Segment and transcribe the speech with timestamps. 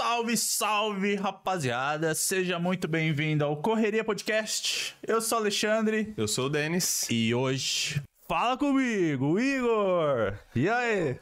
[0.00, 2.14] Salve, salve, rapaziada!
[2.14, 4.96] Seja muito bem-vindo ao Correria Podcast.
[5.06, 7.06] Eu sou o Alexandre Eu sou o Denis.
[7.10, 10.32] e hoje fala comigo, Igor!
[10.56, 11.18] E aí?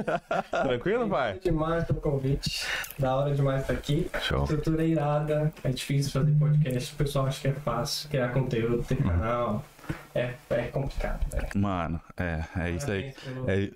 [0.50, 1.38] Tranquilo, pai?
[1.38, 2.64] demais pelo convite.
[2.98, 4.08] Da hora demais estar aqui.
[4.22, 4.44] Show.
[4.44, 5.52] Estrutura é irada.
[5.62, 6.94] É difícil fazer podcast.
[6.94, 8.08] O pessoal acha que é fácil.
[8.08, 9.62] Criar conteúdo, ter canal.
[10.14, 11.48] É, é complicado, velho.
[11.56, 13.14] Mano, é, é isso aí.
[13.46, 13.70] É,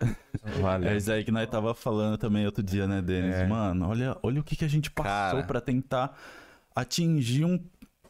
[0.61, 0.89] Valeu.
[0.91, 3.35] é isso aí que nós tava falando também outro dia, né, Denis?
[3.35, 3.47] É.
[3.47, 6.17] Mano, olha, olha o que, que a gente passou pra tentar
[6.75, 7.59] atingir um,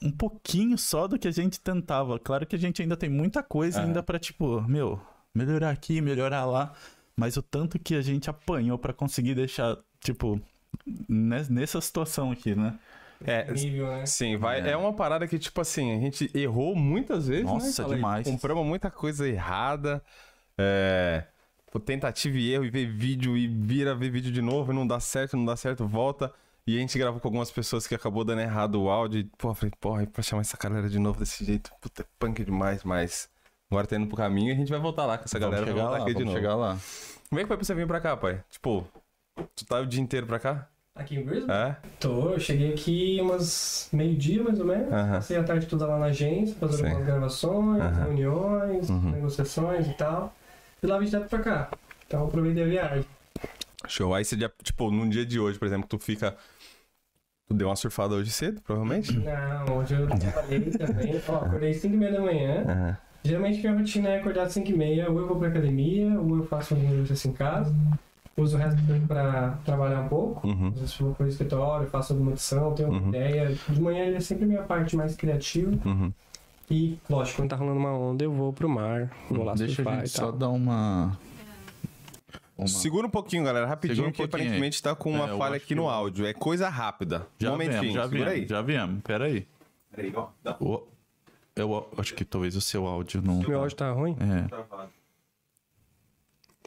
[0.03, 2.19] um pouquinho só do que a gente tentava.
[2.19, 3.85] Claro que a gente ainda tem muita coisa É.
[3.85, 5.01] ainda pra, tipo, meu,
[5.35, 6.73] melhorar aqui, melhorar lá.
[7.17, 10.41] Mas o tanto que a gente apanhou pra conseguir deixar, tipo,
[11.09, 12.79] nes- nessa situação aqui, né?
[13.25, 14.07] É, Nível, né?
[14.07, 14.61] sim, vai.
[14.61, 14.71] É.
[14.71, 14.77] É.
[14.77, 17.73] uma parada que, tipo assim, a gente errou muitas vezes, Nossa, né?
[17.73, 18.27] Falei, demais.
[18.29, 20.03] Compramos muita coisa errada.
[20.57, 21.25] É.
[21.85, 24.99] Tentativa e erro, e ver vídeo, e vira ver vídeo de novo, e não dá
[24.99, 26.33] certo, não dá certo, volta.
[26.67, 29.21] E a gente gravou com algumas pessoas que acabou dando errado o áudio.
[29.21, 32.07] E, pô, falei, porra, e pra chamar essa galera de novo desse jeito, puta, é
[32.19, 33.29] punk demais, mas.
[33.71, 35.67] Agora tá indo pro caminho e a gente vai voltar lá com essa galera.
[35.67, 36.39] vamos vai chegar voltar lá, aqui de vamos novo.
[36.39, 36.79] chegar lá.
[37.29, 38.43] Como é que foi pra você vir pra cá, pai?
[38.51, 38.89] Tipo,
[39.55, 40.69] tu tá o dia inteiro pra cá?
[40.99, 41.53] Aqui em Brisbane?
[41.53, 41.77] É?
[42.01, 42.31] Tô.
[42.33, 44.93] Eu cheguei aqui umas meio-dia, mais ou menos.
[44.93, 45.13] Aham.
[45.15, 48.05] Passei a tarde toda lá na agência, fazendo algumas gravações, Aham.
[48.05, 49.13] reuniões, Uhum.
[49.13, 50.35] negociações e tal.
[50.83, 51.71] E lá vim direto pra cá.
[52.07, 53.05] Então aproveitei a viagem.
[53.87, 54.13] Show.
[54.13, 56.37] Aí você já, tipo, num dia de hoje, por exemplo, tu fica.
[57.47, 59.17] Tu deu uma surfada hoje cedo, provavelmente?
[59.19, 61.21] Não, hoje eu trabalhei também.
[61.29, 62.99] Ó, acordei 5 e meia da manhã.
[63.25, 66.37] Geralmente minha rotina é acordar às 5 e meia, ou eu vou pra academia, ou
[66.39, 67.75] eu faço um exercício em casa.
[68.39, 70.47] Uso o resto do tempo pra trabalhar um pouco.
[70.47, 70.69] Uhum.
[70.69, 73.09] Às vezes eu vou pro escritório, faço alguma edição, tenho uma Uhum.
[73.09, 73.55] ideia.
[73.69, 75.73] De manhã ele é sempre a minha parte mais criativa.
[75.89, 76.13] Uhum.
[76.71, 79.95] E, lógico, quando tá rolando uma onda, eu vou pro mar, vou lá Deixa surfar
[79.95, 81.19] a gente e só dar uma...
[82.57, 82.67] uma...
[82.69, 85.67] Segura um pouquinho, galera, rapidinho, um que pouquinho aparentemente tá com uma É, falha aqui
[85.69, 86.27] que no áudio.
[86.27, 87.27] É coisa rápida.
[87.39, 88.47] Já um momentinho, viemos, já segura viemos, aí.
[88.49, 89.03] já viemos.
[89.03, 89.47] Pera aí.
[89.91, 90.29] Peraí, ó.
[90.61, 90.83] O-
[91.57, 93.39] Eu acho que talvez o seu áudio não...
[93.41, 94.15] Meu áudio tá ruim?
[94.21, 94.47] É.
[94.47, 94.91] travado.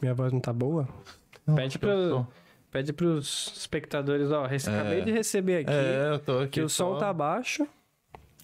[0.02, 0.86] Minha voz não tá boa?
[1.54, 2.26] Pede, eu pro, tô-
[2.70, 4.80] pede pros espectadores, ó, rece- É.
[4.80, 6.48] acabei de receber aqui É, eu tô aqui.
[6.50, 7.66] que o som tá baixo.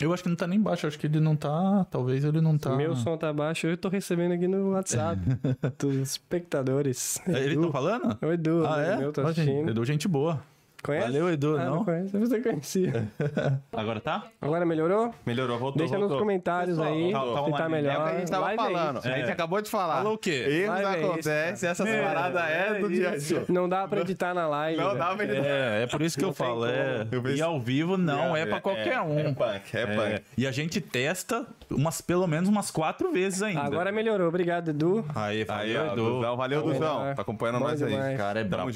[0.01, 1.85] Eu acho que não tá nem baixo, acho que ele não tá...
[1.91, 2.77] Talvez ele não tá...
[2.77, 5.21] Meu som tá baixo, eu tô recebendo aqui no WhatsApp
[5.77, 7.21] dos espectadores.
[7.27, 8.17] É, Ele tá falando?
[8.23, 8.97] O Edu, Ah, é?
[8.97, 9.71] meu, tá assistindo.
[9.71, 10.41] Edu, gente boa.
[10.83, 11.07] Conhece?
[11.07, 11.75] Valeu, Edu, Ah, não?
[11.77, 13.09] não conhece, você conhecia.
[13.73, 14.27] Agora tá?
[14.41, 15.13] Agora melhorou?
[15.27, 15.79] Melhorou, voltou.
[15.79, 16.19] Deixa nos voltou.
[16.21, 17.93] comentários Pessoal, aí se tá melhor.
[17.95, 18.99] É o que a gente tava Live é falando.
[18.99, 19.09] isso.
[19.09, 19.97] A gente acabou de falar.
[19.97, 20.47] Falou o quê?
[20.49, 23.45] Erros Live é acontecem, essas É, paradas é do é dia a dia.
[23.49, 24.81] Não dá pra editar na live.
[24.81, 24.99] Não velho.
[24.99, 25.47] dá pra editar.
[25.47, 26.65] É, é por isso que eu falo.
[26.67, 29.19] É, e ao vivo não é, pra qualquer um.
[29.19, 30.23] É punk, é É, punk.
[30.37, 33.63] e a gente testa umas, pelo menos umas quatro vezes ainda.
[33.63, 35.05] Agora melhor, obrigado, Edu.
[35.15, 35.97] Aí, valeu, Edu.
[36.15, 37.15] Duzão, valeu, Duzão.
[37.17, 38.17] Tá acompanhando nós aí.
[38.17, 38.71] cara é brabo.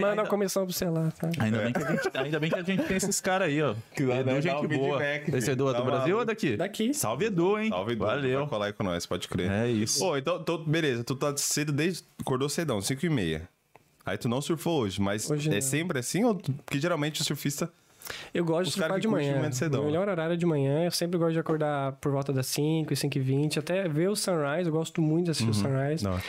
[0.00, 1.28] mandam a comissão pro celular, tá?
[1.44, 3.74] Ainda bem que a gente, ainda bem que a gente tem esses caras aí, ó.
[3.94, 4.98] Que lá, Edu, dá gente boa.
[4.98, 5.50] feedback, Esse.
[5.50, 6.56] Edu é do Brasil ou é daqui?
[6.56, 6.94] Daqui.
[6.94, 7.68] Salve, Edu, hein?
[7.70, 8.04] Salve, Edu.
[8.04, 8.38] Valeu.
[8.40, 9.50] Vai colar aí com nós, pode crer.
[9.50, 9.98] É isso.
[9.98, 12.02] Pô, então, então, beleza, tu tá cedo desde.
[12.20, 13.48] Acordou cedão, 5 e meia.
[14.04, 15.60] Aí tu não surfou hoje, mas Hoje é não.
[15.62, 16.24] sempre assim?
[16.24, 16.34] Ou...
[16.34, 17.70] Porque geralmente o surfista.
[18.34, 19.50] Eu gosto Os de cara surfar de manhã.
[19.80, 20.84] O melhor horário é de manhã.
[20.84, 23.58] Eu sempre gosto de acordar por volta das 5, 5 e 20.
[23.58, 24.66] Até ver o sunrise.
[24.68, 26.04] Eu gosto muito de assistir o sunrise.
[26.04, 26.20] Não.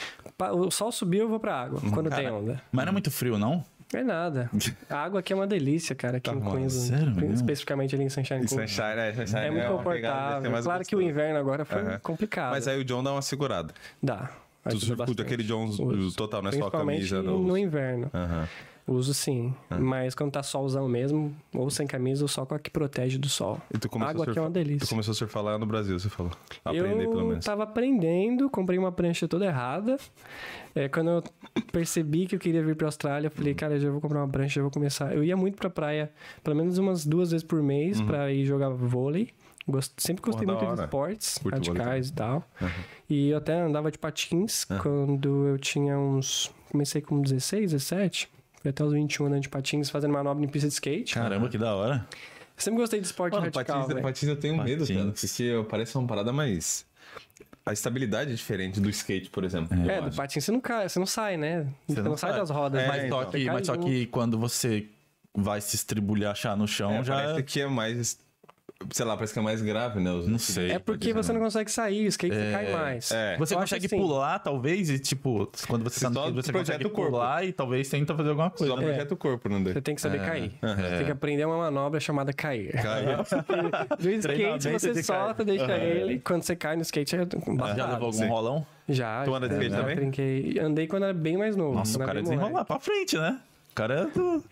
[0.58, 1.78] O sol subiu, eu vou pra água.
[1.92, 2.62] Quando tem onda.
[2.72, 3.62] Mas não é muito frio, não?
[3.94, 4.50] É nada.
[4.90, 6.16] A água aqui é uma delícia, cara.
[6.16, 6.40] Aqui Tá em.
[6.40, 7.14] Queensland.
[7.14, 7.32] Sério?
[7.32, 8.56] Especificamente ali em Sunshine é Coast.
[8.74, 10.62] Sunshine, é, Sunshine É muito pegada, deve ser confortável.
[10.64, 11.98] Claro que o inverno agora foi Aham.
[12.00, 12.50] complicado.
[12.50, 13.72] Mas aí o John dá uma segurada.
[14.02, 14.30] Dá.
[14.68, 15.22] Tu bastante.
[15.22, 16.16] aquele John Uso.
[16.16, 17.22] total, não é só a camisa.
[17.22, 17.38] Não.
[17.38, 18.10] no inverno.
[18.12, 18.48] Aham.
[18.88, 19.52] Uso sim.
[19.68, 19.78] Ah.
[19.78, 23.28] Mas quando tá solzão mesmo, ou sem camisa, ou só com a que protege do
[23.28, 23.60] sol.
[23.74, 24.86] E tu começou Água a aqui é uma delícia.
[24.86, 26.30] Tu começou a surfar lá no Brasil, você falou.
[26.64, 27.44] Aprender eu pelo menos.
[27.44, 29.96] tava aprendendo, comprei uma prancha toda errada.
[30.76, 31.24] É, quando eu
[31.72, 33.56] percebi que eu queria vir pra Austrália, eu falei, Uhum.
[33.56, 35.14] cara, eu já vou comprar uma prancha, já vou começar.
[35.14, 36.12] Eu ia muito pra praia,
[36.44, 39.30] pelo menos umas duas vezes por mês, pra ir jogar vôlei.
[39.66, 40.52] Gosto, sempre gostei Uhum.
[40.54, 42.48] Porra, muito de esportes Curto radicais e tal.
[42.60, 42.68] Uhum.
[43.10, 46.52] E eu até andava de patins quando eu tinha uns.
[46.70, 48.28] Comecei com 16, 17.
[48.60, 51.14] Fui até os 21 andando de patins, fazendo manobra em pista de skate.
[51.14, 52.06] Caramba, que da hora.
[52.56, 54.96] Eu sempre gostei de esporte Mano, radical, patins, patins eu tenho medo, Patins.
[54.96, 55.10] cara.
[55.12, 56.85] Porque parece uma parada mais.
[57.64, 59.76] A estabilidade é diferente do skate, por exemplo.
[59.76, 60.16] eu É, do acho.
[60.16, 61.66] patins você não cai, você não sai, né?
[61.88, 62.80] Você, não, sai das rodas.
[62.80, 63.18] É, mas, então.
[63.18, 64.86] só que, Você cai mas só que quando você
[65.34, 67.14] vai se estribulhachar no chão, É, já.
[67.14, 68.18] Parece que é mais.
[68.90, 70.10] Sei lá, parece que é mais grave, né?
[70.12, 70.70] os- Não sei.
[70.70, 73.10] É porque você não consegue sair, o skate você cai mais.
[73.10, 73.36] É.
[73.38, 73.96] Você Eu consegue assim.
[73.98, 77.10] pular, talvez, e tipo, quando você tá no skate, você projeta consegue o corpo.
[77.12, 78.74] pular e talvez tenta fazer alguma coisa.
[78.74, 78.86] Só né?
[78.86, 79.80] projeta o corpo, não Você dê.
[79.80, 80.52] tem que saber cair.
[80.60, 80.66] é.
[80.74, 82.70] Você tem que aprender uma manobra chamada cair.
[82.72, 83.16] Caiu.
[83.98, 85.46] Do skate você solta, cair.
[85.58, 86.20] deixa ele.
[86.20, 87.76] Quando você cai no skate é batado.
[87.76, 88.28] Já levou algum Sim.
[88.28, 88.66] rolão?
[88.88, 89.24] Já.
[89.24, 89.96] Tu anda de skate também?
[89.96, 90.58] Trinquei.
[90.60, 91.74] Andei quando era bem mais novo.
[91.76, 93.40] Nossa, o cara é desenrolar pra frente, né?
[93.72, 94.44] O cara é do...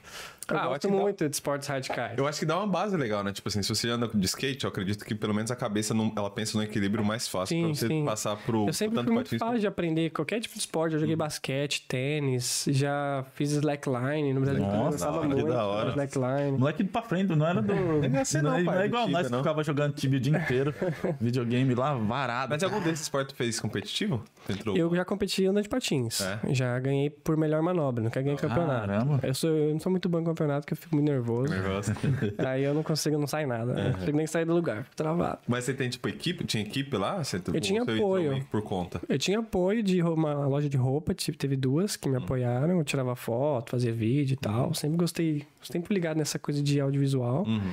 [0.48, 2.18] Eu Ah, eu acho gosto que dá- muito de esportes radicais.
[2.18, 3.32] Eu acho que dá uma base legal, né?
[3.32, 6.12] Tipo assim, se você anda de skate, eu acredito que pelo menos a cabeça não,
[6.16, 8.04] ela pensa no equilíbrio mais fácil Sim, pra você sim.
[8.04, 8.66] passar pro.
[8.68, 10.94] Eu sempre tanto fui muito fácil de aprender qualquer tipo de esporte.
[10.94, 14.62] Eu joguei basquete, tênis, já fiz slackline no Brasil.
[14.62, 15.88] Nossa, eu gostava que muito da hora.
[15.90, 16.58] slackline.
[16.58, 17.74] Moleque pra frente, não era do.
[17.74, 19.38] Não ser não, não, é- pai, não é igual nós que não.
[19.38, 20.74] ficava jogando Tibia o dia inteiro.
[21.20, 22.50] videogame lá, varado.
[22.50, 24.22] Mas algum desses esportes fez competitivo?
[24.48, 24.76] Entrou...
[24.76, 26.20] Eu já competi andando de patins.
[26.20, 26.40] É?
[26.52, 28.86] Já ganhei por melhor manobra, nunca ganhei campeonato.
[28.86, 29.20] Caramba.
[29.22, 31.50] Eu, sou, eu não sou muito bom campeonato porque eu fico muito nervoso.
[31.52, 31.92] Nervoso.
[32.38, 33.72] Aí eu não consigo, não sai nada.
[33.72, 35.38] Não consigo nem sair do lugar, fico travado.
[35.46, 36.44] Mas você tem, tipo, equipe?
[36.44, 37.22] Tinha equipe lá?
[37.22, 38.34] Você, Eu tinha apoio.
[38.34, 39.00] que Por conta.
[39.08, 42.84] Eu tinha apoio de uma loja de roupa, tipo, teve duas que me apoiaram, eu
[42.84, 44.74] tirava foto, fazia vídeo e tal.
[44.74, 47.44] Sempre gostei, sempre ligado nessa coisa de audiovisual.
[47.46, 47.72] Uhum.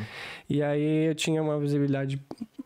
[0.50, 2.22] E aí eu tinha uma visibilidade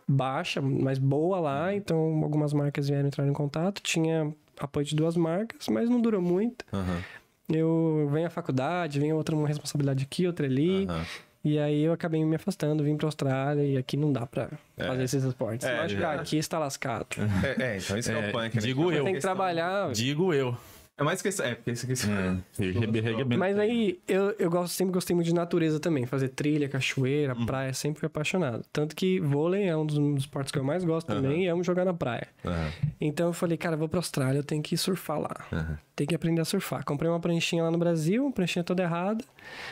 [0.08, 3.82] baixa, mas boa lá, então algumas marcas vieram entrar em contato.
[3.82, 6.66] Tinha apoio de duas marcas, mas não durou muito.
[6.72, 7.02] Aham.
[7.48, 10.86] Eu venho à faculdade, venho outra uma responsabilidade aqui, outra ali.
[10.90, 11.06] Aham.
[11.44, 15.04] E aí eu acabei me afastando, vim pra Austrália e aqui não dá pra fazer
[15.04, 15.68] esses esportes.
[15.68, 16.14] É, acho que já.
[16.14, 17.06] aqui está lascado.
[17.60, 18.62] É, é, então isso é, É, o punk, né?
[18.62, 19.04] digo eu.
[19.04, 19.92] Tem que trabalhar.
[19.92, 20.58] Digo eu.
[20.98, 21.84] É mais que É, porque aqui...
[22.80, 23.38] Rebe- reguebento.
[23.38, 26.06] Mas aí eu, eu gosto, sempre gostei muito de natureza também.
[26.06, 28.64] Fazer trilha, cachoeira, praia, sempre fui apaixonado.
[28.72, 31.64] Tanto que vôlei é um dos, dos esportes que eu mais gosto também e amo
[31.64, 32.28] jogar na praia.
[32.46, 32.72] Aham.
[33.02, 35.36] Então eu falei, cara, eu vou pra Austrália, eu tenho que surfar lá.
[35.52, 35.78] Aham.
[35.96, 36.86] Tem que aprender a surfar.
[36.86, 39.24] Comprei uma pranchinha lá no Brasil, uma pranchinha toda errada.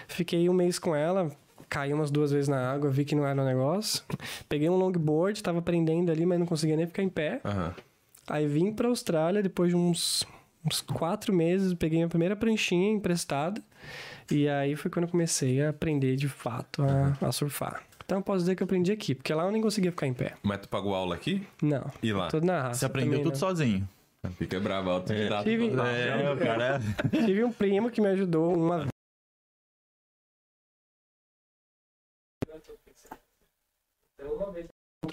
[0.10, 1.32] Fiquei um mês com ela,
[1.70, 4.04] caí umas duas vezes na água, vi que não era um negócio.
[4.50, 7.40] Peguei um longboard, tava aprendendo ali, mas não conseguia nem ficar em pé.
[7.46, 7.74] Aham.
[8.28, 10.26] Aí vim pra Austrália, depois de uns,
[10.66, 13.62] uns quatro meses, peguei minha primeira pranchinha emprestada.
[14.32, 17.84] E aí foi quando eu comecei a aprender de fato a, a surfar.
[18.06, 20.14] Então eu posso dizer que eu aprendi aqui, porque lá eu nem conseguia ficar em
[20.14, 20.34] pé.
[20.44, 21.46] Mas tu pagou aula aqui?
[21.62, 21.90] Não.
[22.02, 22.28] E lá?
[22.28, 22.80] Tudo na raça.
[22.80, 23.40] Você aprendeu também, tudo né?
[23.40, 23.90] sozinho.
[24.38, 25.44] Fica bravo, autodidata.
[25.44, 25.86] Tive- total.
[25.88, 26.80] É, cara.
[27.12, 28.88] Tive um primo que me ajudou uma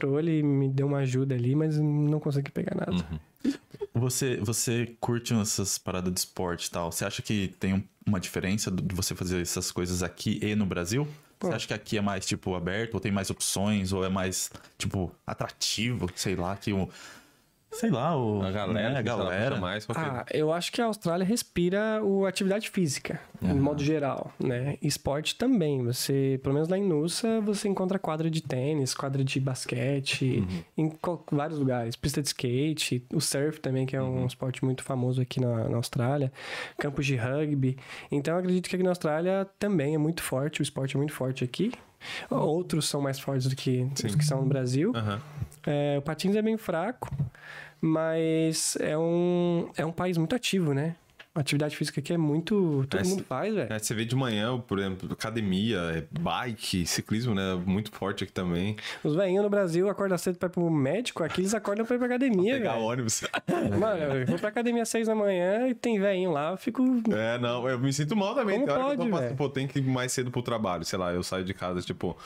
[0.00, 2.92] controle me deu uma ajuda ali, mas não consegui pegar nada.
[2.92, 3.52] Uhum.
[3.92, 6.92] Você, você curte essas paradas de esporte e tal?
[6.92, 10.64] Você acha que tem um- uma diferença de você fazer essas coisas aqui e no
[10.64, 11.04] Brasil?
[11.40, 11.54] Você Pô.
[11.54, 15.10] acha que aqui é mais, tipo, aberto, ou tem mais opções, ou é mais, tipo,
[15.26, 16.08] atrativo?
[16.14, 16.88] Sei lá, que o.
[17.72, 18.42] Sei lá, o.
[18.42, 19.56] A galera, né, a galera.
[19.56, 19.84] mais.
[19.88, 19.92] é?
[19.94, 24.76] Ah, eu acho que a Austrália respira o atividade física, de modo geral, né?
[24.82, 25.82] Esporte também.
[25.84, 30.44] Você, pelo menos lá em Nusa, você encontra quadra de tênis, quadra de basquete,
[30.76, 31.94] em qual- vários lugares.
[31.94, 35.76] Pista de skate, o surf também, que é um esporte muito famoso aqui na, na
[35.76, 36.32] Austrália.
[36.76, 37.78] Campos de rugby.
[38.10, 41.12] Então, eu acredito que aqui na Austrália também é muito forte, o esporte é muito
[41.12, 41.72] forte aqui.
[42.30, 44.92] Outros são mais fortes do que os que são no Brasil.
[44.94, 45.20] Aham.
[45.66, 47.10] É, o Patins é bem fraco,
[47.80, 50.96] mas é um, é um país muito ativo, né?
[51.32, 52.84] Atividade física aqui é muito.
[52.90, 53.72] Todo É, mundo faz, velho.
[53.72, 57.54] É, você vê de manhã, por exemplo, academia, é bike, ciclismo, né?
[57.64, 58.74] Muito forte aqui também.
[59.04, 61.98] Os velhinhos no Brasil acordam cedo pra ir pro médico, aqui eles acordam pra ir
[62.00, 62.84] pra academia, Pegar velho.
[62.84, 63.22] ônibus.
[63.78, 66.82] Mano, eu vou pra academia às seis da manhã e tem velhinho lá, eu fico.
[67.12, 68.56] É, não, eu me sinto mal também.
[68.58, 69.36] Como Tem hora que eu pode, velho?
[69.36, 70.84] pô, tem que ir mais cedo pro trabalho.
[70.84, 72.16] Sei lá, eu saio de casa, tipo,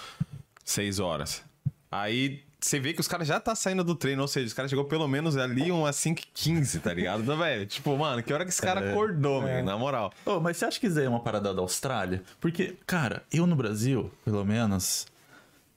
[0.64, 1.44] seis horas.
[1.92, 4.70] Aí você vê que os caras já tá saindo do treino, ou seja, os caras
[4.70, 7.22] chegou pelo menos ali umas 5h15, tá ligado?
[7.22, 9.54] Então, velho, tipo, mano, que hora que esse cara acordou, É.
[9.56, 10.12] velho, na moral.
[10.24, 12.22] Ô, mas você acha que isso aí é uma parada da Austrália?
[12.40, 15.06] Porque, cara, eu no Brasil, pelo menos,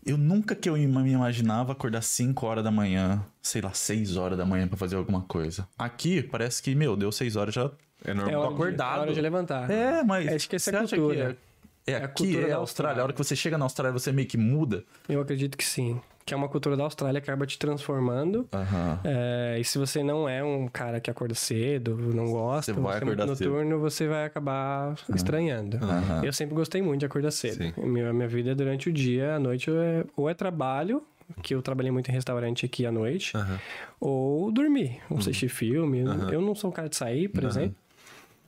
[0.05, 4.37] eu nunca que eu me imaginava acordar 5 horas da manhã, sei lá, 6 horas
[4.37, 5.67] da manhã pra fazer alguma coisa.
[5.77, 7.69] Aqui, parece que, meu, deu 6 horas já.
[8.05, 8.39] É É normal.
[8.39, 8.97] hora, de, acordado.
[8.97, 9.69] é hora de levantar.
[9.69, 10.27] É, mas.
[10.31, 11.15] Acho que essa é você a acha cultura.
[11.85, 12.61] que é, é É a aqui, cultura é da a Austrália.
[12.61, 13.01] Austrália.
[13.01, 14.83] A hora que você chega na Austrália, você meio que muda.
[15.09, 15.99] Eu acredito que sim.
[16.27, 18.49] Que é uma cultura da Austrália que acaba te transformando.
[18.53, 18.99] Aham.
[19.05, 22.97] É, e se você não é um cara que acorda cedo, não gosta, Você vai
[22.97, 23.49] você é muito acordar cedo.
[23.49, 25.77] noturno, você vai acabar estranhando.
[25.77, 26.25] Aham.
[26.25, 27.55] Eu sempre gostei muito de acordar cedo.
[27.63, 27.73] Sim.
[27.77, 31.01] Minha, minha vida é durante o dia, à noite, é- ou é trabalho,
[31.41, 33.31] que eu trabalhei muito em restaurante aqui à noite,
[33.99, 35.15] ou dormir, Uhum.
[35.15, 35.99] ou assistir filme.
[36.31, 37.75] Eu não sou um cara de sair, por exemplo,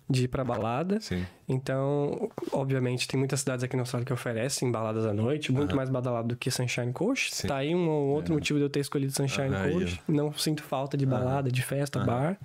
[0.09, 0.99] de ir pra balada.
[0.99, 1.25] Sim.
[1.47, 5.89] Então, obviamente, tem muitas cidades aqui na Austrália que oferecem baladas à noite, muito mais
[5.89, 7.35] badalado do que Sunshine Coast.
[7.35, 7.47] Sim.
[7.47, 10.01] Tá aí um ou outro motivo de eu ter escolhido Sunshine Coast.
[10.07, 12.37] Não sinto falta de balada, de festa, bar.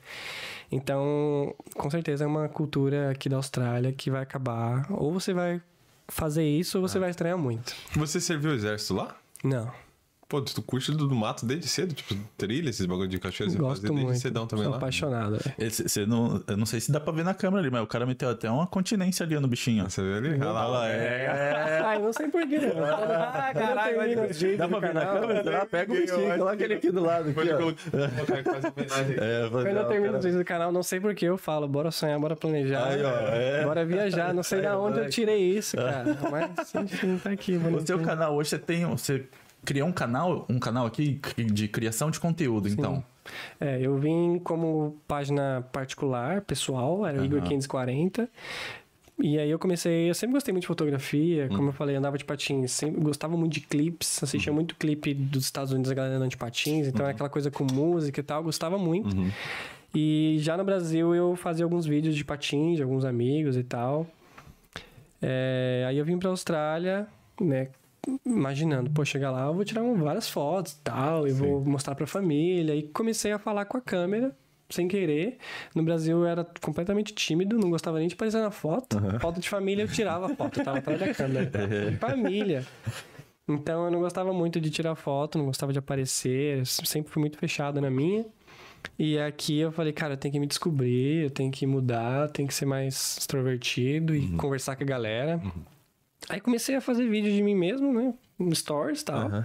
[0.70, 4.86] Então, com certeza é uma cultura aqui da Austrália que vai acabar.
[4.90, 5.60] Ou você vai
[6.08, 7.74] fazer isso ou você vai estranhar muito.
[7.96, 9.16] Você serviu o exército lá?
[9.42, 9.70] Não.
[10.26, 11.94] Pô, tu curte do, do mato desde cedo?
[11.94, 14.18] Tipo, trilha, esses bagulho de cachoeira, você Gosto desde muito.
[14.18, 14.78] cedão também Sou lá?
[14.78, 15.30] apaixonado.
[15.38, 15.54] velho.
[15.58, 17.86] Esse- Você não, eu não sei se dá pra ver na câmera ali, mas o
[17.86, 19.84] cara meteu até uma continência ali no bichinho.
[19.88, 20.28] Você vê ali?
[20.40, 21.82] Olha lá, Olha lá, é.
[21.84, 22.58] Ai, não sei porquê.
[22.74, 24.14] Ah, caralho, vai-
[24.56, 25.50] Dá pra ver na câmera?
[25.58, 27.28] Lá, pega o bichinho, coloca ele aqui do lado.
[27.30, 27.70] Aqui, ó.
[29.20, 30.18] É, Quando eu termino cara.
[30.18, 32.86] os vídeos do canal, não sei porquê eu falo, bora sonhar, bora planejar.
[32.86, 33.64] Aí, ó, é.
[33.64, 34.32] Bora viajar.
[34.34, 36.04] Não sei da onde eu tirei isso, cara.
[36.30, 38.84] Mas, enfim, tá aqui, O seu canal hoje você tem.
[38.86, 39.24] Você
[39.64, 43.04] criou um canal, um canal aqui de criação de conteúdo, então.
[43.58, 47.48] É, eu vim como página particular, pessoal, era o Igor Aham.
[47.48, 48.28] 540.
[49.16, 52.24] E aí eu comecei, eu sempre gostei muito de fotografia, como eu falei, andava de
[52.24, 56.30] patins, sempre gostava muito de clipes, assistia muito clipe dos Estados Unidos, a galera andando
[56.30, 59.16] de patins, então era aquela coisa com música e tal, gostava muito.
[59.94, 64.04] E já no Brasil eu fazia alguns vídeos de patins, de alguns amigos e tal.
[65.22, 67.06] É, aí eu vim pra Austrália,
[67.40, 67.68] né,
[68.24, 72.06] imaginando, pô, chegar lá, eu vou tirar várias fotos e tal, e vou mostrar pra
[72.06, 72.74] família.
[72.74, 74.36] E comecei a falar com a câmera,
[74.70, 75.38] sem querer.
[75.74, 78.98] No Brasil eu era completamente tímido, não gostava nem de aparecer na foto.
[79.20, 81.44] Foto de família eu tirava a foto, tava atrás da câmera.
[81.90, 82.66] De família.
[83.46, 87.36] Então eu não gostava muito de tirar foto, não gostava de aparecer, sempre fui muito
[87.36, 88.24] fechado na minha.
[88.98, 92.28] E aqui eu falei, cara, eu tenho que me descobrir, eu tenho que mudar, eu
[92.28, 95.40] tenho que ser mais extrovertido e conversar com a galera.
[96.28, 98.14] Aí comecei a fazer vídeo de mim mesmo, né?
[98.54, 99.26] Stories e tal.
[99.26, 99.44] Aham.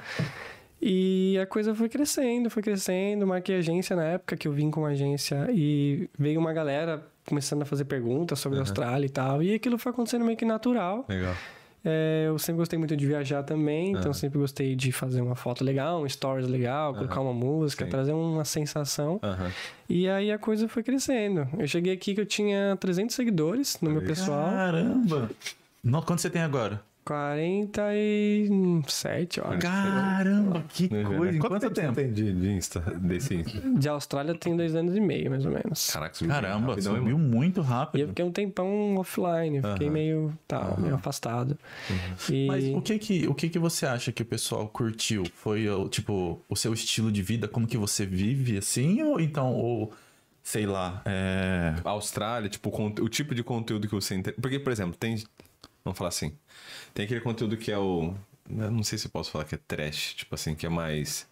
[0.81, 3.27] E a coisa foi crescendo, foi crescendo.
[3.27, 7.61] Marquei agência na época que eu vim com a agência e veio uma galera começando
[7.63, 9.43] a fazer perguntas sobre a Austrália e tal.
[9.43, 11.05] E aquilo foi acontecendo meio que natural.
[11.09, 11.35] Legal.
[11.83, 14.13] É, eu sempre gostei muito de viajar também, então Aham.
[14.13, 17.91] sempre gostei de fazer uma foto legal, um stories legal, colocar uma música, Sim.
[17.91, 19.19] trazer uma sensação.
[19.23, 19.49] Aham.
[19.87, 21.47] E aí a coisa foi crescendo.
[21.57, 24.49] Eu cheguei aqui que eu tinha 300 seguidores no meu pessoal.
[24.49, 25.29] Caramba!
[25.83, 26.81] No, quanto você tem agora?
[27.05, 29.59] 47, eu acho.
[29.59, 31.35] Caramba, que coisa!
[31.35, 31.95] Em quanto você tempo?
[31.95, 33.59] tem de, de Insta desse Insta?
[33.79, 35.89] De Austrália tem dois anos e meio, mais ou menos.
[35.89, 37.17] Caraca, subiu Caramba, hein, subiu mano?
[37.17, 38.07] muito E eu rápido.
[38.09, 41.57] fiquei um tempão offline, eu fiquei meio, tá, meio afastado.
[42.29, 45.23] E Mas o que que, o que que você acha que o pessoal curtiu?
[45.33, 49.01] Foi, tipo, o seu estilo de vida, como que você vive, assim?
[49.01, 49.91] Ou então, ou,
[50.43, 51.73] sei lá, é...
[51.83, 52.69] Austrália, tipo,
[53.01, 54.37] o tipo de conteúdo que você entende.
[54.39, 55.23] Porque, por exemplo, tem.
[55.83, 56.33] Vamos falar assim.
[56.93, 58.13] Tem aquele conteúdo que é o.
[58.49, 61.27] Eu não sei se eu posso falar que é trash, tipo assim, que é mais.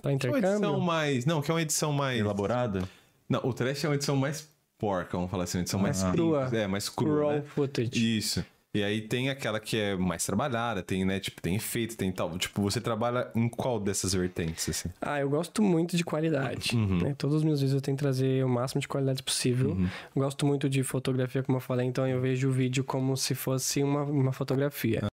[0.00, 1.26] pra Que é uma edição intercâmbio, mais.
[1.26, 2.20] Não, que é uma edição mais.
[2.20, 2.88] elaborada?
[3.28, 6.14] Não, o trash é uma edição mais porca, vamos falar assim, uma edição mais Mais
[6.14, 6.50] crua.
[6.52, 7.22] É, mais crua.
[7.22, 7.42] raw né?
[7.42, 8.18] footage.
[8.18, 8.44] Isso.
[8.74, 12.36] E aí tem aquela que é mais trabalhada, tem, né, tipo, tem efeito, tem tal.
[12.36, 14.90] Tipo, você trabalha em qual dessas vertentes, assim?
[15.00, 16.76] Ah, eu gosto muito de qualidade.
[16.76, 16.98] Uhum.
[17.02, 17.14] né?
[17.16, 19.70] Todos os meus vídeos eu tento trazer o máximo de qualidade possível.
[19.70, 19.88] Uhum.
[20.14, 23.82] Gosto muito de fotografia, como eu falei, então eu vejo o vídeo como se fosse
[23.82, 25.06] uma, uma fotografia.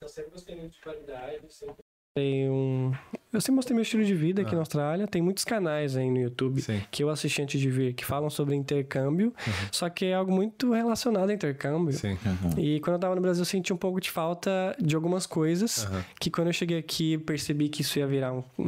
[0.00, 1.76] Eu sempre gostei muito de qualidade, sempre
[2.14, 2.92] tem um...
[3.32, 4.54] Eu sempre mostrei meu estilo de vida aqui Ah.
[4.56, 5.06] na Austrália.
[5.06, 6.82] Tem muitos canais aí no YouTube Sim.
[6.90, 9.32] que eu assisti antes de vir, que falam sobre intercâmbio,
[9.70, 11.94] só que é algo muito relacionado a intercâmbio.
[11.94, 12.18] Sim.
[12.58, 15.86] E quando eu tava no Brasil, eu senti um pouco de falta de algumas coisas.
[15.86, 16.04] Aham.
[16.20, 18.64] Que quando eu cheguei aqui, percebi que isso ia virar um- um-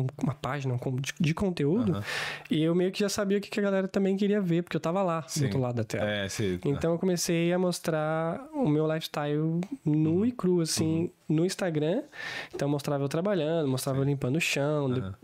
[0.00, 1.92] um- uma página um de, de conteúdo.
[1.92, 2.02] Aham.
[2.50, 4.80] E eu meio que já sabia o que a galera também queria ver, porque eu
[4.80, 5.40] tava lá, Sim.
[5.40, 6.08] do outro lado da tela.
[6.08, 6.58] É, sim.
[6.64, 10.24] Então eu comecei a mostrar o meu lifestyle nu Uhum.
[10.26, 12.02] e cru, assim, no Instagram.
[12.54, 14.92] Então eu mostrava eu trabalhando, mostrava eu limpando o chão.
[14.92, 15.14] de- Aham.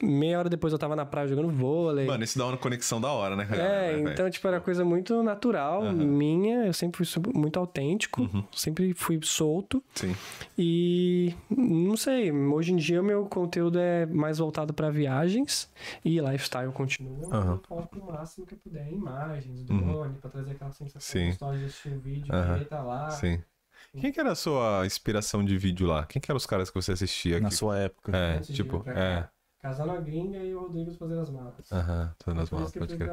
[0.00, 2.06] Meia hora depois eu tava na praia jogando vôlei.
[2.06, 3.60] Mano, isso dá uma conexão da hora, né, cara?
[3.60, 4.12] É, vai.
[4.12, 5.92] então, tipo, era coisa muito natural, Aham.
[5.92, 6.66] minha.
[6.66, 8.44] Eu sempre fui muito autêntico, Uhum.
[8.52, 9.82] sempre fui solto.
[9.96, 10.14] Sim.
[10.56, 15.68] E não sei, hoje em dia o meu conteúdo é mais voltado para viagens
[16.04, 17.34] e lifestyle continua.
[17.34, 17.52] Aham.
[17.54, 19.78] Eu coloco o máximo que eu puder imagens, Uhum.
[19.78, 21.26] drone, pra trazer aquela sensação Sim.
[21.30, 23.10] gostosa de assistir um vídeo, querer tá lá.
[23.10, 23.40] Sim.
[23.96, 26.04] Quem que era a sua inspiração de vídeo lá?
[26.06, 27.40] Quem que eram os caras que você assistia?
[27.40, 28.16] Na que- sua época.
[28.16, 29.28] É, tipo, é.
[29.62, 31.54] na gringa e o Rodrigo fazer as malas.
[31.72, 33.10] Aham, nas Depois malas, pode crer.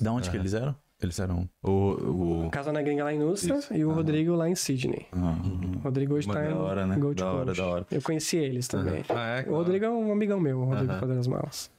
[0.00, 0.74] Da onde que eles eram?
[1.00, 1.48] Eles eram...
[1.62, 2.50] O, o...
[2.50, 3.72] Casar na gringa lá em Nusa Isso.
[3.72, 3.96] e o Aham.
[3.98, 5.06] Rodrigo lá em Sydney.
[5.12, 5.36] Ah,
[5.76, 6.96] O Rodrigo hoje Mano, tá da em hora, né?
[6.98, 7.60] Gold Da hora, Coast.
[7.62, 7.86] da hora.
[7.92, 9.04] Eu conheci eles também.
[9.08, 9.48] Ah, é?
[9.48, 11.00] O Rodrigo é um amigão meu, o Rodrigo Aham.
[11.00, 11.70] fazendo as malas.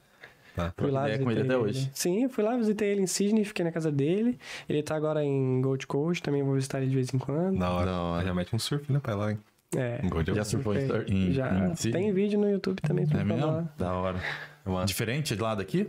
[0.56, 0.72] Tá.
[0.76, 1.90] Fui lá, ideia com ele visitei até hoje?
[1.94, 4.38] Sim, fui lá, visitei ele em Sydney, fiquei na casa dele.
[4.68, 7.58] Ele tá agora em Gold Coast, também vou visitar ele de vez em quando.
[7.58, 7.86] Da hora.
[7.86, 8.24] Da hora.
[8.26, 9.38] Já mete um surf, né, pra ir lá, hein?
[9.76, 10.00] É.
[10.04, 12.02] Em Gold Já surfou em, Já em Sydney?
[12.02, 13.06] tem vídeo no YouTube também.
[13.12, 13.46] É mesmo?
[13.46, 13.64] lá.
[13.78, 14.18] Da hora.
[14.66, 14.84] Uma...
[14.84, 15.86] Diferente de lá daqui?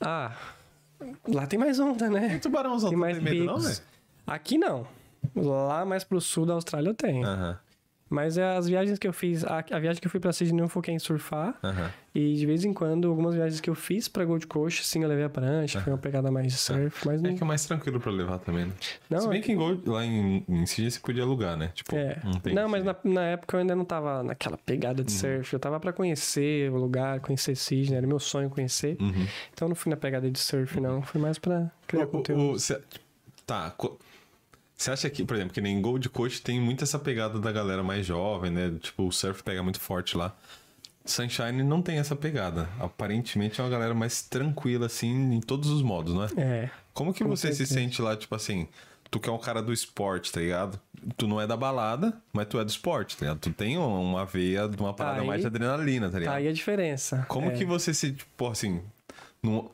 [0.00, 0.32] Ah,
[1.28, 2.38] lá tem mais onda, né?
[2.40, 3.78] Tubarãozão, Tem mais tem medo não, picos.
[3.78, 3.88] velho?
[4.26, 4.86] Aqui não.
[5.34, 7.24] Lá mais pro sul da Austrália eu tenho.
[7.26, 7.56] Aham,
[8.10, 10.62] Mas é as viagens que eu fiz, a, a viagem que eu fui pra Sydney
[10.62, 11.56] eu foquei em surfar.
[11.62, 11.90] aham.
[12.14, 15.08] E de vez em quando, algumas viagens que eu fiz pra Gold Coast, sim, eu
[15.08, 17.36] levei a prancha, foi uma pegada mais de surf, mas É não.
[17.36, 18.72] que é mais tranquilo pra levar também, né?
[19.10, 21.72] Não, Se bem é que em Gold, lá em, em Sydney você podia alugar, né?
[21.74, 22.20] Tipo, É.
[22.22, 22.54] não tem.
[22.54, 25.06] Não, mas na, na época eu ainda não tava naquela pegada Uhum.
[25.06, 25.52] de surf.
[25.52, 28.96] Eu tava pra conhecer o lugar, conhecer Sydney, era meu sonho conhecer.
[29.00, 29.26] Uhum.
[29.52, 31.02] Então eu não fui na pegada de surf, não.
[31.02, 32.52] Fui mais pra criar o- conteúdo.
[32.52, 32.80] o- cê-
[33.44, 33.70] tá.
[33.76, 33.98] co-
[34.76, 37.82] Você acha que, por exemplo, que nem Gold Coast tem muito essa pegada da galera
[37.82, 38.72] mais jovem, né?
[38.80, 40.32] Tipo, o surf pega muito forte lá.
[41.04, 42.68] Sunshine não tem essa pegada.
[42.80, 46.28] Aparentemente é uma galera mais tranquila, assim, em todos os modos, não é?
[46.36, 46.70] É.
[46.92, 48.68] Como que você se sente lá, tipo assim,
[49.10, 50.80] tu que é um cara do esporte, tá ligado?
[51.16, 53.38] Tu não é da balada, mas tu é do esporte, tá ligado?
[53.40, 56.34] Tu tem uma- veia de uma parada aí- mais de adrenalina, tá Tá ligado?
[56.36, 57.26] aí a diferença.
[57.28, 57.54] Como É.
[57.54, 58.80] que você se, tipo, assim,
[59.42, 59.68] num,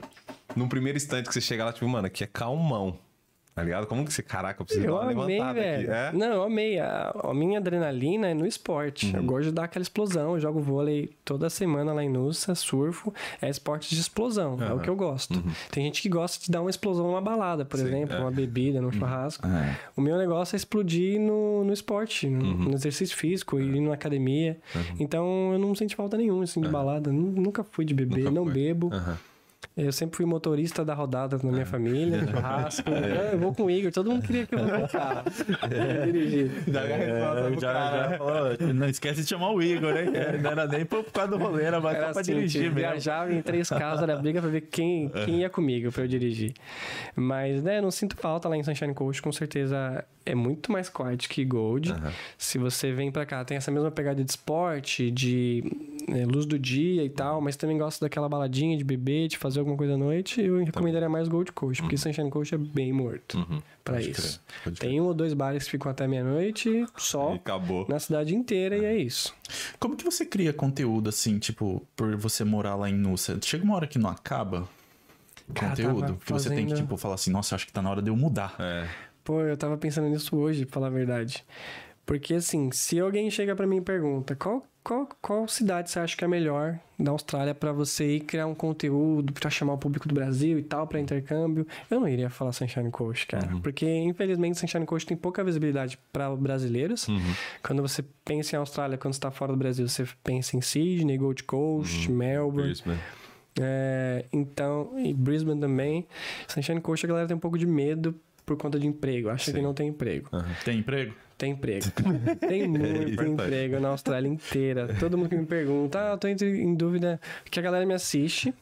[0.56, 2.98] num primeiro instante que você chega lá, tipo, mano, aqui é calmão,
[3.54, 3.86] tá ligado?
[3.86, 5.68] Como que você, caraca, eu preciso Eu dar uma amei, levantada aqui.
[5.86, 5.92] velho.
[5.92, 6.12] É?
[6.12, 6.78] Não, eu amei.
[6.78, 9.06] A, a minha adrenalina é no esporte.
[9.06, 9.16] Uhum.
[9.16, 10.34] Eu gosto de dar aquela explosão.
[10.34, 13.12] Eu jogo vôlei toda semana lá em Nussa, surfo.
[13.42, 14.56] É esporte de explosão.
[14.62, 15.42] É o que eu gosto.
[15.70, 18.18] Tem gente que gosta de dar uma explosão numa balada, por Sim, exemplo, é.
[18.18, 18.24] Uhum.
[18.24, 19.46] uma bebida, num churrasco.
[19.46, 19.76] É.
[19.96, 22.56] O meu negócio é explodir no, no esporte, no, Uhum.
[22.68, 24.56] no exercício físico, ir na academia.
[24.98, 27.10] Então eu não senti falta nenhuma, assim, de balada.
[27.12, 28.52] Nu- Nunca fui de beber, Nunca não foi.
[28.54, 28.90] bebo.
[28.92, 29.18] Aham.
[29.76, 32.90] Eu sempre fui motorista da rodada na minha família, churrasco.
[32.90, 33.28] É.
[33.30, 35.44] Ah, eu vou com o Igor, todo mundo queria que eu fosse
[36.06, 36.50] dirigir.
[36.68, 40.10] É, já, já falou, não esquece de chamar o Igor, hein?
[40.14, 42.62] É, Não era nem por causa do rolê, era mais Era só pra assim, dirigir
[42.62, 42.76] mesmo.
[42.76, 46.52] viajava em três casas, era briga pra ver quem, quem ia comigo pra eu dirigir.
[47.14, 50.88] Mas, né, eu não sinto falta lá em Sunshine Coast, com certeza é muito mais
[50.88, 51.94] quiet que Gold.
[52.38, 55.62] Se você vem pra cá, tem essa mesma pegada de esporte, de
[56.08, 59.58] né, luz do dia e tal, mas também gosta daquela baladinha de beber, de fazer
[59.60, 63.38] alguma coisa à noite, eu recomendaria mais Gold Coast, porque Sunshine Coast é bem morto
[63.38, 63.60] Uhum.
[63.84, 64.40] pra Pode isso.
[64.64, 64.74] crer.
[64.76, 67.86] Tem um ou dois bares que ficam até meia-noite, E só acabou.
[67.88, 69.34] na cidade inteira e é isso.
[69.78, 73.38] Como que você cria conteúdo assim, tipo, por você morar lá em Nussa?
[73.42, 74.68] Chega uma hora que não acaba
[75.48, 76.18] o Cara, conteúdo?
[76.24, 78.08] Que você tem que, fazendo- tipo, falar assim, nossa, acho que tá na hora de
[78.08, 78.54] eu mudar.
[78.58, 78.88] É.
[79.24, 81.44] Pô, eu tava pensando nisso hoje, pra falar a verdade.
[82.06, 86.16] Porque, assim, se alguém chega pra mim e pergunta qual, qual, qual cidade você acha
[86.16, 90.08] que é melhor da Austrália pra você ir criar um conteúdo pra chamar o público
[90.08, 93.56] do Brasil e tal, pra intercâmbio, eu não iria falar Sunshine Coast, cara.
[93.62, 97.06] Porque, infelizmente, Sunshine Coast tem pouca visibilidade pra brasileiros.
[97.62, 101.16] Quando você pensa em Austrália, quando você tá fora do Brasil, você pensa em Sydney,
[101.16, 102.70] Gold Coast, Melbourne.
[102.70, 102.98] Brisbane.
[103.60, 106.06] É, então, e Brisbane também.
[106.48, 108.18] Sunshine Coast a galera tem um pouco de medo
[108.50, 109.28] por conta de emprego.
[109.28, 109.58] Acha Sim.
[109.58, 110.28] que não tem emprego.
[110.64, 111.14] Tem emprego?
[111.38, 111.86] Tem emprego.
[112.46, 113.30] Tem muito importante.
[113.30, 114.94] emprego na Austrália inteira.
[115.00, 117.18] Todo mundo que me pergunta, ah, eu tô em dúvida.
[117.50, 118.52] Que a galera me assiste.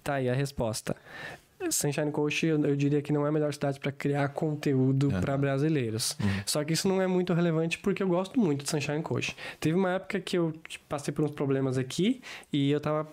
[0.00, 0.94] Tá aí a resposta.
[1.70, 5.20] Sunshine Coast, eu, eu diria que não é a melhor cidade para criar conteúdo Aham.
[5.20, 6.16] para brasileiros.
[6.46, 9.36] Só que isso não é muito relevante porque eu gosto muito de Sunshine Coast.
[9.60, 10.52] Teve uma época que eu
[10.88, 12.20] passei por uns problemas aqui
[12.52, 13.08] e eu tava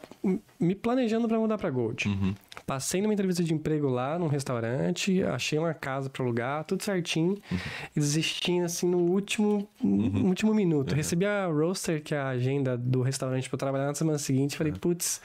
[0.60, 2.36] me planejando para mudar para Gold.
[2.66, 7.38] Passei numa entrevista de emprego lá, num restaurante, achei uma casa para alugar, tudo certinho,
[7.96, 10.94] e desistindo assim no último, no último minuto.
[10.94, 14.74] Recebi a roster, que é a agenda do restaurante para trabalhar na semana seguinte, falei,
[14.74, 15.22] putz,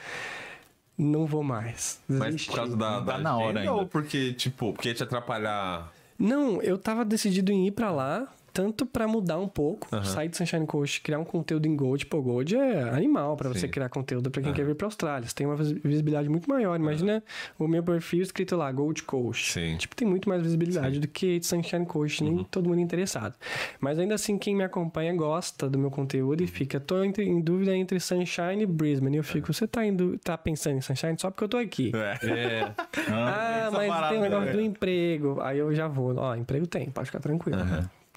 [0.97, 1.99] não vou mais.
[2.07, 2.49] Mas Desisti.
[2.49, 3.73] por causa da, Não da tá na hora ainda.
[3.73, 5.91] ou porque, tipo, porque ia te atrapalhar?
[6.17, 8.27] Não, eu tava decidido em ir pra lá,
[8.57, 12.07] tanto pra mudar um pouco, sair de Sunshine Coast, criar um conteúdo em Gold.
[12.07, 13.67] Pô, Gold é animal pra você Sim.
[13.67, 15.27] criar conteúdo pra quem quer vir pra Austrália.
[15.27, 16.75] Você tem uma vis- visibilidade muito maior.
[16.75, 17.23] Imagina
[17.59, 19.51] o meu perfil escrito lá, Gold Coast.
[19.53, 19.73] Sim.
[19.73, 19.77] Uhum.
[19.77, 23.35] Tipo, tem muito mais visibilidade do que de Sunshine Coast, nem todo mundo é interessado.
[23.79, 26.45] Mas ainda assim, quem me acompanha gosta do meu conteúdo Uhum.
[26.45, 29.17] e fica, tô entre- em dúvida entre Sunshine e Brisbane.
[29.17, 31.57] E eu fico, você tá, em dú- tá pensando em Sunshine só porque eu tô
[31.57, 31.91] aqui.
[31.93, 32.71] É.
[33.09, 34.51] Ah, Essa mas parada, tem o negócio né?
[34.53, 35.37] do emprego.
[35.41, 36.15] Aí eu já vou.
[36.17, 37.59] Ó, emprego tem, pode ficar tranquilo.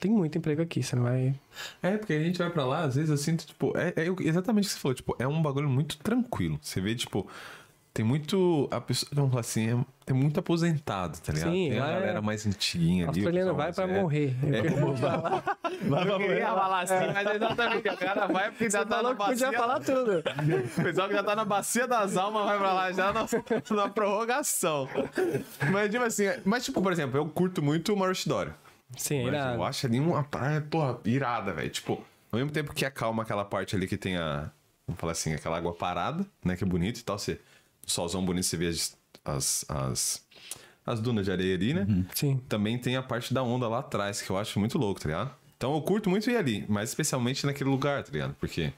[0.01, 1.35] Tem muito emprego aqui, você não vai.
[1.83, 4.65] É, porque a gente vai pra lá, às vezes eu sinto, tipo, é, é exatamente
[4.65, 6.59] o que você falou, tipo, é um bagulho muito tranquilo.
[6.63, 7.29] Você vê, tipo,
[7.93, 8.67] tem muito.
[8.71, 11.51] A pessoa, vamos falar assim, é- tem muito aposentado, tá ligado?
[11.53, 13.19] Sim, tem a lá é- galera mais antiguinha ali.
[13.21, 14.01] Australiano vai pra velho.
[14.01, 14.35] morrer.
[16.11, 19.51] Eu queria falar assim, mas exatamente, o cara vai porque já tá na bacia.
[19.85, 20.23] tudo.
[20.81, 23.27] O pessoal que já tá na bacia das almas vai pra lá já na,
[23.77, 24.89] na prorrogação.
[25.71, 28.51] Mas, tipo assim, mas, tipo, por exemplo, eu curto muito o Maroochydore.
[28.97, 29.57] Sim, Mas irado.
[29.57, 31.71] eu acho ali uma praia, porra, irada, velho.
[31.71, 34.51] Tipo, ao mesmo tempo que acalma aquela parte ali que tem a.
[34.87, 36.57] Vamos falar assim, aquela água parada, né?
[36.57, 37.19] Que é bonito e tal.
[37.19, 37.41] Você,
[37.87, 40.25] o solzão bonito, você vê as, as, as,
[40.85, 41.87] as dunas de areia ali, né?
[42.15, 42.41] Sim.
[42.49, 45.31] Também tem a parte da onda lá atrás, que eu acho muito louco, tá ligado?
[45.57, 48.35] Então eu curto muito ir ali, mas especialmente naquele lugar, tá ligado?
[48.41, 48.73] Porque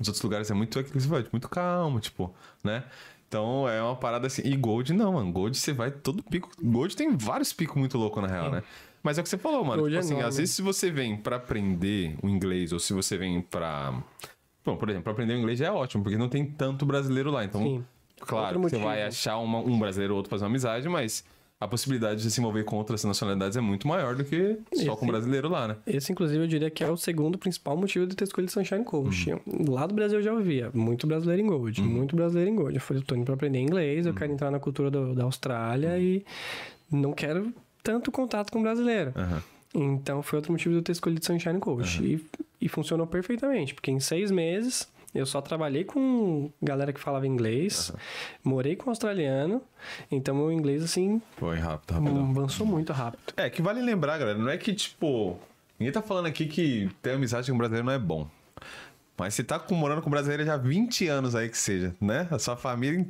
[0.00, 2.84] os outros lugares é muito você vai, muito calmo, tipo, né?
[3.28, 4.42] Então é uma parada assim.
[4.44, 5.30] E Gold não, mano.
[5.32, 6.50] Gold você vai todo pico.
[6.62, 8.62] Gold tem vários picos muito loucos, na real, né?
[9.06, 9.82] Mas é o que você falou, mano.
[9.82, 10.28] Gold Tipo é assim, enorme.
[10.28, 14.02] às vezes se você vem pra aprender o inglês ou se você vem pra,
[14.64, 17.30] Bom, por exemplo, pra aprender o inglês já é ótimo, porque não tem tanto brasileiro
[17.30, 17.44] lá.
[17.44, 17.84] Então, Sim.
[18.18, 21.24] claro, você vai achar uma- um brasileiro ou outro fazer uma amizade, mas
[21.60, 25.04] a possibilidade de se envolver com outras nacionalidades é muito maior do que só com
[25.04, 25.76] Esse- brasileiro lá, né?
[25.86, 29.30] Esse, inclusive, eu diria que é o segundo principal motivo de ter escolhido Sunshine Coast.
[29.30, 29.40] Uhum.
[29.72, 32.74] Lá do Brasil eu já ouvia, muito brasileiro em Gold, muito brasileiro em Gold.
[32.74, 34.18] Eu falei, eu tô indo pra aprender inglês, eu Uhum.
[34.18, 36.24] quero entrar na cultura do- da Austrália e
[36.90, 37.54] não quero
[37.86, 39.12] tanto contato com brasileiro.
[39.14, 39.40] Aham.
[39.72, 42.02] Então foi outro motivo de eu ter escolhido Sunshine Coast.
[42.02, 42.24] E,
[42.60, 47.92] e funcionou perfeitamente, porque em seis meses eu só trabalhei com galera que falava inglês,
[48.42, 49.62] morei com australiano,
[50.10, 52.30] então meu inglês, assim, Foi rápido, rapidão.
[52.30, 53.32] avançou muito rápido.
[53.36, 55.38] É, que vale lembrar, galera, não é que, tipo,
[55.78, 58.28] ninguém tá falando aqui que ter amizade com brasileiro não é bom.
[59.16, 62.26] Mas você tá com- morando com brasileiro já há 20 anos aí que seja, né?
[62.30, 63.06] A sua família.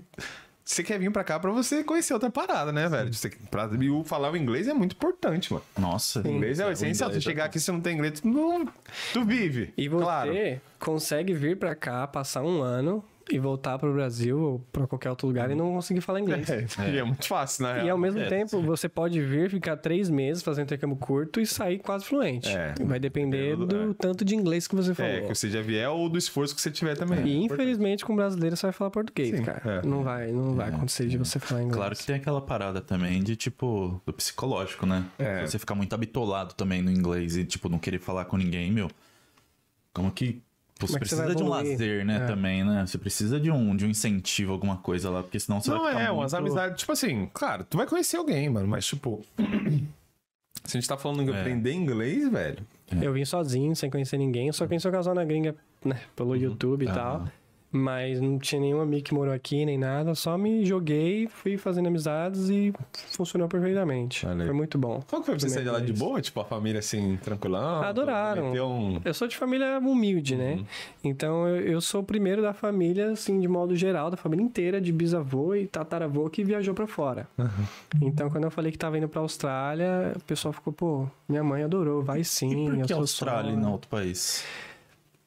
[0.69, 3.15] Você quer vir pra cá pra você conhecer outra parada, né, velho?
[3.15, 5.65] Você, pra, e o falar o inglês é muito importante, mano.
[5.79, 6.21] Nossa.
[6.23, 7.09] O inglês é o essencial.
[7.09, 8.67] Se inglês é chegar aqui e você não tem inglês, tu, não,
[9.13, 9.73] tu vive.
[9.77, 10.33] E você Claro.
[10.81, 15.27] consegue vir pra cá, passar um ano e voltar pro Brasil ou pra qualquer outro
[15.27, 16.47] lugar e não conseguir falar inglês.
[16.79, 19.77] É, e é muito fácil, na E ao mesmo É, tempo, você pode vir, ficar
[19.77, 22.49] três meses fazendo intercâmbio curto e sair quase fluente.
[22.49, 22.75] É.
[22.85, 25.11] Vai depender Dependendo do do- tanto de inglês que você falou.
[25.11, 27.27] É, que você já vier ou do esforço que você tiver também.
[27.27, 29.81] E infelizmente com brasileiro você vai falar português, Sim, cara.
[29.83, 29.87] é.
[29.87, 31.77] Não vai, não vai acontecer de você falar inglês.
[31.77, 35.05] Claro que tem aquela parada também de, tipo, do psicológico, né?
[35.19, 35.47] É.
[35.47, 38.89] Você ficar muito habitolado também no inglês e, tipo, não querer falar com ninguém, meu.
[39.93, 40.43] Como que.
[40.79, 42.17] Pô, você é você precisa vai de um lazer, né?
[42.17, 42.27] É.
[42.27, 42.85] Também, né?
[42.87, 45.93] Você precisa de um, de um incentivo, alguma coisa lá, porque senão você Não vai
[45.93, 46.43] ficar é, umas muito...
[46.47, 49.25] amizades, tipo assim, claro, tu vai conhecer alguém, mano, mas tipo.
[50.65, 51.41] Se a gente tá falando de É.
[51.41, 52.59] aprender inglês, velho.
[53.01, 54.49] Eu vim sozinho, sem conhecer ninguém.
[54.49, 56.01] Eu só conheci o casal na gringa, né?
[56.17, 56.37] Pelo Uhum.
[56.37, 57.29] YouTube e tal.
[57.71, 60.15] Mas não tinha nenhum amigo que morou aqui, nem nada.
[60.15, 62.73] Só me joguei, fui fazendo amizades e
[63.11, 64.27] funcionou perfeitamente.
[64.27, 64.45] Aí.
[64.45, 65.03] Foi muito bom.
[65.09, 66.21] Qual que foi pra você sair de lá de boa?
[66.21, 67.83] Tipo, a família assim, tranquilão?
[67.83, 68.53] Adoraram.
[68.53, 69.01] Um...
[69.05, 70.55] Eu sou de família humilde, né?
[70.55, 70.65] Uhum.
[71.05, 74.81] Então eu, eu sou o primeiro da família, assim, de modo geral, da família inteira,
[74.81, 77.29] de bisavô e tataravô que viajou pra fora.
[77.37, 77.49] Uhum.
[78.03, 81.63] Então quando eu falei que tava indo pra Austrália, o pessoal ficou, pô, minha mãe
[81.63, 82.51] adorou, vai sim.
[82.51, 84.45] E por eu que sou Austrália e não outro país?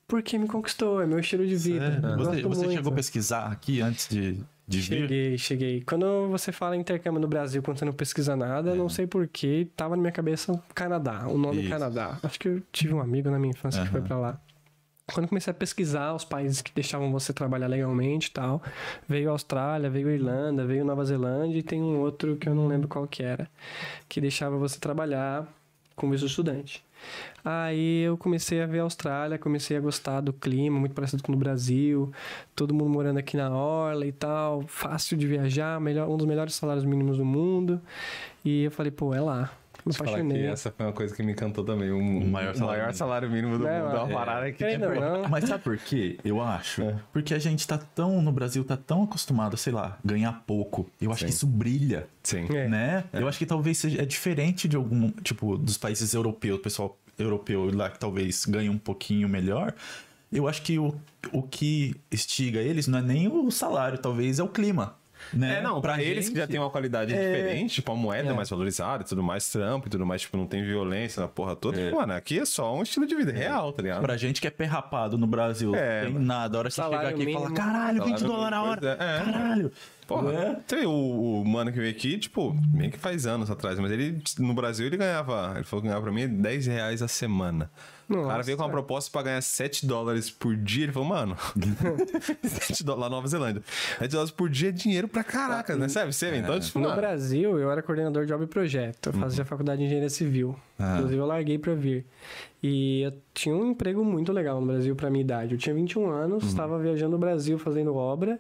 [0.10, 2.16] Porque me conquistou, é meu estilo de vida.
[2.18, 2.74] Você, você muito.
[2.74, 5.02] chegou a pesquisar aqui antes de, de vir?
[5.02, 5.84] Cheguei, cheguei.
[5.86, 9.96] Quando você fala intercâmbio no Brasil, quando você não pesquisa nada, não sei porquê, tava
[9.96, 11.70] na minha cabeça Canadá, o nome Isso.
[11.70, 12.18] Canadá.
[12.24, 14.42] Acho que eu tive um amigo na minha infância que foi pra lá.
[15.14, 18.64] Quando eu comecei a pesquisar os países que deixavam você trabalhar legalmente e tal,
[19.08, 22.56] veio a Austrália, veio a Irlanda, veio Nova Zelândia e tem um outro que eu
[22.56, 23.48] não lembro qual que era,
[24.08, 25.48] que deixava você trabalhar
[25.96, 26.84] como visto estudante.
[27.44, 31.32] Aí eu comecei a ver a Austrália, comecei a gostar do clima, muito parecido com
[31.32, 32.12] o do Brasil,
[32.56, 36.56] todo mundo morando aqui na orla e tal, fácil de viajar, melhor, um dos melhores
[36.56, 37.82] salários mínimos do mundo.
[38.44, 39.52] E eu falei, pô, é lá.
[39.94, 41.92] Falar que essa foi uma coisa que me encantou também.
[41.92, 42.94] Um, O maior salário maior mínimo.
[42.98, 43.96] salário mínimo do É, mundo.
[43.96, 44.14] É uma é.
[44.14, 44.86] parada que, tipo...
[45.00, 46.18] não, Mas sabe por quê?
[46.24, 46.82] Eu acho.
[46.82, 46.96] É.
[47.14, 50.90] Porque a gente tá tão, no Brasil, tá tão acostumado, sei lá, ganhar pouco.
[51.02, 51.26] Eu acho Sim.
[51.28, 52.08] que isso brilha.
[52.24, 52.48] Sim.
[52.54, 52.68] É.
[52.68, 53.04] Né?
[53.14, 56.98] Eu acho que talvez seja é diferente de algum, tipo, dos países europeus, o pessoal
[57.18, 59.74] europeu lá que talvez ganhe um pouquinho melhor.
[60.32, 60.94] Eu acho que o,
[61.34, 64.96] o que estiga eles não é nem o salário, talvez é o clima.
[65.34, 65.58] Né?
[65.60, 67.18] É, não, pra, eles que já tem uma qualidade É.
[67.18, 68.32] diferente, tipo, a moeda é.
[68.32, 68.34] É.
[68.36, 71.56] mais valorizada e tudo mais, trampo e tudo mais, tipo, não tem violência na porra
[71.56, 71.80] toda.
[71.80, 71.92] É.
[71.92, 74.02] Mano, aqui é só um estilo de vida real, tá ligado?
[74.02, 76.26] Pra gente que é perrapado no Brasil, É, tem mano.
[76.26, 76.58] nada.
[76.58, 77.56] A hora que você chegar aqui e fala, mínimo.
[77.56, 78.88] caralho, 20 Salário dólares a hora.
[78.88, 78.92] é.
[79.30, 79.32] É.
[79.32, 79.72] Caralho.
[80.08, 80.56] Porra, É.
[80.68, 84.22] teve o, o mano que veio aqui, tipo, meio que faz anos atrás, mas ele,
[84.40, 87.70] no Brasil, ele ganhava, ele falou que ganhava pra mim 10 reais a semana.
[88.10, 88.44] O cara Nossa.
[88.44, 91.38] veio com uma proposta pra ganhar 7 dólares por dia, ele falou, mano,
[92.44, 93.62] 7 dólares lá na Nova Zelândia.
[94.00, 95.88] 7 dólares por dia é dinheiro pra caraca, né?
[95.88, 96.12] Sabe?
[96.14, 99.08] Você, então, tipo, No mano, Brasil, eu era coordenador de obra e projeto.
[99.10, 100.56] Eu fazia faculdade de engenharia civil.
[100.78, 100.96] Ah.
[100.98, 102.06] Inclusive, eu larguei pra vir.
[102.62, 105.54] E eu tinha um emprego muito legal no Brasil pra minha idade.
[105.54, 106.50] Eu tinha 21 anos, Uhum.
[106.50, 108.40] estava viajando no Brasil fazendo obra,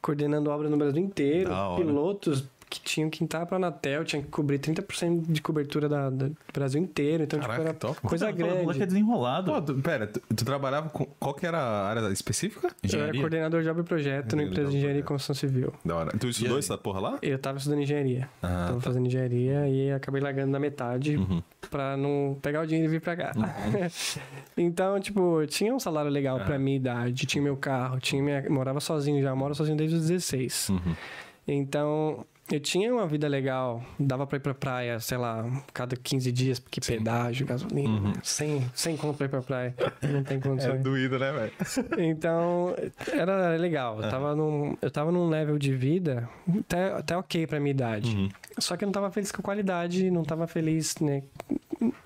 [0.00, 1.50] coordenando obra no Brasil inteiro.
[1.76, 6.28] Pilotos que tinham que entrar pra Anatel, tinha que cobrir 30% de cobertura da, da-
[6.28, 7.22] do Brasil inteiro.
[7.24, 8.00] Então, Caraca, tipo, era que top.
[8.00, 8.86] coisa O moleque é grande.
[8.86, 9.52] desenrolado.
[9.52, 11.04] Pô, tu, pera, tu, tu trabalhava com.
[11.20, 12.68] Qual que era a área específica?
[12.68, 13.20] Eu era Engenharia.
[13.20, 15.72] coordenador de obra e projeto numa Engenharia de empresa de engenharia e construção civil.
[15.84, 16.16] Da hora.
[16.18, 17.18] Tu estudou essa porra lá?
[17.20, 18.28] Eu tava estudando engenharia.
[18.42, 21.42] Ah, tava fazendo engenharia e acabei largando na metade Uhum.
[21.70, 23.32] pra não pegar o dinheiro e vir pra cá.
[24.56, 28.48] então, tipo, tinha um salário legal pra minha idade, tinha meu carro, tinha minha...
[28.48, 30.70] morava sozinho já, moro sozinho desde os 16.
[30.70, 30.94] Uhum.
[31.46, 36.30] Então, eu tinha uma vida legal, dava pra ir pra praia, sei lá, cada 15
[36.32, 38.12] dias, porque pedágio, gasolina, Uhum.
[38.22, 40.82] sem, sem conta pra ir pra praia, não tem É condições.
[40.82, 41.52] doído, né, velho?
[41.98, 42.74] Então,
[43.12, 44.00] era, legal.
[44.02, 46.28] Eu tava, num, eu tava num level de vida
[46.60, 48.14] até, até ok pra minha idade.
[48.14, 48.28] Uhum.
[48.58, 51.22] Só que eu não tava feliz com a qualidade, não tava feliz, né?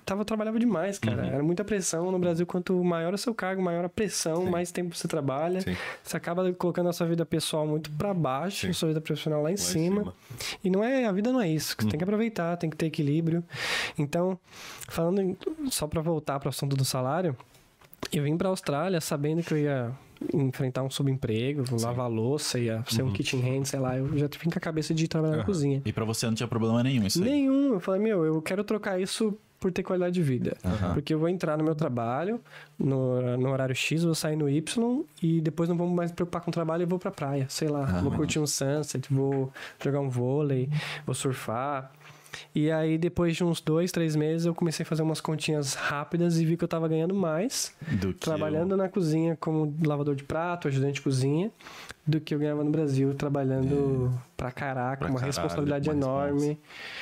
[0.05, 1.27] tava, trabalhava demais, cara.
[1.27, 2.47] Era muita pressão no Brasil.
[2.47, 5.61] Quanto maior o seu cargo, maior a pressão, mais tempo você trabalha.
[5.61, 5.75] Sim.
[6.03, 8.69] Você acaba colocando a sua vida pessoal muito pra baixo, Sim.
[8.69, 9.99] a sua vida profissional lá em, em cima.
[10.01, 10.13] cima.
[10.63, 11.75] E não é, a vida não é isso.
[11.79, 13.43] Você tem que aproveitar, tem que ter equilíbrio.
[13.97, 14.37] Então,
[14.87, 15.37] falando em-
[15.69, 17.35] só pra voltar pro assunto do salário,
[18.11, 19.91] eu vim pra Austrália sabendo que eu ia
[20.33, 23.97] enfrentar um subemprego, lavar louça, ia ser um kitchen hand, sei lá.
[23.97, 25.45] Eu já vim com a cabeça de trabalhar na Aham.
[25.45, 25.81] cozinha.
[25.85, 27.29] E pra você não tinha problema nenhum isso aí.
[27.29, 27.73] Nenhum.
[27.73, 30.55] Eu falei, meu, eu quero trocar isso por ter qualidade de vida.
[30.63, 30.93] Aham.
[30.93, 32.39] Porque eu vou entrar no meu trabalho,
[32.77, 36.41] no, no horário X, vou sair no Y e depois não vou mais me preocupar
[36.41, 37.45] com o trabalho e vou pra praia.
[37.49, 39.51] Sei lá, vou curtir um sunset, vou
[39.83, 40.69] jogar um vôlei,
[41.05, 41.91] vou surfar.
[42.53, 46.39] E aí, depois de uns dois, três meses, eu comecei a fazer umas continhas rápidas
[46.39, 50.23] e vi que eu tava ganhando mais Do que trabalhando na cozinha como lavador de
[50.23, 51.49] prato, ajudante de cozinha,
[52.05, 56.59] do que eu ganhava no Brasil, trabalhando pra caraca, Pra uma caralho, responsabilidade enorme.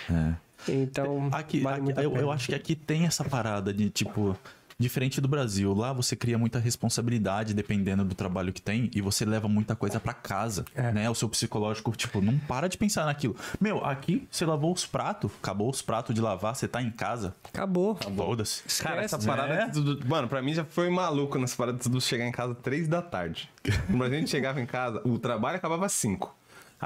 [0.10, 0.36] eu- É.
[0.68, 4.38] Então, Aqui, vale aqui- eu, eu acho que aqui tem essa parada de, tipo,
[4.78, 5.74] diferente do Brasil.
[5.74, 10.00] Lá você cria muita responsabilidade dependendo do trabalho que tem e você leva muita coisa
[10.02, 10.92] pra casa, É.
[10.92, 11.10] né?
[11.10, 13.36] O seu psicológico, tipo, não para de pensar naquilo.
[13.60, 17.34] Meu, aqui você lavou os pratos, acabou os pratos de lavar, você tá em casa,
[17.46, 17.96] Acabou.
[17.96, 18.64] foda-se.
[18.84, 19.54] Cara, essa parada.
[19.56, 19.70] né?
[19.74, 23.02] tudo- mano, pra mim já foi maluco nessa parada de chegar em casa três da
[23.02, 23.50] tarde.
[23.90, 26.36] Brasil a gente chegava em casa, o trabalho acabava às cinco.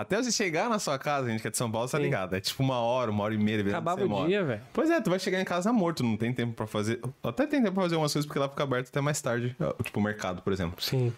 [0.02, 2.04] Até você chegar na sua casa, a gente que é de São Paulo, tá Sim.
[2.04, 2.36] ligado?
[2.36, 3.62] É tipo uma hora, uma hora e meia.
[3.62, 4.62] Acabava o você dia, velho.
[4.74, 7.00] Pois é, tu vai chegar em casa morto, não tem tempo pra fazer.
[7.24, 9.56] Até tem tempo pra fazer umas coisas porque lá fica aberto até mais tarde.
[9.84, 10.82] Tipo o mercado, por exemplo.
[10.82, 11.14] Sim.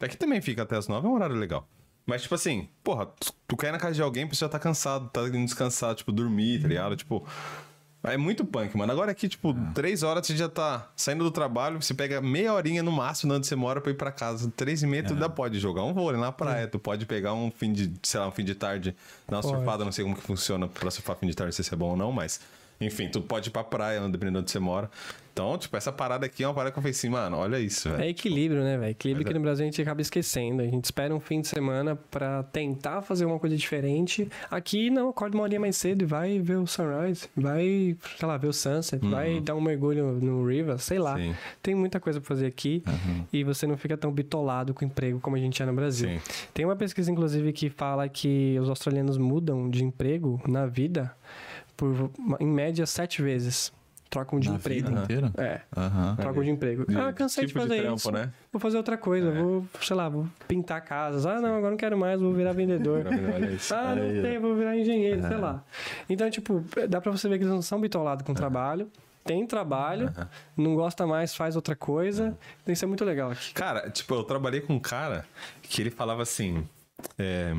[0.00, 1.66] Aqui também fica até as nove, é um horário legal.
[2.04, 4.58] Mas, tipo assim, porra, tu, tu cai na casa de alguém, a pessoa já tá
[4.58, 6.96] cansado, tá indo descansar, tipo, dormir, tá ligado?
[6.96, 7.26] Tipo.
[8.02, 8.92] É muito punk, mano.
[8.92, 12.82] Agora aqui, tipo, três horas você já tá saindo do trabalho, você pega meia horinha
[12.82, 14.52] no máximo de onde você mora pra ir pra casa.
[14.56, 17.50] Três e meia, tu ainda pode jogar um vôlei na praia, tu pode pegar um
[17.50, 18.94] fim de, sei lá, um fim de tarde,
[19.28, 19.56] dar uma Pode.
[19.56, 21.76] surfada, não sei como que funciona pra surfar fim de tarde, não sei se é
[21.76, 22.40] bom ou não, mas.
[22.80, 24.90] Enfim, tu pode ir pra praia, dependendo de onde você mora.
[25.32, 27.88] Então, tipo, essa parada aqui é uma parada que eu falei assim, mano, olha isso,
[27.88, 28.02] velho.
[28.02, 28.90] É equilíbrio, né, velho?
[28.90, 29.38] Equilíbrio Mas que é.
[29.38, 30.62] no Brasil a gente acaba esquecendo.
[30.62, 34.28] A gente espera um fim de semana pra tentar fazer uma coisa diferente.
[34.50, 37.28] Aqui, não, acorda uma horinha mais cedo e vai ver o sunrise.
[37.36, 39.00] Vai, sei lá, ver o sunset.
[39.06, 41.14] Vai dar um mergulho no river, sei lá.
[41.14, 41.32] Uhum.
[41.32, 41.36] Sim.
[41.62, 42.82] Tem muita coisa pra fazer aqui.
[43.32, 46.08] E você não fica tão bitolado com o emprego como a gente é no Brasil.
[46.08, 46.20] Sim.
[46.52, 51.14] Tem uma pesquisa, inclusive, que fala que os australianos mudam de emprego na vida
[51.78, 53.72] por, em média, sete vezes.
[54.10, 54.88] Trocam de Na emprego.
[54.88, 55.32] vida inteira?
[55.36, 56.16] É, Aham.
[56.16, 56.86] trocam de emprego.
[56.86, 58.10] De- ah, cansei tipo de fazer trampo, isso.
[58.10, 58.32] né?
[58.50, 61.26] Vou fazer outra coisa, vou, sei lá, vou pintar casas.
[61.26, 63.04] Ah, não, agora não quero mais, vou virar vendedor.
[63.70, 65.62] Ah, não tem, vou virar engenheiro, sei lá.
[66.08, 68.90] Então, tipo, dá pra você ver que eles não são bitolados com trabalho.
[69.24, 70.10] Tem trabalho,
[70.56, 72.34] não gosta mais, faz outra coisa.
[72.62, 73.52] Então, isso é muito legal aqui.
[73.52, 75.26] Cara, tipo, eu trabalhei com um cara
[75.60, 76.66] que ele falava assim.
[77.18, 77.52] é,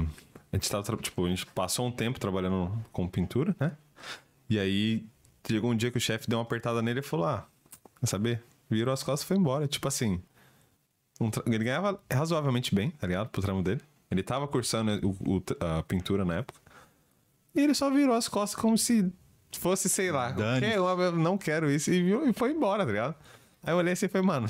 [0.51, 3.73] a gente tava, tipo, a gente passou um tempo trabalhando com pintura, né?
[4.49, 5.05] E aí
[5.47, 7.47] chegou um dia que o chefe deu uma apertada nele e falou: Ah,
[7.99, 8.43] quer saber?
[8.69, 9.67] Virou as costas e foi embora.
[9.67, 10.21] Tipo assim.
[11.21, 13.27] um tra- ele ganhava razoavelmente bem, tá ligado?
[13.29, 13.81] Pro tramo dele.
[14.09, 16.59] Ele tava cursando o- o- a pintura na época.
[17.53, 19.11] E ele só virou as costas como se
[19.59, 20.65] fosse, sei lá, Dane.
[20.77, 21.91] "Ok, eu não quero isso.
[21.91, 23.15] E, viu, e foi embora, tá ligado?
[23.61, 24.47] Aí eu olhei assim e falei, mano,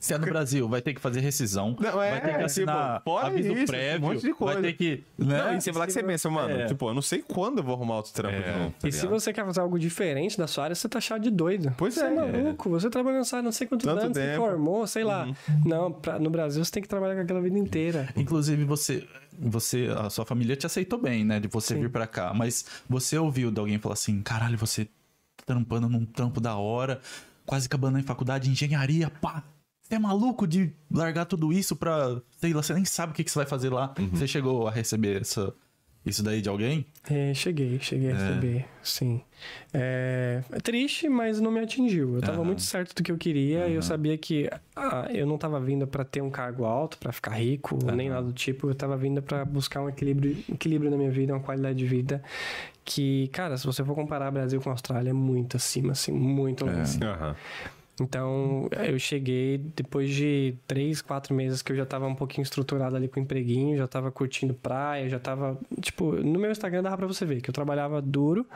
[0.00, 1.76] Se é no Brasil, vai ter que fazer rescisão.
[1.80, 4.06] Não, é, vai ter que assinar tipo, aviso isso, prévio.
[4.06, 4.60] um monte de coisa.
[4.60, 5.04] Vai ter que.
[5.18, 5.36] Né?
[5.42, 6.66] Não, e você falar que você pensa, mano, É.
[6.66, 8.74] tipo, eu não sei quando eu vou arrumar outro trampo de novo.
[8.80, 11.30] tá E se você quer fazer algo diferente da sua área, você tá achado de
[11.30, 11.74] doido.
[11.76, 12.06] Pois você é.
[12.06, 12.70] é maluco.
[12.70, 14.40] Você trabalhou nessa área não sei quantos Tanto anos, você tempo.
[14.42, 14.48] Uhum.
[14.50, 15.28] formou, sei lá.
[15.66, 18.08] Não, pra- no Brasil você tem que trabalhar com aquela vida inteira.
[18.14, 19.04] Inclusive, você,
[19.36, 21.40] você, a sua família te aceitou bem, né?
[21.40, 21.80] De você Sim.
[21.80, 22.32] vir pra cá.
[22.32, 24.90] Mas você ouviu de alguém falar assim: caralho, você tá
[25.44, 27.00] trampando num trampo da hora,
[27.44, 29.42] quase acabando em faculdade, engenharia, pá.
[29.88, 32.20] Você é maluco de largar tudo isso pra.
[32.38, 33.94] Sei lá, você nem sabe o que, que você vai fazer lá.
[33.98, 34.10] Uhum.
[34.12, 35.54] Você chegou a receber essa,
[36.04, 36.84] isso daí de alguém?
[37.10, 39.22] É, cheguei, cheguei a receber, sim.
[39.72, 42.16] É, é triste, mas não me atingiu.
[42.16, 42.44] Eu tava Aham.
[42.44, 45.86] muito certo do que eu queria e eu sabia que ah, eu não tava vindo
[45.86, 48.68] pra ter um cargo alto, pra ficar rico, nem nada do tipo.
[48.68, 52.22] Eu tava vindo pra buscar um equilíbrio, equilíbrio na minha vida, uma qualidade de vida
[52.84, 56.64] que, cara, se você for comparar Brasil com a Austrália, é muito acima, assim, muito
[56.64, 57.36] lá em cima.
[58.00, 62.94] Então, eu cheguei depois de três, quatro meses que eu já tava um pouquinho estruturado
[62.94, 65.58] ali com o empreguinho, já tava curtindo praia, já tava.
[65.80, 68.46] Tipo, no meu Instagram dava pra você ver que eu trabalhava duro,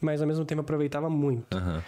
[0.00, 1.56] mas ao mesmo tempo aproveitava muito.
[1.56, 1.82] Aham.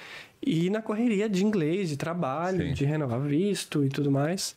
[0.45, 2.73] E na correria de inglês, de trabalho, Sim.
[2.73, 4.57] de renovar visto e tudo mais.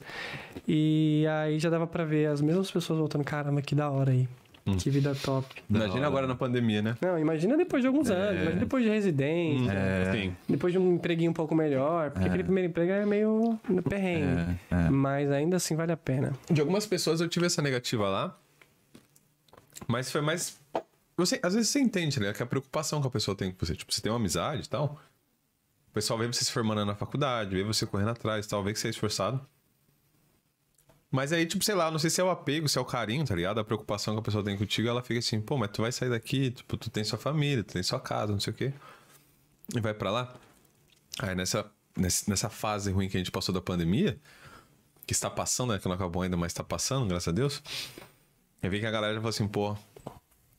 [0.68, 4.28] E aí já dava pra ver as mesmas pessoas voltando, caramba, que da hora aí.
[4.66, 4.78] Hum.
[4.78, 5.48] Que vida top.
[5.70, 6.98] Imagina agora na pandemia, né?
[7.02, 9.74] Não, imagina depois de alguns anos, imagina depois de residência,
[10.12, 10.36] Sim.
[10.48, 14.58] depois de um empreguinho um pouco melhor, porque aquele primeiro emprego é meio perrengue.
[14.70, 14.90] É, é.
[14.90, 16.34] Mas ainda assim vale a pena.
[16.50, 18.38] De algumas pessoas eu tive essa negativa lá,
[19.88, 20.60] mas foi mais.
[21.18, 22.32] Você, às vezes você entende, né?
[22.34, 23.76] Que a preocupação que a pessoa tem com você.
[23.76, 25.00] Tipo, você tem uma amizade e tal.
[25.90, 28.80] O pessoal vê você se formando na faculdade, vê você correndo atrás, tal, vê que
[28.80, 29.46] você é esforçado.
[31.12, 33.26] Mas aí, tipo, sei lá, não sei se é o apego, se é o carinho,
[33.26, 33.60] tá ligado?
[33.60, 36.10] A preocupação que a pessoa tem contigo, ela fica assim, pô, mas tu vai sair
[36.10, 38.74] daqui, tipo, tu tem sua família, tu tem sua casa, não sei o quê.
[39.76, 40.34] E vai pra lá.
[41.20, 44.18] Aí nessa, nessa fase ruim que a gente passou da pandemia,
[45.06, 45.80] que está passando, né?
[45.80, 47.62] Que não acabou ainda, mas está passando, graças a Deus.
[48.64, 49.76] Eu vi que a galera falou assim, pô,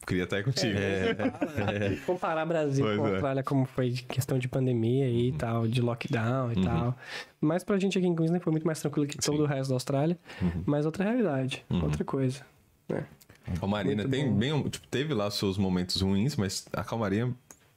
[0.07, 0.77] queria estar aí contigo.
[0.79, 3.13] É, Comparar Brasil Pois com a é.
[3.13, 5.13] Austrália, como foi de questão de pandemia Uhum.
[5.19, 6.97] e tal, de lockdown e tal.
[7.41, 9.77] Mas pra gente aqui em Queensland foi muito mais tranquilo que todo o resto da
[9.77, 10.19] Austrália.
[10.41, 10.63] Uhum.
[10.67, 12.45] Mas outra realidade, outra coisa.
[12.89, 13.05] né?
[13.47, 14.05] A calmaria, né?
[14.05, 14.37] Muito Tem bom.
[14.39, 17.29] bem, tipo, teve lá seus momentos ruins, mas a calmaria,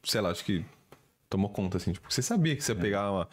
[0.03, 0.63] sei lá, acho que
[1.27, 1.91] tomou conta, assim.
[1.91, 3.27] Tipo, você sabia que você ia pegar uma.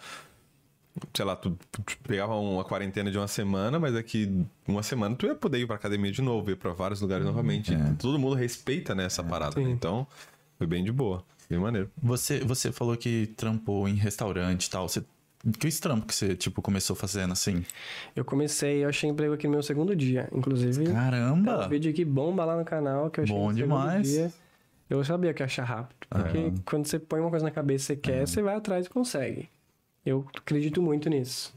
[1.14, 5.26] Sei lá, tu, tu pegava uma quarentena de uma semana, mas daqui uma semana tu
[5.26, 7.72] ia poder ir pra academia de novo, ir pra vários lugares novamente.
[7.98, 9.58] Todo mundo respeita, né, essa parada.
[9.60, 9.70] né?
[9.70, 10.06] Então,
[10.58, 11.24] foi bem de boa.
[11.48, 11.90] Bem maneiro.
[12.02, 14.88] Você, você falou que trampou em restaurante e tal.
[14.88, 15.02] Você,
[15.58, 17.64] que esse trampo que você, tipo, começou fazendo assim?
[18.14, 20.28] Eu comecei, eu achei emprego aqui no meu segundo dia.
[20.32, 21.66] Inclusive, tem Caramba!
[21.66, 24.06] um vídeo aqui bomba lá no canal que eu achei Bom demais.
[24.08, 24.32] dia.
[24.90, 25.96] Eu sabia que ia achar rápido.
[26.08, 28.90] Porque quando você põe uma coisa na cabeça e você quer, você vai atrás e
[28.90, 29.48] consegue.
[30.04, 31.54] Eu acredito muito nisso.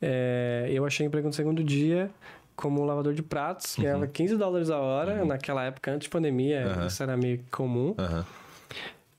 [0.00, 2.10] É, eu achei emprego no segundo dia
[2.54, 5.24] como lavador de pratos, ganhava 15 dólares a hora.
[5.24, 6.86] Naquela época, antes de pandemia, Uhum.
[6.86, 7.94] isso era meio comum.
[7.98, 8.24] Aham.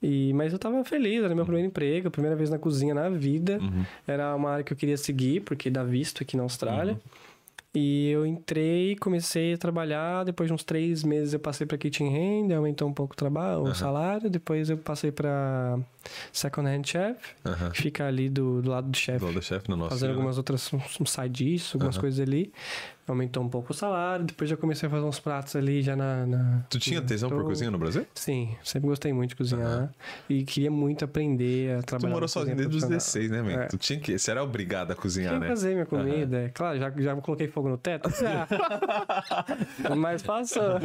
[0.00, 3.08] E, mas eu tava feliz, era meu primeiro emprego, a primeira vez na cozinha na
[3.08, 3.58] vida.
[3.60, 3.84] Uhum.
[4.06, 7.00] Era uma área que eu queria seguir, porque dá visto aqui na Austrália.
[7.74, 10.24] E eu entrei, comecei a trabalhar.
[10.24, 13.62] Depois de uns três meses eu passei para Kitchen Hand, aumentou um pouco o trabalho,
[13.62, 14.30] o salário.
[14.30, 15.78] Depois eu passei para
[16.32, 17.70] Second Hand Chef, Aham.
[17.70, 19.90] que fica ali do, do lado do chefe, Do chefe no nosso.
[19.90, 22.52] fazendo algumas outras, um side dish, algumas coisas ali.
[23.08, 24.24] Aumentou um pouco o salário.
[24.26, 26.26] Depois já comecei a fazer uns pratos ali já na.
[26.26, 27.50] na- Tu tinha tesão por stove.
[27.50, 28.06] cozinha no Brasil?
[28.14, 29.90] Sim, sempre gostei muito de cozinhar.
[30.28, 32.12] E queria muito aprender a Tu trabalhar.
[32.14, 33.28] morou na cozinha sozinho desde os profissional.
[33.28, 33.62] 16, né, man?
[33.62, 33.66] É.
[33.68, 34.18] Tu tinha que.
[34.18, 35.48] Você era obrigado a cozinhar, Tinha né?
[35.48, 36.36] fazer minha comida.
[36.38, 38.08] é Claro, já, já coloquei fogo no teto.
[39.88, 39.96] Ah.
[39.96, 40.78] Mas passou.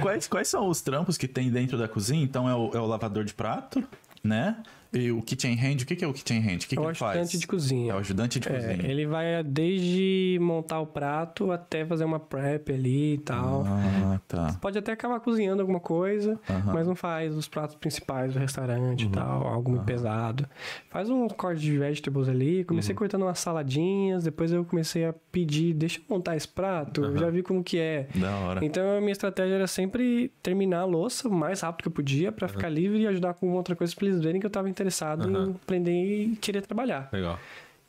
[0.00, 2.22] Quais, quais são os trampos que tem dentro da cozinha?
[2.22, 3.82] Então é o, é o lavador de prato,
[4.22, 4.56] né?
[4.92, 6.56] E o kitchen hand, o que, é o kitchen hand?
[6.64, 7.12] O que, É que o ele faz?
[7.18, 7.92] ajudante de cozinha.
[7.92, 8.90] É o ajudante de É, cozinha.
[8.90, 13.64] ele vai desde montar o prato até fazer uma prep ali e tal.
[13.66, 14.58] Ah, tá.
[14.60, 16.72] Pode até acabar cozinhando alguma coisa, Aham.
[16.74, 20.44] mas não faz os pratos principais do restaurante e tal, algo muito pesado.
[20.90, 22.64] Faz um corte de vegetables ali.
[22.64, 27.16] Comecei cortando umas saladinhas, depois eu comecei a pedir, deixa eu montar esse prato, eu
[27.16, 28.08] já vi como que é.
[28.14, 28.64] Da hora.
[28.64, 32.32] Então a minha estratégia era sempre terminar a louça o mais rápido que eu podia
[32.32, 35.30] pra ficar livre e ajudar com outra coisa pra eles verem que eu tava interessado
[35.30, 35.92] em aprender
[36.32, 37.08] e querer trabalhar.
[37.12, 37.38] Legal.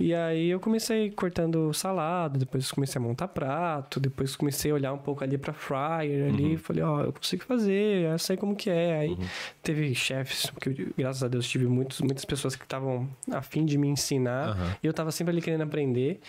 [0.02, 4.94] E aí eu comecei cortando salada, depois comecei a montar prato, depois comecei a olhar
[4.94, 8.70] um pouco ali pra fryer ali, falei, ó, eu consigo fazer, eu sei como que
[8.70, 9.00] é.
[9.00, 9.18] Aí
[9.62, 13.78] teve chefes, porque graças a Deus tive muitos, muitas pessoas que estavam a fim de
[13.78, 14.76] me ensinar, Aham.
[14.82, 16.20] e eu tava sempre ali querendo aprender.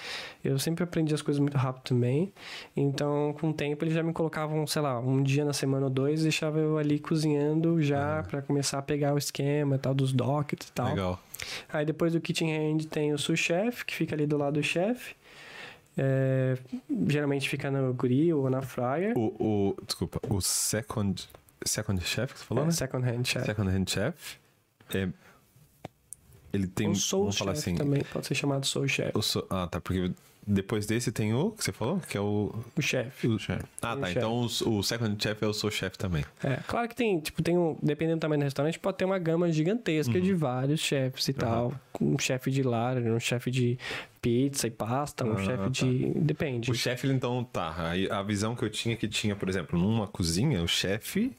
[0.45, 2.33] Eu sempre aprendi as coisas muito rápido também.
[2.77, 5.91] Então, com o tempo, eles já me colocavam, sei lá, um dia na semana ou
[5.91, 10.13] dois, deixava eu ali cozinhando já pra começar a pegar o esquema e tal dos
[10.13, 10.89] dockets e tal.
[10.89, 11.21] Legal.
[11.73, 14.63] Aí depois do kitchen hand tem o sous chef, que fica ali do lado do
[14.63, 15.15] chefe.
[15.97, 16.57] É,
[17.07, 19.17] geralmente fica no grill ou na fryer.
[19.17, 21.29] O, o, desculpa, o second,
[21.65, 22.73] second chef que você falou, É, né?
[22.73, 23.45] second hand chef.
[23.45, 24.37] Second hand chef.
[24.95, 25.09] É,
[26.53, 29.13] ele tem, o soul vamos chef falar assim, também pode ser chamado soul chef.
[29.23, 30.13] so- ah, tá, porque
[30.47, 32.53] depois desse tem o que você falou, que é o...
[32.77, 33.29] O chefe.
[33.29, 33.63] o chef.
[33.81, 34.19] Ah, Tem o tá, chef.
[34.19, 36.25] então o, o second chef é o soul chef também.
[36.43, 39.19] É, claro que tem, tipo, tem um, dependendo do tamanho do restaurante, pode ter uma
[39.19, 40.21] gama gigantesca Uhum.
[40.21, 41.73] de vários chefes e tal.
[42.01, 43.79] Um chefe de lar, um chefe de
[44.21, 45.69] pizza e pasta, um Ah, chefe tá.
[45.69, 46.13] de.
[46.17, 46.71] Depende.
[46.71, 50.63] O chefe, então, tá, a visão que eu tinha que tinha, por exemplo, numa cozinha,
[50.63, 51.33] o chefe...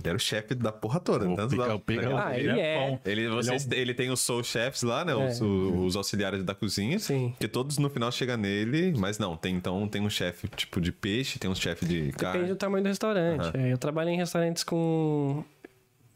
[0.00, 1.28] Ele era o chefe da porra toda.
[1.28, 2.80] O tanto pica- da- pica- da- Ah, ele é.
[2.80, 3.00] chefão.
[3.04, 5.14] Ele, vocês, ele, tem os soul chefs lá, né?
[5.14, 5.44] Os, É.
[5.44, 6.98] o- os auxiliares da cozinha.
[7.00, 7.34] Sim.
[7.40, 10.92] Que todos no final chegam nele, mas não, tem então tem um chefe tipo de
[10.92, 12.46] peixe, tem um chefe de Depende carne.
[12.48, 13.50] do tamanho do restaurante.
[13.56, 15.42] É, eu trabalhei em restaurantes com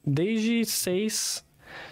[0.06, 1.44] desde seis,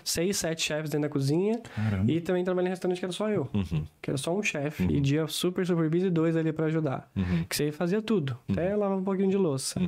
[0.05, 1.61] seis, sete chefes dentro da cozinha.
[1.75, 2.11] Caramba.
[2.11, 3.49] E também trabalhei em restaurante que era só eu.
[3.55, 3.85] Uhum.
[4.01, 4.85] Que era só um chefe.
[4.85, 7.11] E dia super, super busy, dois ali pra ajudar.
[7.16, 7.45] Uhum.
[7.49, 8.38] Que você fazia tudo.
[8.49, 9.81] Até lavava um pouquinho de louça.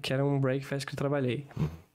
[0.00, 1.46] Que era um breakfast que eu trabalhei.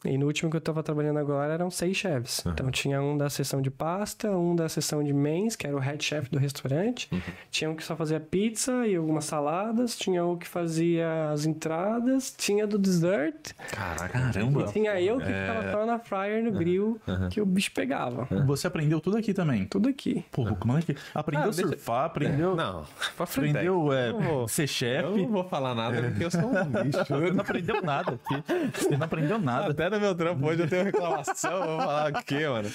[0.07, 2.43] E no último que eu tava trabalhando agora eram seis chefs.
[2.45, 5.79] Então tinha um da seção de pasta, um da seção de mains, que era o
[5.79, 7.09] head chef do restaurante.
[7.51, 9.97] Tinha um que só fazia pizza e algumas saladas.
[9.97, 12.33] Tinha um que fazia as entradas.
[12.37, 13.53] Tinha do dessert.
[13.71, 14.61] Caraca, Caramba.
[14.61, 18.27] E tinha eu que ficava só na fryer, no grill, que o bicho pegava.
[18.45, 19.65] Você aprendeu tudo aqui também.
[19.65, 20.23] Tudo aqui.
[20.31, 20.95] Pô, como é que.
[21.13, 22.55] Aprendeu Ah, a deixa- surfar, aprendeu.
[22.55, 23.49] Não, pra frente.
[23.57, 25.21] Aprendeu é, Eu vou- ser Eu chefe.
[25.21, 27.33] não vou falar nada porque eu sou um Você bicho.
[27.33, 28.43] não aprendeu nada aqui.
[28.73, 29.71] Você não aprendeu nada.
[29.71, 31.51] Até no meu trampo hoje, eu tenho reclamação.
[31.51, 32.69] eu vou falar o quê, mano?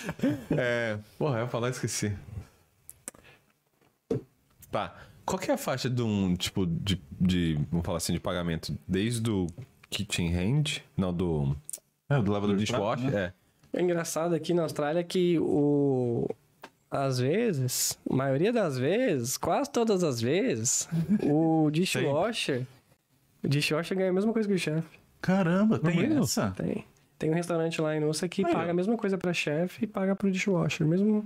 [0.56, 0.98] É.
[1.18, 2.16] Porra, eu ia falar e esqueci.
[4.70, 4.94] Tá.
[5.24, 7.58] Qual que é a faixa de um, tipo, de, de.
[7.70, 8.76] Vamos falar assim, de pagamento?
[8.88, 9.46] Desde o
[9.88, 10.82] kitchen hand?
[10.96, 11.56] Não, do.
[12.08, 13.10] É, do Do lavador de dishwasher?
[13.10, 13.32] né?
[13.72, 13.78] É.
[13.78, 16.28] É engraçado aqui na Austrália que o.
[16.90, 20.86] Às vezes, a maioria das vezes, quase todas as vezes,
[21.22, 22.66] o dishwasher.
[23.42, 24.98] O dishwasher ganha a mesma coisa que o chefe.
[25.22, 26.24] Caramba, tem mesmo?
[26.24, 26.50] essa?
[26.50, 26.84] Tem.
[27.22, 28.70] Tem um restaurante lá em Nussa que Aí, paga ó.
[28.70, 30.84] a mesma coisa pra chefe e paga pro dishwasher.
[30.84, 31.24] Mesmo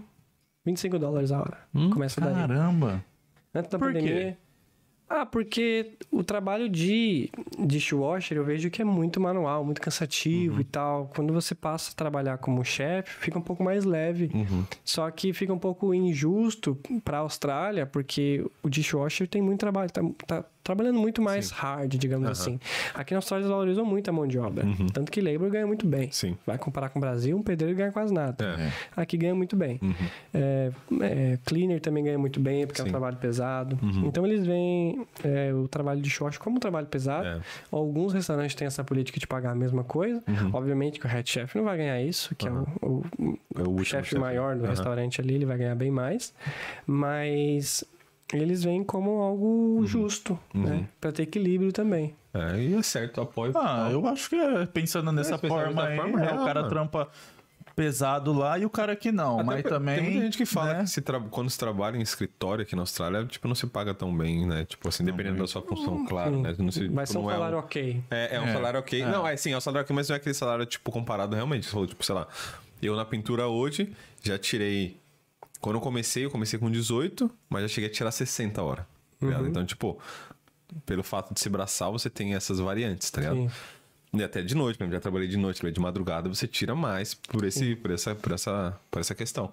[0.62, 1.58] 25 dólares a hora.
[1.90, 2.34] Começa daí.
[2.34, 3.02] Caramba.
[3.54, 3.98] Antes da Por quê?
[3.98, 4.38] pandemia.
[5.08, 10.64] Ah, porque o trabalho de dishwasher eu vejo que é muito manual, muito cansativo e
[10.64, 11.10] tal.
[11.14, 14.30] Quando você passa a trabalhar como chefe, fica um pouco mais leve.
[14.84, 20.02] Só que fica um pouco injusto pra Austrália, porque o dishwasher tem muito trabalho, tá,
[20.26, 22.58] tá trabalhando muito mais hard, digamos assim.
[22.94, 24.64] Aqui na Austrália eles valorizam muito a mão de obra.
[24.92, 26.10] Tanto que labor ganha muito bem.
[26.10, 26.36] Sim.
[26.44, 28.44] Vai comparar com o Brasil, um pedreiro ganha quase nada.
[28.58, 28.72] É.
[29.00, 29.80] Aqui ganha muito bem.
[30.34, 32.90] É, é, cleaner também ganha muito bem, porque é um Sim.
[32.90, 33.78] trabalho pesado.
[34.04, 37.26] Então eles veem é, o trabalho de short como um trabalho pesado.
[37.26, 37.40] É.
[37.70, 40.22] Alguns restaurantes têm essa política de pagar a mesma coisa.
[40.52, 43.76] Obviamente que o head chef não vai ganhar isso, que é o, o- É o
[43.76, 46.34] o chefe maior do restaurante ali, ele vai ganhar bem mais.
[46.86, 47.84] Mas
[48.32, 50.88] eles veem como algo justo, né?
[51.00, 52.14] Pra ter equilíbrio também.
[52.34, 53.52] É, e é certo, apoio.
[53.56, 56.60] Ah, eu acho que é, pensando nessa pensando forma aí, forma, é, é, o cara
[56.60, 56.68] mano.
[56.68, 57.08] trampa
[57.74, 59.34] pesado lá e o cara que não.
[59.36, 59.94] Até mas também.
[59.96, 60.80] Tem muita gente que fala né?
[60.84, 63.92] que se tra- quando se trabalha em escritório aqui na Austrália, tipo, não se paga
[63.94, 64.64] tão bem, né?
[64.64, 66.42] Tipo assim, dependendo da sua função, claro, Sim.
[66.42, 66.54] né?
[66.58, 68.02] Não se, Vai tipo, ser um não é salário ok.
[68.10, 69.02] É, é um É, salário ok.
[69.02, 69.06] é.
[69.06, 71.66] Não, é sim, é um salário ok, mas não é aquele salário, tipo, comparado realmente.
[71.66, 72.26] Você falou, tipo, sei lá,
[72.82, 74.96] eu na pintura hoje já tirei.
[75.60, 78.84] Quando eu comecei, eu comecei com 18, mas já cheguei a tirar 60 horas.
[79.18, 79.48] tá ligado?
[79.48, 79.98] Então, tipo,
[80.84, 83.36] pelo fato de ser braçal, você tem essas variantes, tá ligado?
[83.36, 83.50] Sim.
[84.14, 87.14] E até de noite, mesmo, já trabalhei de noite, trabalhei de madrugada, você tira mais
[87.14, 89.52] por, esse, por, essa, por, essa, por essa questão.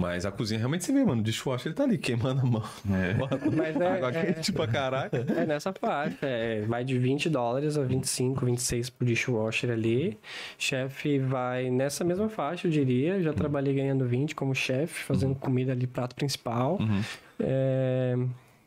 [0.00, 2.62] Mas a cozinha realmente você vê, mano, o dishwasher ele tá ali queimando a mão.
[2.90, 3.14] É.
[3.54, 5.24] Mas é- Água é- quente pra caraca.
[5.36, 10.18] É nessa faixa, é, vai de 20 dólares a 25, 26 pro dishwasher ali.
[10.58, 13.22] Chefe vai nessa mesma faixa, eu diria.
[13.22, 16.78] Já trabalhei ganhando 20 como chefe, fazendo comida ali, prato principal.
[17.38, 18.16] É,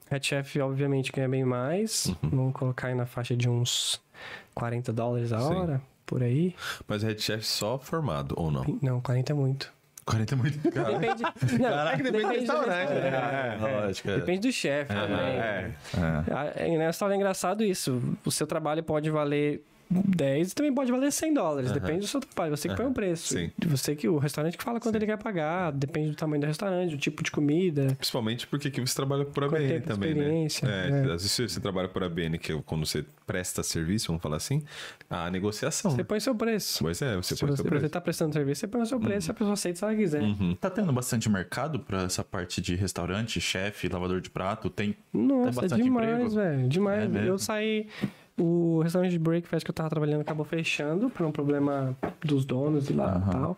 [0.10, 2.14] head chef, obviamente, ganha bem mais.
[2.22, 4.02] Vamos colocar aí na faixa de uns
[4.54, 5.54] 40 dólares a Sim.
[5.54, 6.56] hora, por aí.
[6.88, 8.64] Mas head chef só formado, ou não?
[8.82, 9.74] Não, 40 é muito.
[10.06, 10.58] 40 é muito.
[10.60, 11.24] Depende,
[11.62, 13.02] não, É que depende do restaurante, restaurante.
[13.02, 13.58] né?
[13.62, 14.10] É, lógico.
[14.10, 14.16] é.
[14.18, 15.18] Depende do chefe também.
[15.40, 15.72] É.
[16.58, 16.68] É.
[16.68, 18.02] É, nessa história é engraçado isso.
[18.26, 21.72] O seu trabalho pode valer 10 e também pode valer 100 dólares.
[21.72, 22.56] Depende do seu trabalho.
[22.56, 23.34] Você que põe o preço.
[23.34, 23.52] Sim.
[23.68, 25.72] Você que o restaurante que fala quanto ele quer pagar.
[25.72, 27.96] Depende do tamanho do restaurante, do tipo de comida.
[27.98, 30.20] Principalmente porque aqui você trabalha por ABN tempo de também, né?
[30.46, 31.14] experiência, É, é.
[31.14, 34.64] às vezes você- trabalha por ABN, que é quando você presta serviço, vamos falar assim,
[35.10, 35.92] a negociação.
[35.92, 36.04] Você né?
[36.04, 36.84] põe seu preço.
[36.84, 37.86] Pois é, você Se põe o você, seu preço.
[37.86, 39.96] você tá prestando serviço, você põe o seu preço, se a pessoa aceita se ela
[39.96, 40.22] quiser.
[40.60, 44.70] Tá tendo bastante mercado pra essa parte de restaurante, chefe, lavador de prato?
[44.70, 44.96] Tem.
[45.14, 46.30] Nossa, é bastante demais, emprego?
[46.36, 46.68] velho.
[46.68, 47.16] Demais.
[47.16, 47.88] É eu saí.
[48.36, 52.90] O restaurante de breakfast que eu tava trabalhando acabou fechando por um problema dos donos
[52.90, 53.58] e lá e tal.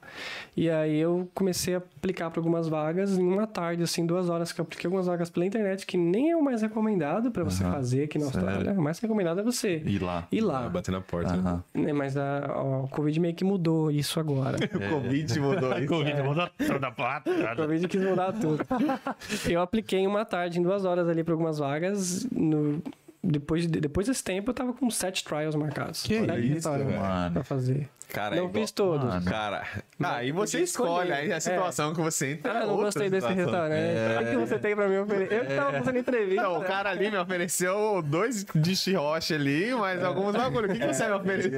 [0.58, 4.52] E aí eu comecei a aplicar para algumas vagas em uma tarde, assim, duas horas
[4.52, 7.64] que eu apliquei algumas vagas pela internet, que nem é o mais recomendado para você
[7.64, 7.72] Aham.
[7.72, 8.50] fazer aqui na Sério?
[8.50, 8.74] Austrália.
[8.78, 10.28] O mais recomendado é você Ir lá.
[10.30, 10.70] ir Ah, lá.
[10.70, 11.32] bater na porta.
[11.38, 11.40] né?
[11.40, 11.64] Aham.
[11.74, 14.58] Né, Mas a, a- o Covid meio que mudou isso agora.
[14.76, 15.88] O Covid mudou isso.
[15.88, 17.32] Covid mudou toda a plata.
[17.32, 18.60] O Covid quis mudar tudo.
[19.50, 22.28] Eu apliquei em uma tarde, em duas horas ali para algumas vagas.
[22.30, 22.82] No,
[23.26, 26.04] depois, de- depois desse tempo, eu tava com sete trials marcados.
[26.04, 27.02] Que Sete isso, restaurantes velho.
[27.02, 27.34] Mano.
[27.34, 27.90] Pra fazer.
[28.10, 29.06] Cara, não é fiz todos.
[29.06, 29.26] Mano.
[29.26, 29.64] Cara,
[29.98, 32.60] Mas aí você escolhe, aí a situação que você entra.
[32.60, 33.68] Ah, é não gostei desse situação.
[33.70, 34.26] restaurante.
[34.26, 35.34] O que você tem pra me oferecer?
[35.36, 36.42] Eu que tava fazendo entrevista.
[36.44, 40.70] Não, o cara ali me ofereceu dois dishwasher ali, mas alguns bagulho.
[40.70, 41.52] O que, que você me ofereceu?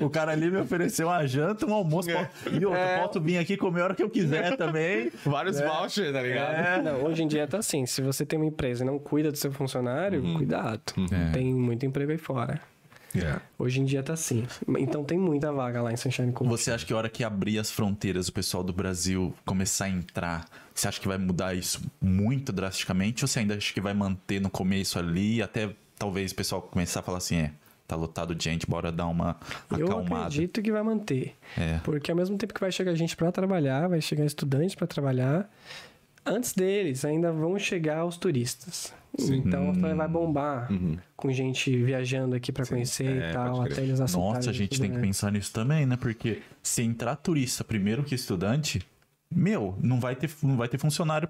[0.00, 2.10] O cara ali me ofereceu uma janta, um almoço.
[2.10, 2.28] É.
[2.52, 2.98] E outro, É.
[3.02, 5.10] posso vir aqui comer a hora que eu quiser também.
[5.24, 6.82] Vários vouchers, tá ligado?
[6.84, 7.86] Não, hoje em dia tá assim.
[7.86, 10.80] Se você tem uma empresa e não cuida do seu funcionário, cuidado.
[11.12, 11.32] É.
[11.32, 12.60] Tem muito emprego aí fora.
[13.14, 13.40] Yeah.
[13.58, 14.44] Hoje em dia tá assim.
[14.78, 16.50] Então tem muita vaga lá em Sunshine Coast.
[16.50, 19.88] Você acha que a hora que abrir as fronteiras, o pessoal do Brasil começar a
[19.90, 23.24] entrar, você acha que vai mudar isso muito drasticamente?
[23.24, 27.00] Ou você ainda acha que vai manter no começo ali, até talvez o pessoal começar
[27.00, 27.52] a falar assim, é,
[27.86, 29.36] tá lotado de gente, bora dar uma
[29.70, 30.26] Eu acalmada.
[30.26, 31.36] acredito que vai manter.
[31.56, 31.78] É.
[31.84, 35.48] Porque ao mesmo tempo que vai chegar gente para trabalhar, vai chegar estudantes para trabalhar,
[36.26, 38.92] antes deles ainda vão chegar os turistas.
[39.16, 40.68] Então a Austrália vai bombar
[41.16, 44.34] com gente viajando aqui para conhecer É, e tal, até eles aceitarem.
[44.34, 45.96] Nossa, a gente tem que pensar nisso também, né?
[45.96, 48.82] Porque se entrar turista primeiro que estudante,
[49.32, 51.28] meu, não vai ter, não vai ter funcionário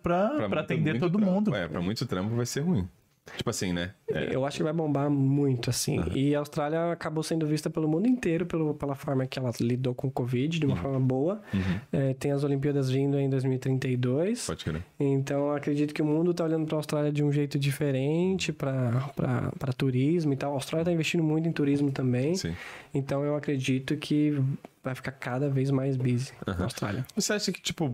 [0.49, 1.31] muito- atender todo trampo.
[1.33, 1.55] mundo.
[1.55, 2.89] É, pra muito trampo vai ser ruim.
[3.37, 3.93] Tipo assim, né?
[4.09, 4.35] É.
[4.35, 6.01] Eu acho que vai bombar muito, assim.
[6.15, 9.95] E a Austrália acabou sendo vista pelo mundo inteiro pelo, pela forma que ela lidou
[9.95, 11.43] com o Covid, de uma forma boa.
[11.91, 14.47] É, tem as Olimpíadas vindo em 2032.
[14.47, 14.85] Pode crer.
[15.01, 19.73] Então, acredito que o mundo tá olhando para a Austrália de um jeito diferente para
[19.77, 20.53] turismo e tal.
[20.53, 22.35] A Austrália tá investindo muito em turismo também.
[22.37, 22.55] Sim.
[22.93, 24.39] Então, eu acredito que
[24.83, 27.07] vai ficar cada vez mais busy na Austrália.
[27.17, 27.93] Você acha que, tipo,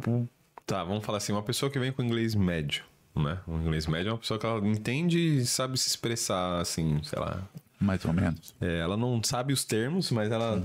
[0.66, 3.38] tá, vamos falar assim, uma pessoa que vem com inglês médio, né?
[3.46, 7.18] Um inglês médio é uma pessoa que ela entende e sabe se expressar, assim, sei
[7.18, 7.42] lá.
[7.80, 8.54] Mais ou menos.
[8.61, 10.62] É, ela não sabe os termos, mas ela.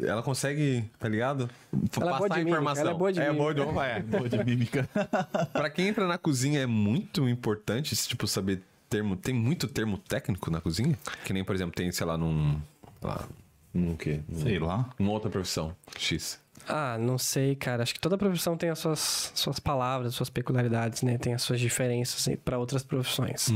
[0.00, 1.48] Ela consegue, tá ligado?
[1.98, 3.42] Ela é boa de mímica, ela é boa de é, mímica.
[3.42, 4.02] boa de, opa, é.
[4.02, 4.88] Boa de mímica.
[5.52, 9.16] Pra quem entra na cozinha é muito importante, esse, tipo, saber termo.
[9.16, 10.98] Tem muito termo técnico na cozinha?
[11.24, 12.60] Que nem, por exemplo, tem, sei lá, num.
[13.00, 13.26] Sei lá.
[13.72, 14.20] Num quê?
[14.28, 14.88] Num- Sei lá.
[14.98, 15.74] Numa outra profissão.
[15.98, 16.40] X.
[16.68, 17.82] Ah, não sei, cara.
[17.82, 21.18] Acho que toda profissão tem as suas, suas palavras, suas peculiaridades, né?
[21.18, 23.48] Tem as suas diferenças para outras profissões.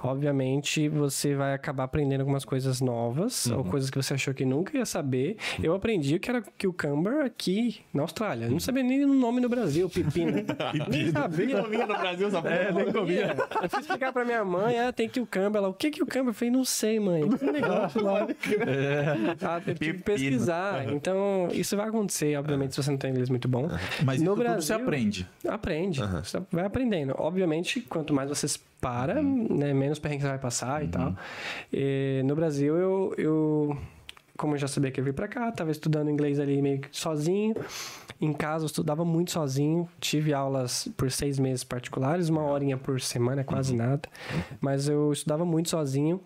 [0.00, 4.76] Obviamente, você vai acabar aprendendo algumas coisas novas, ou coisas que você achou que nunca
[4.76, 5.36] ia saber.
[5.62, 8.46] Eu aprendi o que era cucumber aqui na Austrália.
[8.46, 10.32] Eu não sabia nem o nome no Brasil, pepino.
[10.90, 11.62] nem sabia.
[11.62, 12.48] comia no Brasil, sabe?
[12.48, 13.36] É, nem comia.
[13.62, 15.56] Eu fui explicar pra minha mãe, ah, tem cucumber.
[15.56, 16.28] Ela, o que é cucumber?
[16.28, 17.28] Eu falei, não sei, mãe.
[17.28, 18.26] Que negócio lá.
[19.42, 20.92] Ah, teve que pesquisar.
[20.92, 23.68] Então, isso vai acontecer, obviamente, se você não tem inglês muito bom.
[24.04, 25.28] Mas No Brasil- você aprende.
[25.46, 26.00] Aprende.
[26.22, 27.14] Você vai aprendendo.
[27.18, 28.46] Obviamente, quanto mais você
[28.80, 31.14] para, né, menos perrengue você vai passar e tal.
[31.72, 33.76] E no Brasil, eu, eu,
[34.36, 36.88] como eu já sabia que ia vir pra cá, tava estudando inglês ali meio que
[36.92, 37.54] sozinho.
[38.20, 39.88] Em casa, eu estudava muito sozinho.
[40.00, 44.02] Tive aulas por seis meses particulares, uma horinha por semana, quase nada.
[44.60, 46.20] Mas eu estudava muito sozinho.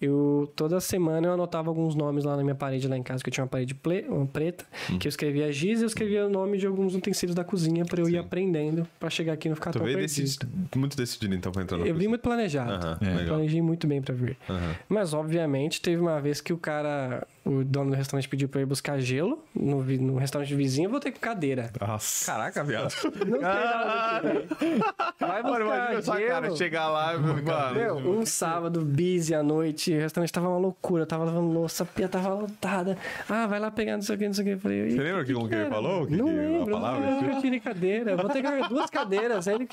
[0.00, 3.30] Eu, toda semana eu anotava alguns nomes lá na minha parede lá em casa, que
[3.30, 4.64] eu tinha uma parede ple- uma preta,
[5.00, 8.02] que eu escrevia giz e eu escrevia o nome de alguns utensílios da cozinha pra
[8.02, 10.22] eu ir aprendendo pra chegar aqui e não ficar Tu tão veio perdido.
[10.24, 12.08] decidi, muito decidido, então, pra entrar na Eu vim cozinha.
[12.10, 12.72] muito planejado.
[12.72, 13.04] Aham, É.
[13.14, 13.26] legal.
[13.36, 14.36] Planejei muito bem pra vir.
[14.50, 14.74] Aham.
[14.88, 18.64] Mas, obviamente, teve uma vez que o cara, o dono do restaurante pediu pra eu
[18.64, 21.70] ir buscar gelo no, vi- no restaurante vizinho, eu voltei com cadeira.
[21.80, 22.26] Nossa.
[22.32, 22.92] Caraca, viado.
[23.04, 24.78] Não tem nada do que
[25.18, 26.56] Vai Mano, imagina buscar cara, gelo.
[26.56, 27.42] chegar lá, mano.
[27.74, 31.82] Meu, um sábado, busy à noite, o restaurante tava uma loucura, eu tava lavando louça,
[31.84, 32.98] a pia tava lotada.
[33.28, 34.52] Ah, vai lá pegar não sei o que, não sei o que.
[34.54, 36.02] Eu falei, Você lembra que- como que ele falou?
[36.02, 37.00] O que não que- a lembro, palavra?
[37.10, 38.10] não lembro eu tirei cadeira.
[38.12, 39.46] Eu vou ter que duas cadeiras.
[39.48, 39.68] Aí ele,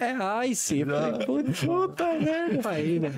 [0.00, 0.80] é ice.
[0.80, 2.68] Eu falei, puta, puta merda.
[2.70, 3.12] Aí, né?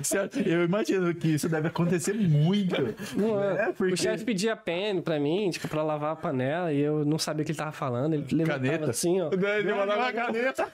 [0.45, 2.75] Eu imagino que isso deve acontecer muito.
[3.15, 6.79] Não, É, porque- O chefe pedia pen pra mim, tipo, pra lavar a panela, e
[6.79, 8.13] eu não sabia o que ele tava falando.
[8.13, 8.89] Ele levantava Caneta.
[8.89, 9.29] assim, ó.
[9.31, 10.67] Ele mandava uma caneta.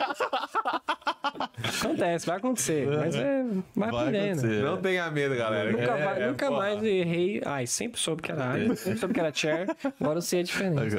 [1.82, 2.88] Acontece, vai acontecer.
[2.88, 4.40] Mas é, vai, Vai aprendendo.
[4.40, 4.64] acontecer.
[4.64, 5.72] Não tenha medo, galera.
[5.72, 7.42] Nunca, É, vai- é, nunca mais errei.
[7.46, 9.68] Ai, sempre soube que era área, sempre soube que era chair.
[10.00, 10.98] Agora eu sei a diferença.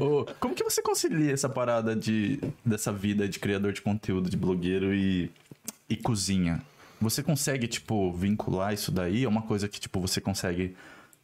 [0.00, 4.36] Ô, como que você concilia essa parada de, dessa vida de criador de conteúdo, de
[4.36, 5.30] blogueiro e,
[5.88, 6.60] e cozinha?
[7.00, 9.24] Você consegue, tipo, vincular isso daí?
[9.24, 10.76] É uma coisa que, tipo, você consegue,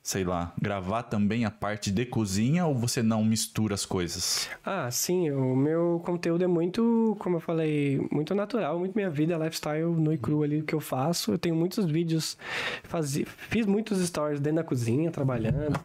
[0.09, 4.49] sei lá, gravar também a parte de cozinha ou você não mistura as coisas?
[4.65, 9.37] Ah, sim, o meu conteúdo é muito, como eu falei, muito natural, muito minha vida,
[9.37, 11.33] lifestyle no e cru ali que eu faço.
[11.33, 12.39] Eu tenho muitos vídeos,
[12.85, 15.79] fazi, fiz muitos stories dentro da cozinha, trabalhando,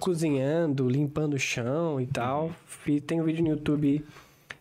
[0.00, 2.50] cozinhando, limpando o chão e tal.
[2.66, 4.04] Fiz, tem um vídeo no YouTube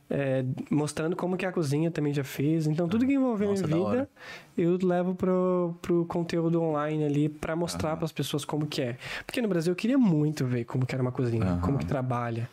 [0.10, 2.66] é, mostrando como que a cozinha também já fiz.
[2.68, 4.10] Então, tudo que envolve Nossa, minha vida,
[4.58, 8.98] eu levo pro, pro conteúdo online ali pra mostrar pras pessoas como que é.
[9.26, 11.62] Porque no Brasil eu queria muito ver como que era uma cozinha, Aham.
[11.62, 12.50] como que trabalha,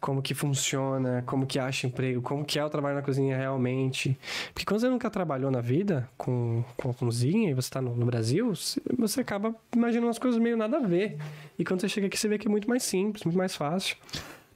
[0.00, 4.16] como que funciona, como que acha emprego, como que é o trabalho na cozinha realmente.
[4.54, 7.94] Porque quando você nunca trabalhou na vida com, com a cozinha e você tá no,
[7.96, 11.18] no Brasil, você- você acaba imaginando umas coisas meio nada a ver.
[11.58, 13.96] E quando você chega aqui, você vê que é muito mais simples, muito mais fácil.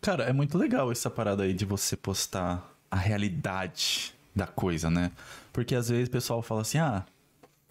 [0.04, 5.10] Cara, é muito legal essa parada aí de você postar a realidade da coisa, né?
[5.50, 7.06] Porque às vezes o pessoal fala assim, ah,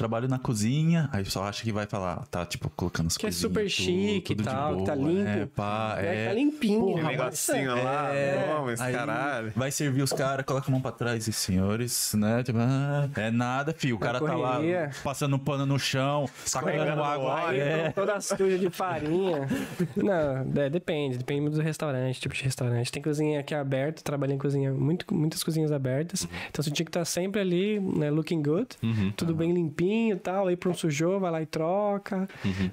[0.03, 3.27] trabalho na cozinha, aí o pessoal acha que vai falar, tá, tipo, colocando as Que
[3.27, 5.29] é super tudo- chique e tudo tal, que tá boa, limpo.
[5.29, 6.27] É, pá, É, é.
[6.27, 6.79] tá limpinho.
[6.81, 9.53] Porra, Um negocinho lá, É, mas aí caralho.
[9.55, 12.43] Vai servir os caras, coloca a mão pra trás e senhores, né?
[12.43, 13.95] Tipo, ah, é nada, filho.
[13.95, 14.59] O cara tá lá
[15.03, 17.45] passando pano no chão, sacando água.
[17.45, 17.61] óleo.
[17.61, 17.91] É.
[17.95, 19.47] Toda suja de farinha.
[19.95, 21.17] Não, é, depende.
[21.17, 22.91] Depende muito do restaurante, tipo de restaurante.
[22.91, 26.27] Tem cozinha que é aberta, trabalhei em cozinha, muito, muitas cozinhas abertas.
[26.49, 28.67] Então você tinha que estar sempre ali, né, looking good.
[29.15, 30.47] Tudo bem limpinho e tal.
[30.47, 32.27] Aí pra um sujou, vai lá e troca.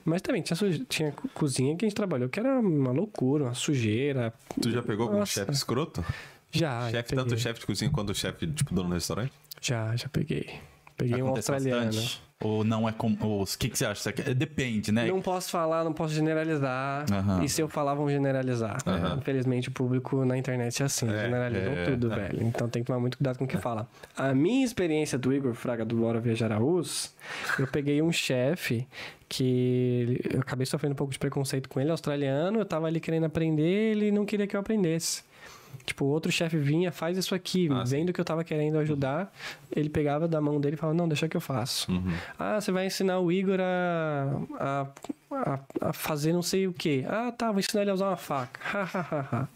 [0.04, 3.44] Mas também tinha, suje- tinha co- cozinha que a gente trabalhou que era uma loucura,
[3.44, 4.32] uma sujeira.
[4.60, 6.04] Tu já pegou algum chefe escroto?
[6.52, 9.32] Já, chefe, tanto chefe de cozinha quanto chefe, tipo, dono do restaurante?
[9.60, 10.50] Já, já peguei.
[11.00, 11.86] Peguei um australiano.
[11.86, 12.30] bastante?
[12.42, 13.16] Ou não é como.
[13.22, 14.10] O que, que você acha?
[14.34, 15.06] Depende, né?
[15.06, 17.04] Não posso falar, não posso generalizar.
[17.12, 17.44] Aham.
[17.44, 18.78] E se eu falar, vão generalizar.
[19.18, 21.84] Infelizmente, o público na internet é assim, generalizam é.
[21.84, 22.42] tudo, velho.
[22.42, 23.86] Então tem que tomar muito cuidado com o que fala.
[24.16, 27.14] A minha experiência do Igor Fraga do Bora Viajar a US,
[27.58, 28.86] eu peguei um chefe
[29.28, 32.58] que eu acabei sofrendo um pouco de preconceito com ele, australiano.
[32.58, 35.22] Eu tava ali querendo aprender, ele não queria que eu aprendesse.
[35.90, 39.32] Tipo, outro chefe vinha, faz isso aqui, vendo que eu tava querendo ajudar,
[39.74, 41.90] ele pegava da mão dele e falava, não, deixa que eu faço.
[42.38, 44.86] Ah, você vai ensinar o Igor a, a,
[45.32, 47.04] a, a fazer não sei o quê.
[47.08, 48.60] Ah, tá, vou ensinar ele a usar uma faca.
[48.72, 49.48] Ha, ha, ha, ha.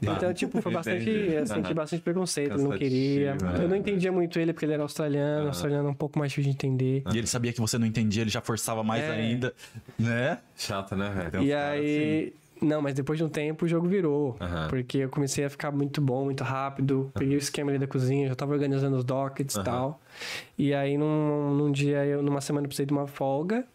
[0.00, 1.08] Então, tipo, foi bastante.
[1.08, 1.32] Entendi.
[1.34, 3.32] Eu senti bastante preconceito, não queria.
[3.32, 6.30] Cansativo, Eu não entendia muito ele porque ele era australiano, australiano é um pouco mais
[6.30, 7.02] difícil de entender.
[7.12, 9.10] E ele sabia que você não entendia, ele já forçava mais É.
[9.10, 9.54] ainda,
[9.98, 10.38] né?
[10.56, 11.44] Chato, né, velho?
[11.44, 12.32] E aí.
[12.64, 14.36] Não, mas depois de um tempo o jogo virou.
[14.68, 17.10] Porque eu comecei a ficar muito bom, muito rápido.
[17.14, 20.00] Peguei o esquema ali da cozinha, já tava organizando os dockets e tal.
[20.56, 23.66] E aí, num, num dia, eu, numa semana, eu precisei de uma folga.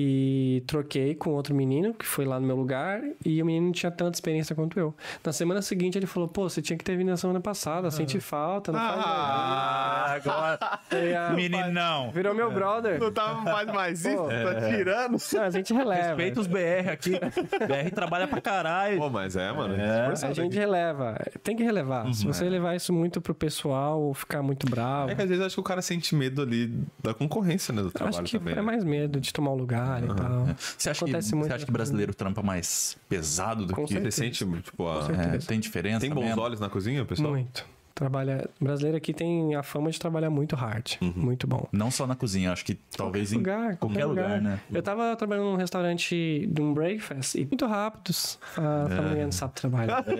[0.00, 3.02] E troquei com outro menino que foi lá no meu lugar.
[3.26, 4.94] E o menino não tinha tanta experiência quanto eu.
[5.24, 8.20] Na semana seguinte, ele falou: Pô, você tinha que ter vindo na semana passada, senti
[8.20, 9.08] falta, não faz mais.
[9.08, 10.80] Ah, agora.
[10.92, 12.12] Aí, ah, Meninão.
[12.12, 13.00] Virou meu brother.
[13.00, 14.16] Não tá, não faz mais isso?
[14.16, 14.28] Pô.
[14.28, 15.16] Tá tirando?
[15.32, 16.06] Não, a gente releva.
[16.06, 17.10] Respeita os BR aqui.
[17.10, 18.98] BR trabalha pra caralho.
[18.98, 19.74] Pô, mas é, mano.
[19.74, 20.06] É.
[20.06, 20.54] A gente aqui.
[20.54, 21.18] releva.
[21.42, 22.14] Tem que relevar.
[22.14, 25.10] Se você levar isso muito pro pessoal ou ficar muito bravo.
[25.10, 26.72] É que às vezes eu acho que o cara sente medo ali
[27.02, 27.82] da concorrência, né?
[27.82, 28.52] Do Acho trabalho que também.
[28.52, 28.62] é né?
[28.62, 30.46] mais medo de tomar o lugar e tal.
[30.76, 33.94] Você acha, que, Acontece você muito acha que brasileiro trampa mais pesado do Com que.
[33.94, 34.44] Você certeza.
[34.44, 35.08] sente, tipo, a...
[35.34, 36.00] É, tem diferença?
[36.00, 36.42] Tem bons mesmo?
[36.42, 37.30] olhos na cozinha, pessoal?
[37.30, 37.64] Muito.
[37.98, 38.48] Trabalha...
[38.60, 40.92] O brasileiro aqui tem a fama de trabalhar muito hard.
[41.00, 41.66] Muito bom.
[41.72, 44.60] Não só na cozinha, acho que talvez em lugar, qualquer lugar, né?
[44.72, 48.38] Eu tava trabalhando num restaurante de um breakfast e muito rápidos.
[48.56, 50.04] A, a mulher não sabe trabalhar.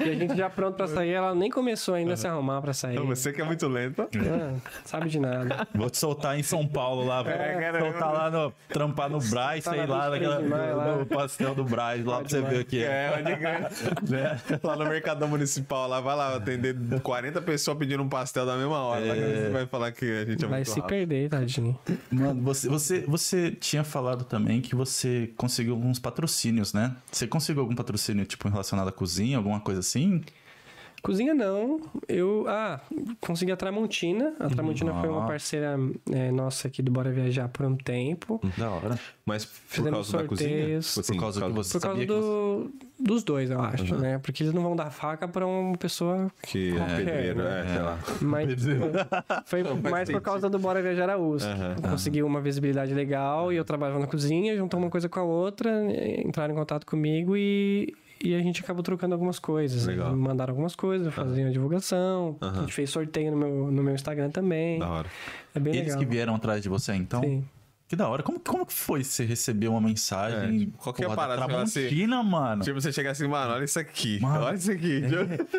[0.00, 2.72] E a gente já pronto pra sair, ela nem começou ainda a se arrumar pra
[2.72, 2.96] sair.
[2.96, 4.02] Não, você que é muito lento.
[4.02, 5.66] Ah, sabe de nada.
[5.74, 8.52] Vou te soltar em São Paulo lá, vou É, soltar lá no.
[8.68, 10.96] trampar no Braz, Soltar sei lá, 23 naquela, lá.
[10.96, 12.86] no pastel do Braz, lá pra você ver o que é.
[12.86, 13.68] É, onde ganha.
[14.08, 14.40] né?
[14.62, 18.78] Lá no Mercadão Municipal, lá vai lá atender 40 pessoas pedindo um pastel da mesma
[18.78, 19.02] hora.
[19.02, 20.88] Que você vai falar que a gente é Vai muito se rápido.
[20.88, 21.78] perder, tadinho.
[22.10, 26.96] Mano, você, você, você tinha falado também que você conseguiu alguns patrocínios, né?
[27.10, 30.22] Você conseguiu algum patrocínio, tipo, relacionado à cozinha, alguma coisa assim?
[31.02, 31.80] Cozinha não.
[32.08, 32.44] Eu.
[32.46, 32.80] Ah,
[33.20, 34.34] consegui a Tramontina.
[34.38, 35.76] A Tramontina foi uma parceira
[36.10, 38.40] é, nossa aqui do Bora Viajar por um tempo.
[38.56, 38.98] Da hora.
[39.26, 40.50] Mas por Fizemos causa da cozinha?
[40.50, 40.88] sorteios.
[40.88, 42.20] Tipo assim, Por causa que você Por causa sabia que você...
[42.20, 44.18] do, dos dois, eu acho, né?
[44.18, 46.30] Porque eles não vão dar faca pra uma pessoa.
[46.42, 47.60] Que é Qualquer, pedreiro, né?
[47.64, 47.98] é, sei lá.
[48.20, 48.54] Mas
[49.46, 51.48] foi mais por causa do Bora Viajar a USP.
[51.82, 55.24] Eu Consegui uma visibilidade legal e eu trabalhava na cozinha, juntou uma coisa com a
[55.24, 55.70] outra,
[56.24, 57.92] entraram em contato comigo e,
[58.22, 59.86] e a gente acabou trocando algumas coisas.
[59.86, 60.12] Legal.
[60.14, 62.36] Me mandaram algumas coisas, eu fazia uma divulgação.
[62.40, 64.78] A gente fez sorteio no meu, no meu Instagram também.
[64.78, 65.08] Da hora.
[65.54, 65.98] É bem Eles legal.
[66.00, 67.20] que vieram atrás de você, então?
[67.20, 67.44] Sim.
[67.92, 68.22] Que da hora.
[68.22, 70.38] Como, como que foi você receber uma mensagem?
[70.56, 72.62] É, tipo, qualquer porra, parada, da assim, Tramontina, mano.
[72.62, 74.18] Tipo, você chega assim, mano, olha isso aqui.
[74.22, 74.44] Mano.
[74.46, 75.02] Olha isso aqui.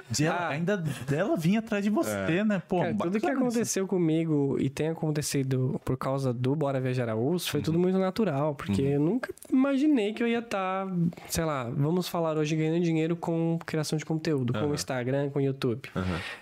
[0.09, 0.47] De ela- Ah.
[0.49, 2.59] Ainda dela vinha atrás de você, né?
[2.67, 3.43] Pô, Cara, tudo que bacana isso.
[3.49, 7.99] aconteceu comigo e tem acontecido por causa do Bora Viajar a US foi tudo muito
[7.99, 10.87] natural, porque eu nunca imaginei que eu ia estar,
[11.27, 15.87] sei lá, vamos falar hoje ganhando dinheiro com criação de conteúdo, com Instagram, com YouTube.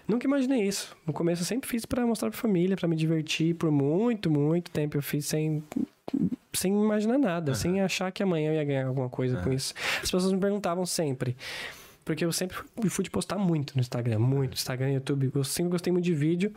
[0.08, 0.96] Nunca imaginei isso.
[1.06, 3.56] No começo eu sempre fiz pra mostrar pra família, pra me divertir.
[3.56, 5.62] Por muito, muito tempo eu fiz sem
[6.54, 9.74] sem imaginar nada, sem achar que amanhã eu ia ganhar alguma coisa com isso.
[10.02, 11.36] As pessoas me perguntavam sempre.
[12.04, 12.58] Porque eu sempre
[12.90, 14.56] fui- de postar muito no Instagram, muito.
[14.56, 15.32] Instagram, YouTube.
[15.36, 16.52] Eu sempre gostei muito de vídeo.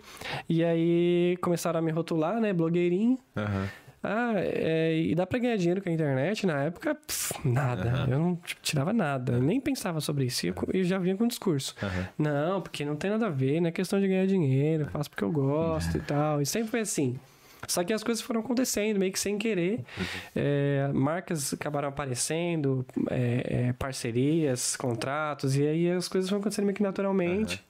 [0.48, 2.52] E aí começaram a me rotular, né?
[2.52, 3.18] Blogueirinho.
[3.36, 3.68] Aham.
[4.06, 6.46] Ah, é, e dá pra ganhar dinheiro com a internet?
[6.46, 8.06] Na época, pff, nada.
[8.10, 9.38] Eu não tirava nada.
[9.38, 10.44] Nem pensava sobre isso.
[10.44, 11.74] E eu, eu já vinha com um discurso.
[12.18, 14.84] Não, porque não tem nada a ver, não é questão de ganhar dinheiro.
[14.84, 16.40] Eu faço porque eu gosto e tal.
[16.42, 17.18] E sempre foi assim.
[17.68, 19.84] Só que as coisas foram acontecendo meio que sem querer.
[20.34, 26.76] É, marcas acabaram aparecendo, é, é, parcerias, contratos, e aí as coisas foram acontecendo meio
[26.76, 27.64] que naturalmente.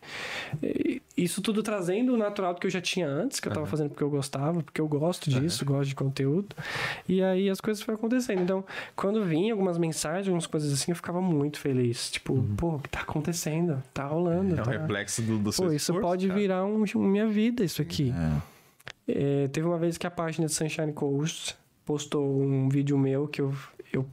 [0.63, 3.67] E Isso tudo trazendo o natural do que eu já tinha antes, que eu tava
[3.67, 6.57] fazendo porque eu gostava, porque eu gosto disso, gosto de conteúdo.
[7.09, 8.43] E aí as coisas foram acontecendo.
[8.43, 8.65] Então,
[8.97, 12.11] quando vinha algumas mensagens, algumas coisas assim, eu ficava muito feliz.
[12.11, 13.81] Tipo, pô, o que tá acontecendo?
[13.93, 14.57] Tá rolando.
[14.57, 14.71] É um tá...
[14.73, 16.41] reflexo do, do seu Pô, isso esforço, pode cara.
[16.41, 18.13] virar um, minha vida, isso aqui.
[18.17, 18.54] É.
[19.07, 23.41] É, teve uma vez que a página de Sunshine Coast postou um vídeo meu que
[23.41, 23.55] eu,
[23.93, 24.07] eu,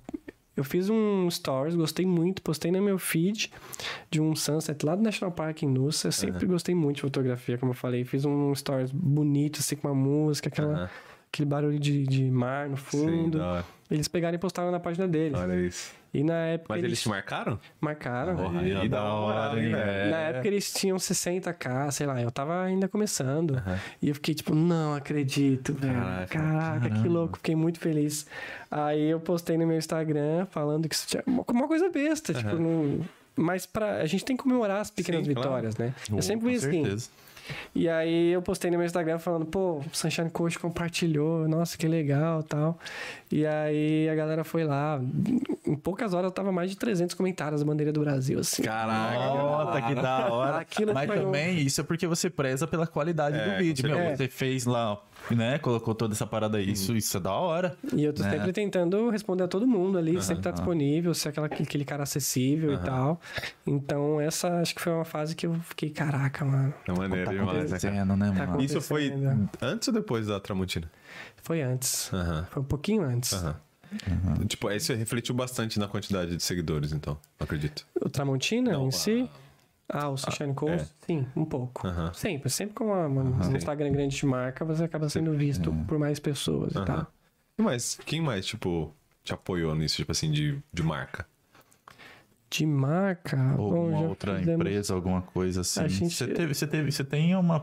[0.55, 3.51] eu fiz um stories, gostei muito, postei no meu feed
[4.09, 6.09] de um sunset lá do National Park em Nussa.
[6.09, 8.03] Eu sempre gostei muito de fotografia, como eu falei.
[8.03, 10.89] Fiz um stories bonito, assim, com uma música, aquela, Aham.
[11.31, 13.39] aquele barulho de, de mar no Sim, fundo.
[13.39, 13.65] hora.
[13.89, 15.39] Eles pegaram e postaram na página deles.
[15.39, 15.93] Olha isso.
[16.13, 17.57] E na época Mas eles, eles te marcaram?
[17.79, 18.35] marcaram.
[18.35, 20.11] Porra, aí da hora, hein, velho?
[20.11, 23.61] Na época eles tinham 60k, sei lá, eu tava ainda começando.
[24.01, 25.93] E eu fiquei tipo, não acredito, velho.
[25.93, 28.27] Caraca, Caraca, que louco, fiquei muito feliz.
[28.69, 32.55] Aí eu postei no meu Instagram falando que isso tinha uma, uma coisa besta, tipo,
[32.57, 32.99] não.
[33.33, 35.47] Mas pra, a gente tem que comemorar as pequenas Sim, claro.
[35.49, 35.93] vitórias, né?
[36.09, 36.83] Eu Oh, sempre fui assim.
[36.83, 37.09] certeza.
[37.73, 41.87] E aí eu postei no meu Instagram falando, pô, o Sunshine Coach compartilhou, nossa, que
[41.87, 42.77] legal tal.
[43.31, 44.99] E aí a galera foi lá.
[45.65, 48.61] Em poucas horas eu tava mais de 300 comentários da bandeira do Brasil, assim.
[48.63, 49.17] Caraca.
[49.17, 50.57] Nossa, que da hora.
[50.57, 53.87] Aquilo Mas um- também isso é porque você preza pela qualidade É, do vídeo.
[53.87, 54.17] Meu, certeza.
[54.17, 54.97] você fez lá,
[55.29, 55.57] né?
[55.59, 56.71] Colocou toda essa parada aí.
[56.71, 57.77] Isso, isso é da hora.
[57.95, 58.31] E eu tô né?
[58.31, 62.73] sempre tentando responder a todo mundo ali, sempre tá disponível, ser aquela, aquele cara acessível
[62.73, 63.19] e tal.
[63.65, 66.73] Então, essa acho que foi uma fase que eu fiquei, caraca, mano.
[66.87, 68.61] É maneiro Tá demais, né, né, Tá?
[68.61, 69.13] Isso foi
[69.61, 70.89] antes ou depois da Tramontina?
[71.43, 72.09] Foi antes.
[72.49, 73.33] Foi um pouquinho antes.
[73.33, 73.55] Aham.
[74.47, 77.85] Tipo, isso refletiu bastante na quantidade de seguidores, então, acredito.
[78.01, 79.29] O Tramontina Não, em a- si.
[79.89, 80.89] Ah, o Sunshine Coast?
[81.05, 81.85] Sim, um pouco.
[81.85, 82.13] Aham.
[82.13, 85.99] Sempre, sempre com uma, uma- um Instagram grande de marca, você acaba sendo visto por
[85.99, 87.07] mais pessoas e tal.
[87.57, 88.93] E mais, quem mais, tipo,
[89.25, 91.25] te apoiou nisso, tipo assim, de, de marca?
[92.49, 93.37] De marca.
[93.57, 95.87] Ou bom, alguma já outra fizemos- empresa, alguma coisa assim.
[95.89, 97.61] Gente- Você, teve, você, teve, você tem uma.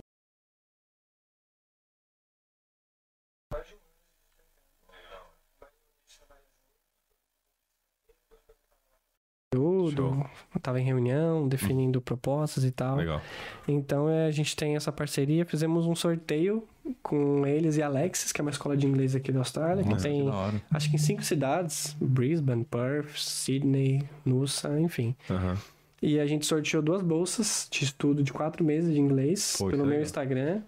[9.50, 10.02] Tudo.
[10.02, 10.26] Show.
[10.54, 12.96] Eu tava em reunião, definindo propostas e tal.
[12.96, 13.20] Legal.
[13.66, 16.66] Então é, a gente tem essa parceria, fizemos um sorteio
[17.02, 20.08] com eles e Alexis, que é uma escola de inglês aqui da Austrália, que Nossa,
[20.08, 25.16] tem que acho que em cinco cidades: Brisbane, Perth, Sydney, Noosa, enfim.
[25.30, 25.56] Aham.
[26.00, 29.84] E a gente sorteou duas bolsas de estudo de quatro meses de inglês que pelo
[29.84, 30.00] meu.
[30.00, 30.62] Instagram.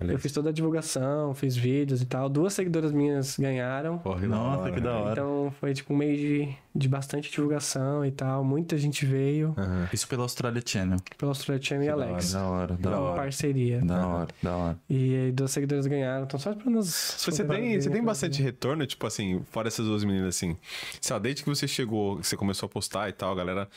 [0.00, 0.14] Beleza.
[0.16, 2.28] Eu fiz toda a divulgação, fiz vídeos e tal.
[2.28, 3.98] Duas seguidoras minhas ganharam.
[3.98, 5.02] Porra, que Nossa, hora, que da velho.
[5.04, 5.12] hora.
[5.12, 8.44] Então foi tipo um mês de, de bastante divulgação e tal.
[8.44, 9.88] Muita gente veio Aham.
[9.92, 10.98] Isso pela Australia Channel.
[11.18, 12.32] pela Australia Channel e da Alex.
[12.32, 13.22] Da hora, da Uma hora.
[13.22, 13.80] parceria.
[13.80, 14.78] Da hora, da hora.
[14.88, 16.24] E aí duas seguidoras ganharam.
[16.26, 16.86] Então só pra nos.
[17.18, 20.56] Você tem, você tem bastante retorno, tipo assim, fora essas duas meninas, assim.
[21.00, 23.68] Sei lá, desde que você chegou, que você começou a postar e tal, a galera,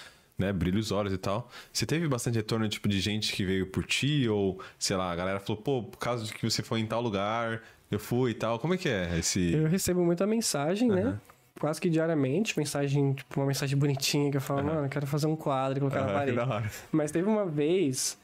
[0.41, 1.49] né, brilha os olhos e tal.
[1.71, 5.15] Você teve bastante retorno, tipo, de gente que veio por ti, ou, sei lá, a
[5.15, 8.33] galera falou, pô, por causa de que você foi em tal lugar, eu fui e
[8.33, 8.59] tal.
[8.59, 9.53] Como é que é esse.
[9.53, 11.01] Eu recebo muita mensagem, né?
[11.03, 11.21] Aham.
[11.59, 15.27] Quase que diariamente, mensagem, tipo, uma mensagem bonitinha que eu falo, mano, eu quero fazer
[15.27, 16.37] um quadro colocar na Ah, que parede.
[16.37, 16.71] da hora.
[16.91, 18.17] Mas teve uma vez,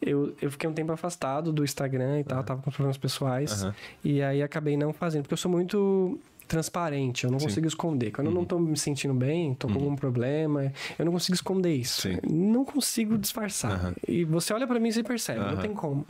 [0.00, 3.64] eu, eu fiquei um tempo afastado do Instagram e tal, tava com problemas pessoais.
[3.64, 3.74] Aham.
[4.04, 7.46] E aí acabei não fazendo, porque eu sou muito transparente, eu não Sim.
[7.46, 8.10] consigo esconder.
[8.10, 11.74] Quando eu não tô me sentindo bem, tô com algum problema, eu não consigo esconder
[11.74, 12.02] isso.
[12.02, 12.18] Sim.
[12.28, 13.72] Não consigo disfarçar.
[13.72, 13.94] Aham.
[14.06, 16.06] E você olha pra mim e você percebe, não tem como.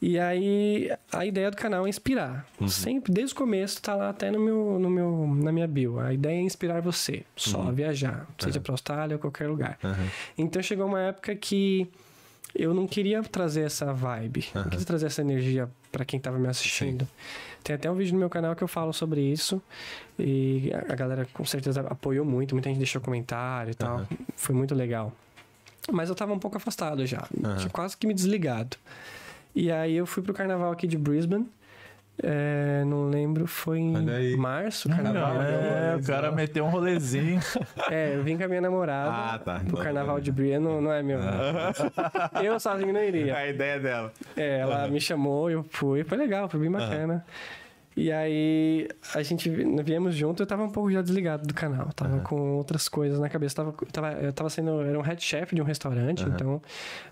[0.00, 2.46] E aí, a ideia do canal é inspirar.
[2.68, 5.98] Sempre, desde o começo, tá lá até no meu, no meu, na minha bio.
[5.98, 9.78] A ideia é inspirar você, só a viajar, seja pra Austrália ou qualquer lugar.
[10.36, 11.88] Então chegou uma época que
[12.54, 16.48] eu não queria trazer essa vibe, não queria trazer essa energia pra quem tava me
[16.48, 17.06] assistindo.
[17.62, 19.60] Tem até um vídeo no meu canal que eu falo sobre isso.
[20.18, 24.06] E a galera com certeza apoiou muito, muita gente deixou comentário e tal.
[24.36, 25.12] Foi muito legal.
[25.90, 27.26] Mas eu tava um pouco afastado já,
[27.58, 28.76] tinha quase que me desligado.
[29.54, 31.48] E aí eu fui pro carnaval aqui de Brisbane.
[32.22, 35.40] É, não lembro, foi em março, carnaval.
[35.40, 37.40] É, o cara meteu um rolezinho.
[37.90, 39.54] É, eu vim com a minha namorada Ah, tá.
[39.60, 41.18] pro Então, carnaval de Brisbane, não, não é meu.
[42.42, 43.34] Eu sozinho não iria.
[43.38, 44.12] A ideia dela.
[44.36, 47.24] É, ela me chamou, eu fui, foi legal, foi bem bacana.
[47.96, 51.92] E aí a gente vi- viemos junto, eu tava um pouco já desligado do canal,
[51.92, 55.20] tava com outras coisas na cabeça, tava, eu tava, eu tava sendo, era um head
[55.20, 56.62] chef de um restaurante, então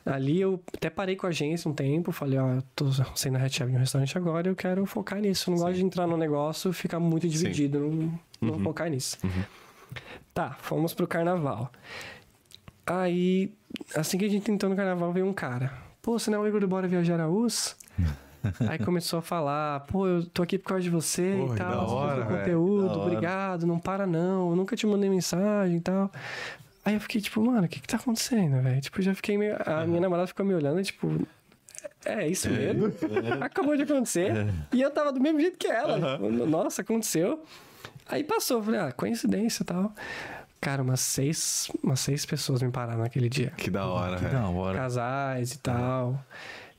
[0.04, 3.52] ali eu até parei com a agência um tempo, falei, ó, eu tô sendo head
[3.52, 6.16] chef de um restaurante agora, eu quero focar nisso, eu não gosto de entrar no
[6.16, 9.18] negócio e ficar muito dividido, não, não focar nisso.
[10.32, 11.72] Tá, fomos pro carnaval.
[12.86, 13.52] Aí,
[13.94, 15.72] assim que a gente entrou no carnaval, veio um cara.
[16.00, 17.76] Pô, você não é o Igor do Bora Viajar a US?
[18.68, 21.86] Aí começou a falar, pô, eu tô aqui por causa de você Porra, e tal,
[21.88, 23.00] você hora, o velho, conteúdo, da hora.
[23.02, 26.10] obrigado, não para não, eu nunca te mandei mensagem e tal.
[26.84, 28.80] Aí eu fiquei tipo, mano, o que que tá acontecendo, velho?
[28.80, 29.56] Tipo, já fiquei meio...
[29.66, 31.26] A minha namorada ficou me olhando e tipo...
[32.04, 32.92] É isso mesmo?
[33.40, 34.32] Acabou de acontecer.
[34.72, 36.16] E eu tava do mesmo jeito que ela.
[36.46, 37.42] Nossa, aconteceu.
[38.08, 39.92] Aí passou, falei, ah, coincidência e tal.
[40.60, 43.52] Cara, umas seis, umas seis pessoas me pararam naquele dia.
[43.56, 44.38] Que da hora, Que velho.
[44.38, 44.78] da hora.
[44.78, 46.24] Casais e tal.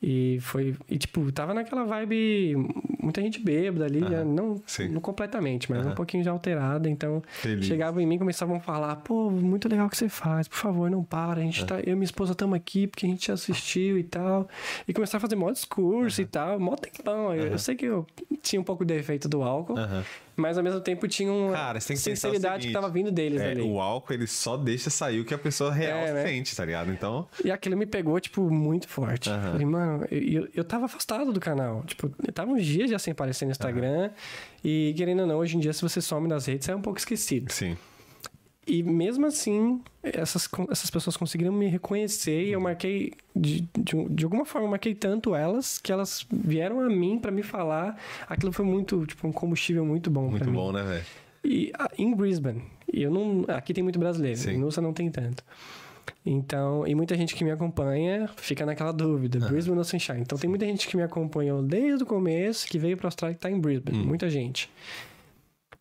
[0.01, 0.75] E foi.
[0.87, 2.55] E tipo, tava naquela vibe.
[3.01, 4.89] Muita gente bêbada ali, já não, sim.
[4.89, 6.89] não completamente, mas um pouquinho já alterada.
[6.89, 7.65] Então, Feliz.
[7.65, 10.57] chegavam em mim e começavam a falar: pô, muito legal o que você faz, por
[10.57, 11.41] favor, não para.
[11.41, 14.47] A gente tá, eu e minha esposa estamos aqui porque a gente assistiu e tal.
[14.87, 17.33] E começaram a fazer mó discurso e tal, mó tempão.
[17.33, 18.05] Eu, eu sei que eu
[18.41, 19.75] tinha um pouco de efeito do álcool.
[20.37, 23.41] Mas ao mesmo tempo tinha uma Cara, tem que sinceridade que seguinte, tava vindo deles
[23.41, 23.61] É, ali.
[23.63, 26.23] o álcool, ele só deixa sair o que a pessoa real É, né?
[26.27, 26.91] sente, tá ligado?
[26.91, 29.29] Então, E aquilo me pegou, tipo, muito forte.
[29.31, 29.51] Aham.
[29.53, 31.83] Falei, mano, eu, eu, tava afastado do canal.
[31.85, 34.11] Tipo, eu tava uns dias já sem aparecer no Instagram.
[34.63, 36.81] E querendo ou não, hoje em dia, se você some nas redes, você é um
[36.81, 37.51] pouco esquecido.
[37.51, 37.75] sim.
[38.67, 44.23] E mesmo assim, essas, essas pessoas conseguiram me reconhecer e eu marquei, de, de, de
[44.25, 47.97] alguma forma, eu marquei tanto elas que elas vieram a mim pra me falar.
[48.27, 50.57] Aquilo foi muito, tipo, um combustível muito bom Muito pra mim.
[50.57, 51.05] bom, né, velho?
[51.45, 52.61] E ah, em Brisbane,
[52.91, 54.51] eu não, aqui tem muito brasileiro, Sim.
[54.51, 55.41] em Nusa não tem tanto.
[56.25, 60.19] Então, e muita gente que me acompanha fica naquela dúvida, Brisbane ou Sunshine.
[60.21, 63.37] Então tem muita gente que me acompanhou desde o começo, que veio pra Austrália e
[63.37, 64.03] tá em Brisbane, Hum.
[64.05, 64.69] muita gente.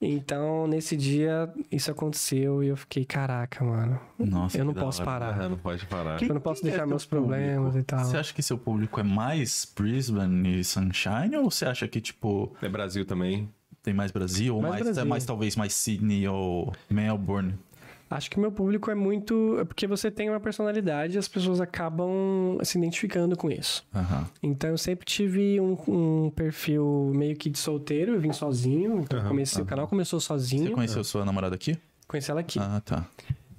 [0.00, 5.10] Então, nesse dia, isso aconteceu e eu fiquei, caraca, mano, Nossa, eu não posso hora.
[5.10, 5.40] parar.
[5.40, 6.22] Ah, não pode parar.
[6.22, 7.78] eu não posso Quem é deixar teu meus problemas público?
[7.78, 8.04] e tal.
[8.04, 11.36] Você acha que seu público é mais Brisbane e Sunshine?
[11.36, 13.48] Ou você acha que, tipo, É Brasil também.
[13.82, 14.54] tem mais Brasil?
[14.54, 15.06] Ou Mais mais, Brasil.
[15.06, 17.54] mais talvez mais Sydney ou Melbourne?
[18.08, 19.58] Acho que meu público é muito.
[19.60, 23.84] É porque você tem uma personalidade e as pessoas acabam se identificando com isso.
[23.94, 24.26] Aham.
[24.42, 29.00] Então eu sempre tive um, um perfil meio que de solteiro, eu vim sozinho.
[29.00, 30.72] Então Aham, comecei, o canal começou Você sozinho.
[30.72, 31.76] conheceu sua namorada aqui?
[32.06, 32.58] Conheci ela aqui.
[32.60, 33.06] Ah, tá.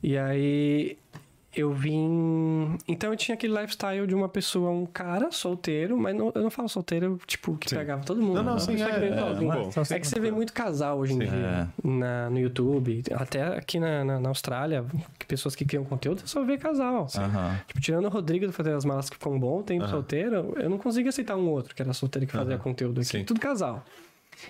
[0.01, 0.97] E aí
[1.55, 2.77] eu vim.
[2.87, 6.49] Então eu tinha aquele lifestyle de uma pessoa, um cara solteiro, mas não- eu não
[6.51, 7.77] falo solteiro, tipo, que Sim.
[7.77, 8.35] pegava todo mundo.
[8.35, 9.71] Não, não, Uma sim, é, é, bom.
[9.89, 11.25] É que você vê muito casal hoje em Sim.
[11.31, 14.85] dia na, no YouTube, até aqui na, na, na Austrália,
[15.17, 17.07] que pessoas que criam conteúdo, você só vê casal.
[17.17, 17.59] Aham.
[17.67, 19.91] Tipo, tirando o Rodrigo do Fazer as Malas que ficou um bom tempo Aham.
[19.91, 22.63] solteiro, eu não conseguia aceitar um outro que era solteiro que fazia Aham.
[22.63, 23.09] conteúdo aqui.
[23.09, 23.23] Sim.
[23.23, 23.83] Tudo casal.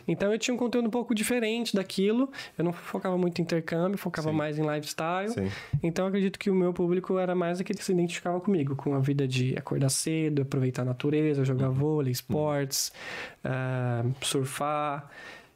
[0.07, 2.31] Então eu tinha um conteúdo um pouco diferente daquilo.
[2.57, 4.35] Eu não focava muito em intercâmbio, focava Sim.
[4.35, 5.29] mais em lifestyle.
[5.29, 5.51] Sim.
[5.81, 8.93] Então eu acredito que o meu público era mais aquele que se identificava comigo, com
[8.93, 12.91] a vida de acordar cedo, aproveitar a natureza, jogar vôlei, esportes,
[13.43, 15.09] ah, surfar.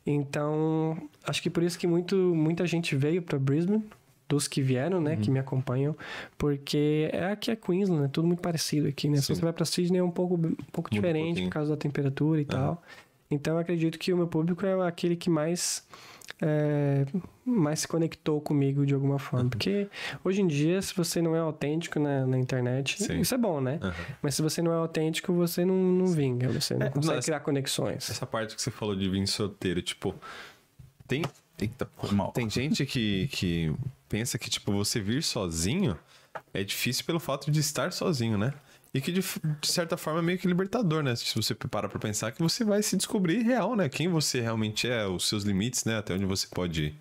[0.06, 3.84] Então, acho que por isso que muito, muita gente veio para Brisbane,
[4.28, 5.96] dos que vieram, né, que me acompanham,
[6.38, 9.18] porque é aqui é Queensland, é tudo muito parecido aqui, né?
[9.18, 9.36] Se Sim.
[9.36, 11.50] você vai para Sydney é um pouco, um pouco um diferente pouquinho.
[11.50, 12.82] por causa da temperatura e tal.
[13.32, 15.84] Então, eu acredito que o meu público é aquele que mais
[16.42, 17.06] é,
[17.46, 19.50] mais se conectou comigo de alguma forma.
[19.50, 19.88] Porque
[20.24, 23.20] hoje em dia, se você não é autêntico na, na internet, Sim.
[23.20, 23.80] isso é bom, né?
[23.82, 23.94] Aham.
[24.22, 27.40] Mas se você não é autêntico, você não, não vinga, você não É, consegue criar
[27.42, 28.10] conexões.
[28.10, 30.16] Essa parte que você falou de vir solteiro, tipo,
[31.08, 31.24] tem.
[31.60, 32.32] Eita, mal.
[32.32, 33.72] Tem gente que, que
[34.10, 35.96] pensa que, tipo, você vir sozinho
[36.52, 38.52] é difícil pelo fato de estar sozinho, né?
[38.94, 41.16] E que, de, de certa forma, é meio que libertador, né?
[41.16, 43.88] Se você para pra pensar que você vai se descobrir real, né?
[43.88, 45.98] Quem você realmente é, os seus limites, né?
[45.98, 46.96] Até onde você pode ir.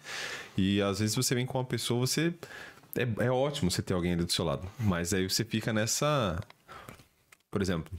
[0.57, 2.33] E às vezes você vem com uma pessoa, você.
[2.95, 4.69] É, é ótimo você ter alguém ali do seu lado.
[4.79, 6.39] Mas aí você fica nessa.
[7.51, 7.93] Por exemplo,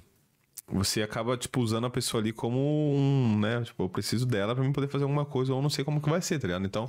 [0.72, 2.58] você acaba, tipo, usando a pessoa ali como
[2.96, 3.62] um, né?
[3.62, 6.10] Tipo, eu preciso dela pra mim poder fazer alguma coisa, ou não sei como que
[6.10, 6.66] vai ser, tá ligado?
[6.66, 6.88] Então,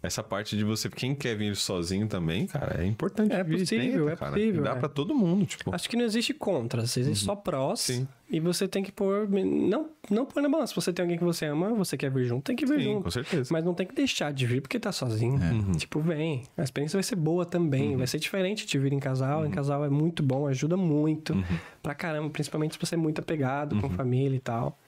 [0.00, 3.32] essa parte de você, quem quer vir sozinho também, cara, é importante.
[3.32, 4.32] É vir, possível, tenta, é cara.
[4.32, 4.74] possível, Dá é.
[4.76, 5.74] pra todo mundo, tipo.
[5.74, 7.80] Acho que não existe contras, existe só prós.
[7.80, 8.06] Sim.
[8.30, 9.28] E você tem que pôr.
[9.28, 10.68] Não, não pôr na balança.
[10.68, 12.84] Se você tem alguém que você ama, você quer vir junto, tem que vir Sim,
[12.84, 13.04] junto.
[13.04, 13.48] com certeza.
[13.50, 15.38] Mas não tem que deixar de vir porque tá sozinho.
[15.76, 16.42] Tipo, vem.
[16.56, 17.96] A experiência vai ser boa também.
[17.96, 19.46] Vai ser diferente de vir em casal.
[19.46, 21.34] Em casal é muito bom, ajuda muito.
[21.82, 24.78] Pra caramba, principalmente se você é muito apegado com família e tal.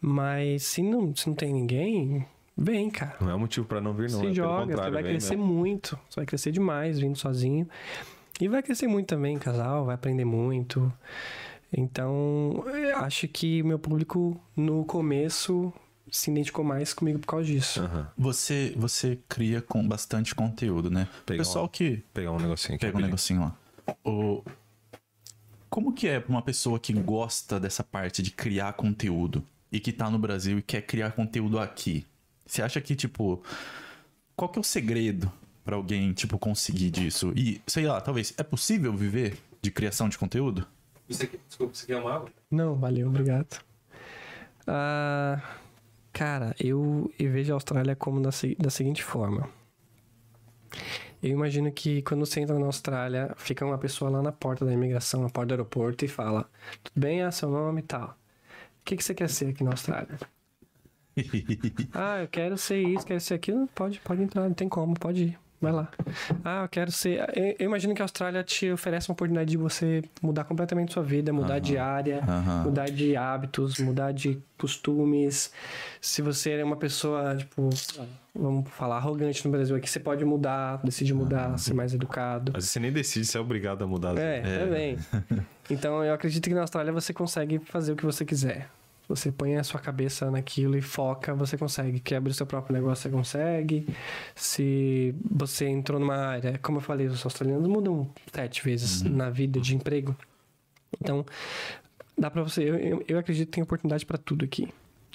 [0.00, 2.26] Mas se não, se não tem ninguém,
[2.56, 3.16] vem, cara.
[3.20, 4.18] Não é um motivo pra não vir, não.
[4.18, 5.52] é Se pelo joga, você vai crescer mesmo.
[5.52, 5.98] muito.
[6.08, 7.68] Você vai crescer demais vindo sozinho.
[8.40, 10.92] E vai crescer muito também casal, vai aprender muito.
[11.72, 15.72] Então, eu acho que meu público no começo
[16.10, 17.80] se identificou mais comigo por causa disso.
[17.80, 18.08] Aham.
[18.18, 21.06] Você, você cria com bastante conteúdo, né?
[21.24, 22.86] Pegar pessoal uma- que Pegar um negocinho aqui.
[22.86, 23.56] pega um negocinho lá.
[24.04, 24.42] O...
[25.68, 29.92] Como que é pra uma pessoa que gosta dessa parte de criar conteúdo e que
[29.92, 32.04] tá no Brasil e quer criar conteúdo aqui?
[32.50, 33.40] Você acha que, tipo,
[34.34, 35.30] qual que é o segredo
[35.64, 37.32] pra alguém, tipo, conseguir disso?
[37.36, 40.66] E, sei lá, talvez, é possível viver de criação de conteúdo?
[41.08, 42.28] Você Desculpa, você quer uma água?
[42.50, 43.64] Não, valeu, obrigado.
[44.66, 45.40] Ah,
[46.12, 49.48] cara, eu, eu vejo a Austrália como da, da seguinte forma.
[51.22, 54.72] Eu imagino que quando você entra na Austrália, fica uma pessoa lá na porta da
[54.72, 56.50] imigração, na porta do aeroporto, e fala:
[56.82, 58.08] Tudo bem, é seu nome e tal.
[58.08, 60.18] O que, que você quer ser aqui na Austrália?
[61.92, 63.68] Ah, eu quero ser isso, quero ser aquilo.
[63.74, 65.38] Pode, pode entrar, não tem como, pode ir.
[65.60, 65.90] Vai lá.
[66.42, 67.20] Ah, eu quero ser.
[67.36, 71.34] Eu, imagino que a Austrália te oferece uma oportunidade de você mudar completamente sua vida,
[71.34, 72.64] mudar de área, Aham.
[72.64, 75.52] mudar de hábitos, mudar de costumes.
[76.00, 77.68] Se você é uma pessoa, tipo,
[78.34, 82.52] vamos falar, arrogante no Brasil, aqui você pode mudar, decidir mudar, ser mais educado.
[82.54, 84.16] Mas você nem decide, você é obrigado a mudar.
[84.16, 84.98] É, também.
[85.68, 88.70] Então eu acredito que na Austrália você consegue fazer o que você quiser.
[89.10, 91.98] Você põe a sua cabeça naquilo e foca, você consegue.
[91.98, 93.86] Quer abrir o seu próprio negócio, você consegue.
[94.36, 99.60] Se você entrou numa área, como eu falei, os australianos mudam sete vezes na vida
[99.60, 100.16] de emprego.
[101.00, 101.26] Então,
[102.16, 102.62] dá pra você.
[102.62, 104.68] Eu, eu, acredito que tem oportunidade pra tudo aqui.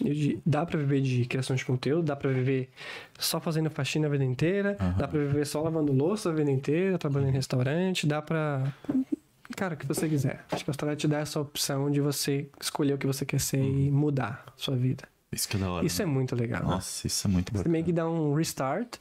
[0.03, 2.69] Eu dá pra viver de criação de conteúdo, dá pra viver
[3.17, 6.97] só fazendo faxina a vida inteira, dá pra viver só lavando louça a vida inteira,
[6.97, 8.73] trabalhando em restaurante, dá pra.
[9.55, 10.43] Cara, o que você quiser.
[10.51, 13.39] Acho que a Austrália te dá essa opção de você escolher o que você quer
[13.39, 15.07] ser e mudar a sua vida.
[15.31, 15.85] Isso que é da hora.
[15.85, 16.11] Isso é né?
[16.11, 16.63] muito legal.
[16.63, 17.71] Nossa, isso é muito Você bacana.
[17.73, 18.95] meio que dá um restart,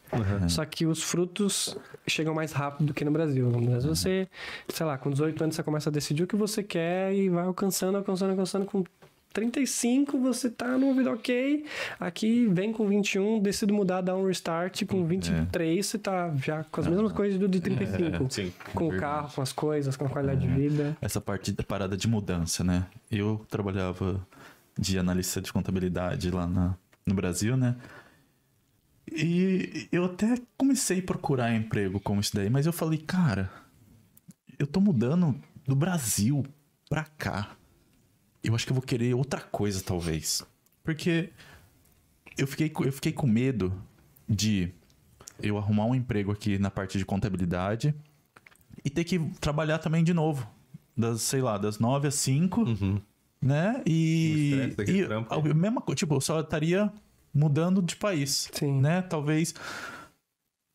[0.48, 1.76] só que os frutos
[2.08, 3.48] chegam mais rápido do que no Brasil.
[3.48, 4.28] No Brasil, você,
[4.68, 7.44] sei lá, com 18 anos você começa a decidir o que você quer e vai
[7.44, 8.66] alcançando, alcançando, alcançando.
[8.66, 8.84] Com
[9.34, 11.66] 35 você tá numa vida ok.
[11.98, 14.84] Aqui vem com 21, decide mudar, dá um restart.
[14.86, 18.30] Com 23 você tá já com as mesmas coisas do de 35.
[18.30, 18.52] Sim.
[18.72, 19.12] Com o Verdade.
[19.12, 20.96] carro, com as coisas, com a qualidade de vida.
[21.02, 22.86] Essa parte da parada de mudança, né?
[23.10, 24.24] Eu trabalhava
[24.78, 27.76] de analista de contabilidade lá na, no Brasil, né?
[29.12, 33.50] E eu até comecei a procurar emprego como isso daí, mas eu falei, cara,
[34.58, 35.34] eu tô mudando
[35.66, 36.44] do Brasil
[36.88, 37.56] pra cá.
[38.44, 40.42] Eu acho que eu vou querer outra coisa, talvez.
[40.84, 41.30] Porque
[42.36, 43.72] eu fiquei, eu fiquei com medo
[44.28, 44.70] de
[45.42, 47.94] eu arrumar um emprego aqui na parte de contabilidade
[48.84, 50.46] e ter que trabalhar também de novo.
[50.96, 52.64] Das, sei lá, das 9 às 5,
[53.40, 53.82] né?
[53.84, 55.34] O E, daquele e trampo.
[55.34, 56.92] a mesma coisa, tipo, eu só estaria
[57.34, 58.80] mudando de país, Sim.
[58.80, 59.02] né?
[59.02, 59.54] Talvez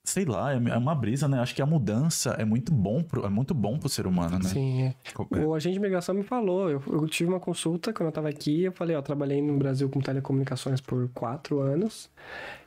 [0.10, 1.40] sei lá, é é uma brisa, né?
[1.40, 4.50] Acho que a mudança é muito bom pro, é muito bom pro ser humano, né?
[4.50, 4.96] Sim, é.
[5.32, 5.46] É.
[5.46, 8.64] O agente de imigração me falou, eu, eu tive uma consulta quando eu tava aqui,
[8.64, 12.10] eu falei, ó, trabalhei no Brasil com telecomunicações por quatro anos.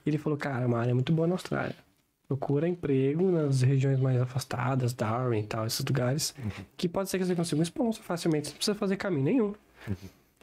[0.06, 1.74] E ele falou, cara, é uma área muito boa na Austrália.
[2.28, 6.34] Procura emprego nas regiões mais afastadas, Darwin e tal, esses lugares,
[6.76, 9.54] que pode ser que você consiga um sponsor facilmente, você não precisa fazer caminho nenhum.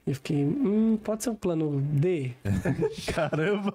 [0.08, 2.32] E eu fiquei, hum, pode ser um plano D?
[3.14, 3.74] Caramba!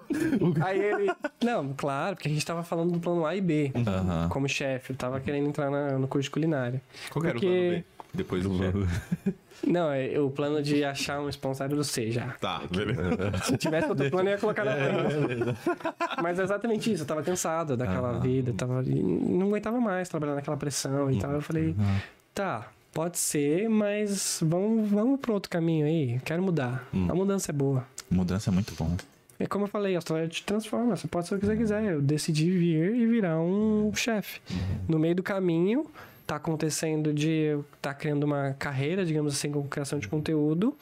[0.65, 1.11] Aí ele,
[1.43, 3.71] não, claro, porque a gente tava falando do plano A e B,
[4.29, 6.81] como chefe, eu tava querendo entrar na- no curso de culinária.
[7.11, 7.85] Qual que era o Porque- plano B?
[8.15, 9.33] Depois do chefe.
[9.67, 12.27] Não, é o plano de achar um sponsor do C já.
[12.39, 13.17] Tá, beleza.
[13.43, 15.57] Se tivesse outro plano, eu ia colocar na frente.
[16.23, 17.03] Mas é exatamente isso.
[17.03, 18.53] Eu tava cansado daquela vida.
[18.53, 21.31] Tava, não aguentava mais trabalhar naquela pressão e tal.
[21.31, 21.75] Eu falei,
[22.33, 26.17] tá, pode ser, mas vamos, vamos pro outro caminho aí.
[26.23, 26.87] Quero mudar.
[26.93, 27.85] A mudança é boa.
[28.09, 28.95] Mudança é muito bom.
[29.37, 30.95] É como eu falei, a Austrália te transforma.
[30.95, 31.83] Você pode ser o que você quiser.
[31.83, 34.39] Eu decidi vir e virar um chefe.
[34.87, 35.85] No meio do caminho,
[36.25, 40.73] tá acontecendo de tá criando uma carreira, digamos assim, com criação de conteúdo.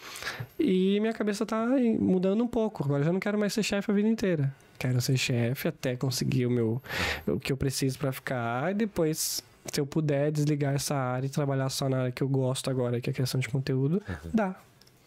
[0.60, 1.66] E minha cabeça tá
[2.00, 2.84] mudando um pouco.
[2.84, 4.54] Agora eu já não quero mais ser chefe a vida inteira.
[4.78, 6.80] Quero ser chefe até conseguir o meu
[7.26, 9.42] o que eu preciso pra ficar e depois
[9.72, 13.00] se eu puder desligar essa área e trabalhar só na área que eu gosto agora,
[13.02, 14.02] que é a criação de conteúdo,
[14.34, 14.56] dá.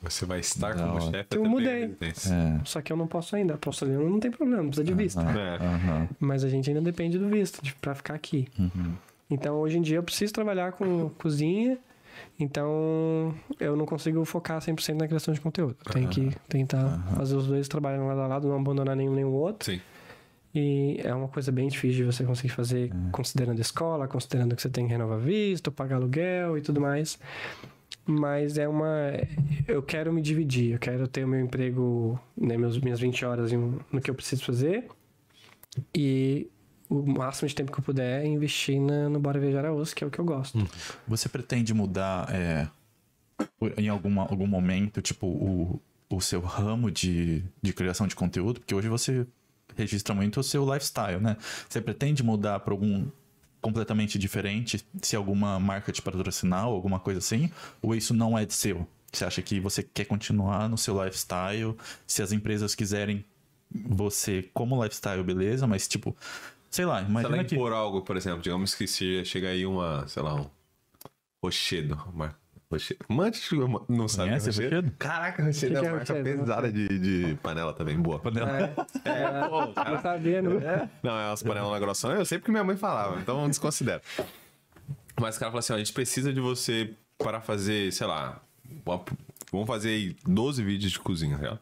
[0.02, 1.84] Você vai estar Da como chefe Eu mudei.
[2.00, 2.60] É.
[2.64, 3.56] Só que eu não posso ainda.
[3.56, 5.18] Para australiano não tem problema, não precisa de visto.
[5.18, 6.08] Aham, É.
[6.20, 8.46] Mas a gente ainda depende do visto de- pra ficar aqui.
[8.58, 8.92] uhum.
[9.28, 11.78] Então, hoje em dia, eu preciso trabalhar com cozinha.
[12.38, 15.76] Então, eu não consigo focar 100% na criação de conteúdo.
[15.86, 19.24] Eu tenho que tentar fazer os dois trabalhando lado a lado, não abandonar nenhum nem
[19.24, 19.72] o outro.
[19.72, 19.80] Sim.
[20.58, 24.62] E é uma coisa bem difícil de você conseguir fazer, considerando a escola, considerando que
[24.62, 27.18] você tem que renovar visto, pagar aluguel e tudo mais.
[28.06, 28.88] Mas é uma.
[29.68, 33.52] Eu quero me dividir, eu quero ter o meu emprego, né, meus, minhas 20 horas
[33.52, 33.58] em
[33.92, 34.88] no que eu preciso fazer.
[35.94, 36.50] E
[36.88, 39.94] o máximo de tempo que eu puder é investir na, no Bora Viajar a Osso,
[39.94, 40.58] que é o que eu gosto.
[41.06, 42.66] Você pretende mudar é,
[43.76, 48.60] em alguma, algum momento, tipo, o, o seu ramo de, de criação de conteúdo?
[48.60, 49.26] Porque hoje você
[49.76, 51.36] registra muito o seu lifestyle, né?
[51.68, 53.06] Você pretende mudar para algum
[53.60, 57.50] completamente diferente, se alguma marca te patrocinar ou alguma coisa assim?
[57.82, 58.86] Ou isso não é seu?
[59.12, 61.76] Você acha que você quer continuar no seu lifestyle?
[62.06, 63.24] Se as empresas quiserem
[63.70, 66.16] você como lifestyle, beleza, mas tipo,
[66.70, 67.54] sei lá, Se ela imagina que...
[67.54, 70.46] impor algo, por exemplo, digamos que se chega aí uma, sei lá, um
[71.42, 72.00] rochedo.
[72.12, 72.36] Uma...
[72.70, 72.98] Rochedo.
[73.08, 73.40] Mante
[73.88, 74.74] não sabe Conhece rochedo?
[74.76, 74.92] rochedo?
[74.98, 76.38] Caraca, rochedo Que é uma é marca rochedo?
[76.40, 78.20] pesada de, de panela também, boa.
[79.04, 79.90] É, É, pô, cara.
[79.92, 80.52] não sabia, não.
[81.02, 84.02] Não, é umas panelas grossões, eu sei porque minha mãe falava, então desconsidera.
[85.20, 88.42] Mas o cara fala assim: ó, a gente precisa de você para fazer, sei lá,
[88.84, 89.02] uma-
[89.52, 91.60] vamos fazer aí 12 vídeos de cozinha, tá ligado?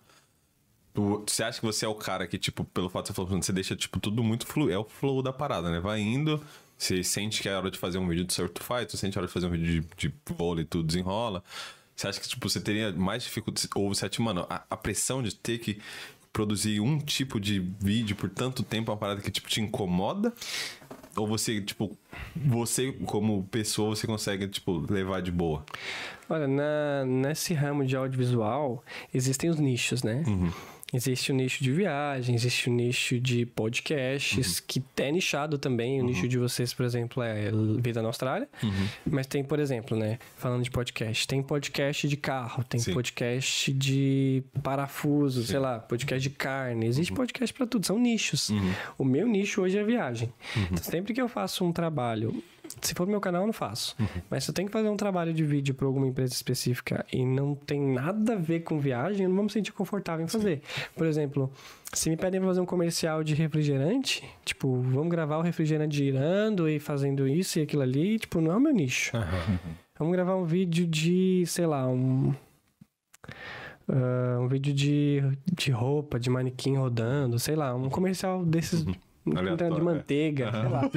[0.95, 3.29] Tu- Você acha que você é o cara que, tipo, pelo fato de você falar,
[3.43, 4.71] você deixa, tipo, tudo muito flu...
[4.71, 5.81] É o flow da parada, né?
[5.81, 6.41] Vai indo,
[6.77, 9.17] você sente que é hora de fazer um vídeo de surf to fight, você sente
[9.17, 11.43] a hora de fazer um vídeo de, de vôlei, tudo desenrola.
[11.95, 13.69] Você acha que, tipo, você teria mais dificuldade...
[13.77, 15.81] Ou você acha, mano, a, a pressão de ter que
[16.33, 20.33] produzir um tipo de vídeo por tanto tempo é uma parada que, tipo, te incomoda?
[21.17, 21.97] Ou você, tipo,
[22.35, 25.65] você como pessoa, você consegue, tipo, levar de boa?
[26.29, 30.25] Olha, na, nesse ramo de audiovisual, existem os nichos, né?
[30.95, 36.01] Existe o nicho de viagem, existe o nicho de podcasts, que é nichado também.
[36.01, 38.49] O nicho de vocês, por exemplo, é Vida na Austrália.
[39.05, 40.21] Mas tem, por exemplo, né?
[40.37, 42.95] Falando de podcast, tem podcast de carro, tem Sim.
[42.95, 46.87] podcast de parafuso, sei lá, podcast de carne.
[46.87, 48.51] Existe podcast pra tudo, são nichos.
[48.97, 50.33] O meu nicho hoje é viagem.
[50.57, 52.41] Então, sempre que eu faço um trabalho
[52.81, 53.97] se for pro meu canal, eu não faço.
[54.31, 57.25] Mas se eu tenho que fazer um trabalho de vídeo para alguma empresa específica e
[57.25, 60.61] não tem nada a ver com viagem, eu não vou me sentir confortável em fazer.
[60.97, 61.51] Por exemplo,
[61.93, 66.69] se me pedem pra fazer um comercial de refrigerante, tipo, vamos gravar o refrigerante girando
[66.69, 69.17] e fazendo isso e aquilo ali, tipo, não é o meu nicho.
[69.99, 72.35] Vamos gravar um vídeo de, sei lá, um.
[73.89, 78.85] ah, um vídeo de, de roupa, de manequim rodando, sei lá, um comercial desses.
[79.35, 79.85] Aleatório, de é.
[79.85, 80.91] manteiga, sei lá.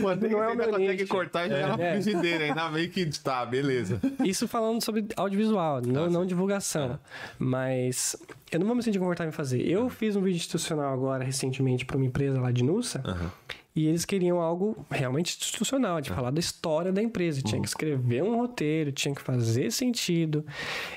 [0.00, 1.08] Mano, não é o meu consegue nicho.
[1.08, 1.92] cortar e jogar na É.
[1.92, 4.00] frigideira, ainda bem que tá, beleza.
[4.24, 6.98] Isso falando sobre audiovisual, não, Ah, não divulgação.
[7.38, 8.16] Mas
[8.52, 9.62] eu não vou me sentir confortável em fazer.
[9.66, 13.02] Eu fiz um vídeo institucional agora, recentemente, para uma empresa lá de Nussa.
[13.74, 17.40] E eles queriam algo realmente institucional, de falar da história da empresa.
[17.40, 20.44] Tinha que escrever um roteiro, tinha que fazer sentido.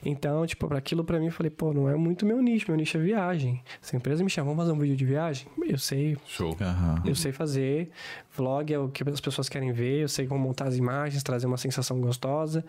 [0.03, 2.65] Então, tipo, para aquilo para mim, eu falei, pô, não é muito meu nicho.
[2.67, 3.61] Meu nicho é viagem.
[3.79, 5.47] Se a empresa me chama, vamos fazer um vídeo de viagem?
[5.67, 6.57] Eu sei, Show.
[6.59, 7.03] Aham.
[7.05, 7.91] eu sei fazer.
[8.35, 10.01] Vlog é o que as pessoas querem ver.
[10.01, 12.65] Eu sei como montar as imagens, trazer uma sensação gostosa.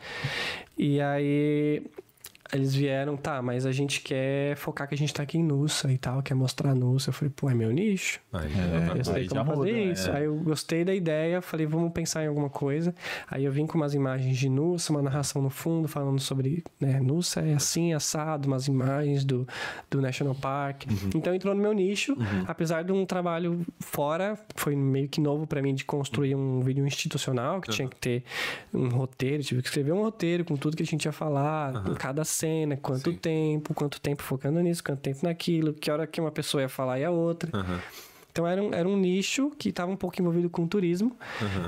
[0.77, 1.83] E aí
[2.53, 5.91] eles vieram, tá, mas a gente quer focar que a gente tá aqui em Nussa
[5.91, 7.11] e tal, quer mostrar Nussa.
[7.11, 8.21] Eu falei, pô, é meu nicho.
[8.33, 10.11] Aí, É, Eu sei como fazer muda, isso.
[10.11, 10.17] É.
[10.17, 12.95] Aí eu gostei da ideia, falei, vamos pensar em alguma coisa.
[13.31, 17.01] Aí eu vim com umas imagens de Nussa, uma narração no fundo, falando sobre, né,
[17.01, 19.47] Nussa é assim, assado, umas imagens do,
[19.91, 20.85] do National Park.
[20.89, 21.11] Uhum.
[21.15, 22.17] Então entrou no meu nicho,
[22.47, 26.87] apesar de um trabalho fora, foi meio que novo pra mim de construir um vídeo
[26.87, 28.25] institucional, que tinha que ter
[28.73, 32.25] um roteiro, tive que escrever um roteiro com tudo que a gente ia falar, cada
[32.35, 33.17] cena, quanto Sim.
[33.17, 36.99] tempo, quanto tempo focando nisso, quanto tempo naquilo, que hora que uma pessoa ia falar
[36.99, 37.51] e a outra.
[37.57, 37.81] Aham.
[38.31, 41.17] Então era um, era um nicho que estava um pouco envolvido com turismo.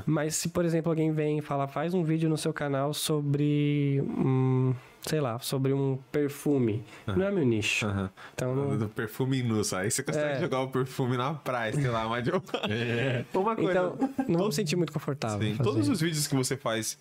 [0.04, 4.02] Mas se, por exemplo, alguém vem e fala, faz um vídeo no seu canal sobre.
[4.04, 6.82] Um, sei lá, sobre um perfume.
[7.06, 7.86] Não é meu nicho.
[7.86, 8.10] Aham.
[8.34, 9.76] Então não- Do perfume nu, só.
[9.78, 10.40] Aí você consegue É.
[10.40, 12.42] jogar o perfume na praia, sei lá, mas de uma
[13.34, 13.70] uma coisa.
[13.70, 15.38] Então, não vou me sentir muito confortável.
[15.48, 16.98] Sim, todos os vídeos que você faz,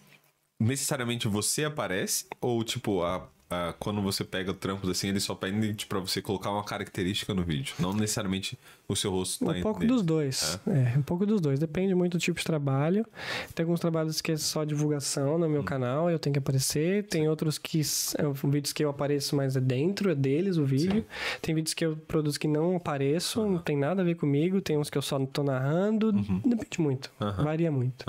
[0.62, 2.26] necessariamente você aparece?
[2.40, 6.22] Ou, tipo, a, a- quando você pega trampos assim, eles só pedem tipo, pra você
[6.22, 7.76] colocar uma característica no vídeo?
[7.80, 10.60] Não necessariamente o seu rosto tá Um pouco dos dois.
[10.68, 10.98] É.
[10.98, 11.58] um pouco dos dois.
[11.60, 13.06] Depende muito do tipo de trabalho.
[13.54, 15.66] Tem alguns trabalhos que é só divulgação no meu Hum.
[15.66, 17.04] canal, eu tenho que aparecer.
[17.08, 21.04] Tem outros que são vídeos que eu apareço, mas é dentro, é deles o vídeo.
[21.42, 24.62] Tem vídeos que eu produzo que não apareço, não tem nada a ver comigo.
[24.62, 26.12] Tem uns que eu só tô narrando.
[26.12, 27.12] Depende muito.
[27.20, 27.44] Uhum.
[27.44, 28.06] Varia muito.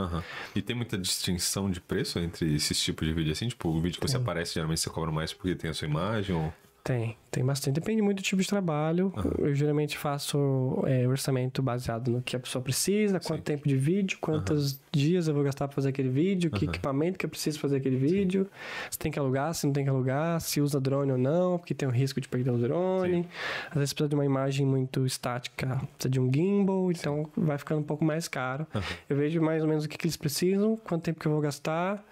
[0.54, 3.48] E tem muita distinção de preço entre esses tipos de vídeo assim?
[3.48, 6.36] Tipo, o vídeo que você aparece, geralmente você cobra mais porque tem a sua imagem?
[6.36, 6.52] Ou...
[6.84, 7.74] Tem, tem bastante.
[7.74, 9.12] Depende muito do tipo de trabalho.
[9.38, 14.16] Eu geralmente faço é, orçamento baseado no que a pessoa precisa, quanto tempo de vídeo,
[14.22, 17.76] quantos dias eu vou gastar pra fazer aquele vídeo, que equipamento que eu preciso fazer
[17.76, 18.48] aquele vídeo,
[18.90, 21.74] se tem que alugar, se não tem que alugar, se usa drone ou não, porque
[21.74, 23.28] tem o risco de perder o drone.
[23.68, 25.66] Às vezes precisa de uma imagem muito estática,
[25.98, 28.66] precisa de um gimbal, então vai ficando um pouco mais caro.
[29.10, 31.40] Eu vejo mais ou menos o que, que eles precisam, quanto tempo que eu vou
[31.42, 32.02] gastar,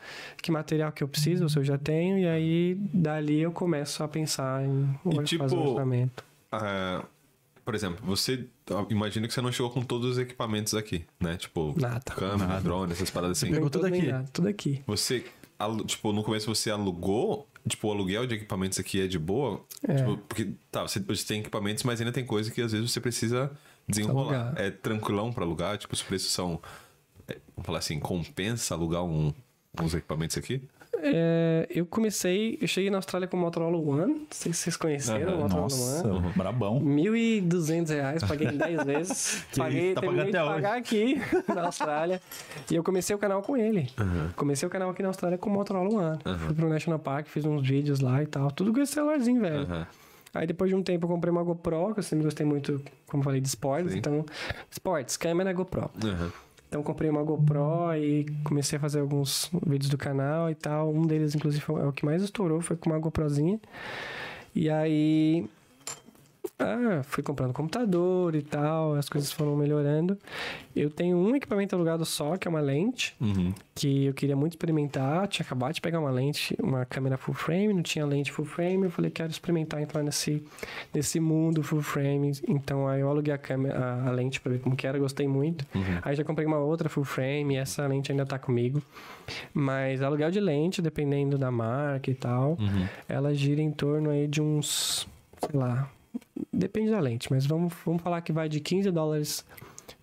[0.42, 4.02] que material que eu preciso, ou se eu já tenho, e aí dali eu começo
[4.02, 6.24] a pensar em E, fazer tipo, um orçamento.
[6.50, 7.04] Ah,
[7.64, 8.46] por exemplo, você
[8.90, 11.36] imagina que você não chegou com todos os equipamentos aqui, né?
[11.36, 12.12] Tipo, Nada.
[12.14, 13.50] câmera, drone, essas paradas assim.
[13.50, 14.06] Pegou tudo aqui.
[14.06, 14.82] nada, tudo aqui.
[14.86, 15.24] Você,
[15.86, 19.64] tipo, no começo você alugou, tipo, o aluguel de equipamentos aqui é de boa?
[19.88, 19.94] É.
[19.94, 23.00] Tipo, porque, tá, você, você tem equipamentos, mas ainda tem coisa que às vezes você
[23.00, 23.50] precisa
[23.88, 24.34] desenrolar.
[24.34, 24.54] Alugar.
[24.58, 25.78] É tranquilão pra alugar?
[25.78, 26.60] Tipo, os preços são,
[27.26, 29.32] é, vamos falar assim, compensa alugar um,
[29.80, 30.62] uns equipamentos aqui?
[31.02, 34.76] É, eu comecei, eu cheguei na Austrália com o Motorola One, não sei se vocês
[34.76, 36.32] conheceram o Motorola Nossa, One.
[36.36, 36.80] brabão.
[36.80, 39.44] 1.200 reais, paguei em 10 vezes.
[39.50, 41.20] Que paguei, tá terminei de pagar aqui
[41.52, 42.20] na Austrália.
[42.70, 43.90] E eu comecei o canal com ele.
[44.36, 45.88] Comecei o canal aqui na Austrália com o Motorola
[46.24, 46.38] One.
[46.38, 48.50] Fui pro National Park, fiz uns vídeos lá e tal.
[48.50, 49.62] Tudo com esse celularzinho, velho.
[49.62, 49.86] Aham.
[50.34, 53.20] Aí depois de um tempo eu comprei uma GoPro, que eu sempre gostei muito, como
[53.20, 53.94] eu falei, de esportes.
[53.94, 54.24] Então,
[54.68, 55.88] esportes, câmera GoPro.
[56.04, 56.32] Aham.
[56.74, 60.92] Então comprei uma GoPro e comecei a fazer alguns vídeos do canal e tal.
[60.92, 63.60] Um deles, inclusive, foi é o que mais estourou, foi com uma GoProzinha.
[64.56, 65.48] E aí
[66.58, 70.16] ah, fui comprando computador e tal, as coisas foram melhorando.
[70.74, 73.52] Eu tenho um equipamento alugado só, que é uma lente, Uhum.
[73.74, 75.26] que eu queria muito experimentar.
[75.28, 78.84] Tinha acabado de pegar uma lente, uma câmera full frame, não tinha lente full frame.
[78.84, 80.44] Eu falei, quero experimentar entrar nesse,
[80.92, 82.32] nesse mundo full frame.
[82.48, 85.26] Então aí eu aluguei a, câmera, a, a lente pra ver como que era, gostei
[85.28, 85.64] muito.
[86.02, 88.80] Aí já comprei uma outra full frame, e essa lente ainda tá comigo.
[89.52, 92.56] Mas aluguel de lente, dependendo da marca e tal,
[93.08, 95.06] ela gira em torno aí de uns,
[95.40, 95.88] sei lá,
[96.54, 99.44] depende da lente, mas vamos, vamos falar que vai de 15 dólares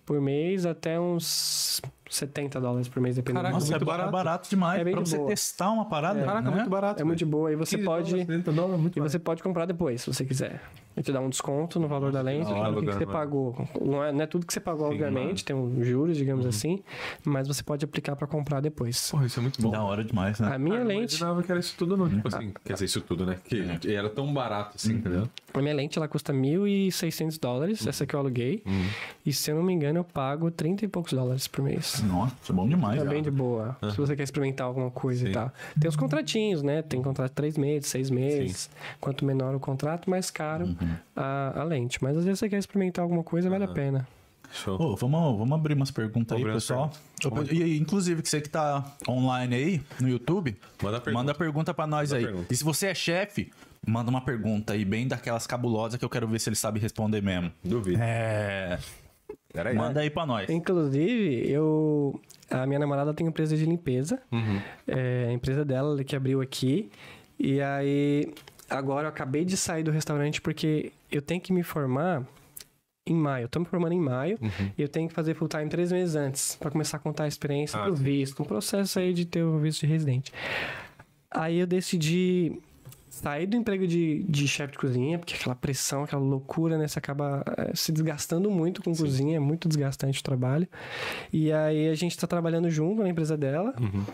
[0.06, 1.80] por mês até uns
[2.10, 3.42] 70 dólares por mês, dependendo.
[3.44, 4.12] Caraca, do- Nossa, é, muito ba- é barato.
[4.12, 5.28] barato demais É bem pra você boa.
[5.28, 6.20] testar uma parada.
[6.20, 6.24] É.
[6.24, 6.56] Caraca, né?
[6.56, 7.00] muito barato.
[7.00, 7.52] É muito boa.
[7.52, 8.10] E você 15 pode.
[8.10, 9.12] dólares, 70 dólares, muito E barato.
[9.12, 10.60] você pode comprar depois, se você quiser.
[10.96, 13.12] Eu te dá um desconto no valor da lente, o que, que você mano.
[13.12, 13.68] pagou.
[13.80, 16.82] Não é, não é tudo que você pagou, Sim, obviamente, tem um juros, digamos assim,
[17.24, 19.10] mas você pode aplicar pra comprar depois.
[19.10, 19.70] Porra, isso é muito bom.
[19.70, 20.54] Da hora demais, né?
[20.54, 22.08] A minha eu lente, imaginava que era isso tudo, não.
[22.08, 23.38] Tipo assim, quer dizer, isso tudo, né?
[23.44, 25.28] Que era tão barato assim, entendeu?
[25.54, 28.62] a minha lente ela custa 1.600 dólares, essa que eu aluguei,
[29.24, 32.02] e se eu não me engano eu pago 30 e poucos dólares por mês.
[32.06, 33.02] Nossa, isso é bom demais.
[33.02, 33.76] É bem de boa.
[33.90, 35.30] Se você quer experimentar alguma coisa Sim.
[35.30, 35.52] e tal.
[35.78, 36.82] Tem os contratinhos, né?
[36.82, 38.70] Tem contrato de três meses, seis meses.
[39.00, 40.81] Quanto menor o contrato, mais caro Uhum.
[41.16, 42.02] A, a lente.
[42.02, 44.06] Mas às vezes você quer experimentar alguma coisa, vale a pena.
[44.52, 44.74] Show.
[44.80, 46.90] Ô, vamos, vamos abrir umas perguntas aí, pessoal.
[47.50, 51.12] E, inclusive, que você que tá online aí no YouTube, Manda pergunta.
[51.24, 52.26] manda pergunta pra nós Manda aí.
[52.26, 52.52] pergunta.
[52.52, 53.50] E se você é chefe,
[53.86, 57.22] manda uma pergunta aí, bem daquelas cabulosas que eu quero ver se ele sabe responder
[57.22, 57.50] mesmo.
[57.64, 57.98] Duvido.
[58.02, 58.78] É.
[59.52, 59.76] Pera aí.
[59.76, 60.48] Manda aí pra nós.
[60.50, 62.20] Inclusive, eu.
[62.50, 64.20] A minha namorada tem empresa de limpeza.
[64.30, 64.60] Uhum.
[64.86, 66.90] É a empresa dela ela que abriu aqui.
[67.38, 68.32] E aí,
[68.72, 72.22] agora eu acabei de sair do restaurante porque eu tenho que me formar
[73.06, 73.44] em maio.
[73.44, 74.70] Eu tô me formando em maio Uhum.
[74.78, 77.28] e eu tenho que fazer full time três meses antes pra começar a contar a
[77.28, 78.02] experiência Ah, pro sim.
[78.02, 78.42] visto.
[78.42, 80.32] Um processo aí de ter o visto de residente.
[81.30, 82.52] Aí eu decidi
[83.10, 86.86] sair do emprego de, de chefe de cozinha, porque aquela pressão, aquela loucura, né?
[86.88, 90.66] Você acaba eh, se desgastando muito com cozinha, é muito desgastante o trabalho.
[91.32, 93.74] E aí a gente tá trabalhando junto na empresa dela.
[93.80, 94.04] Uhum.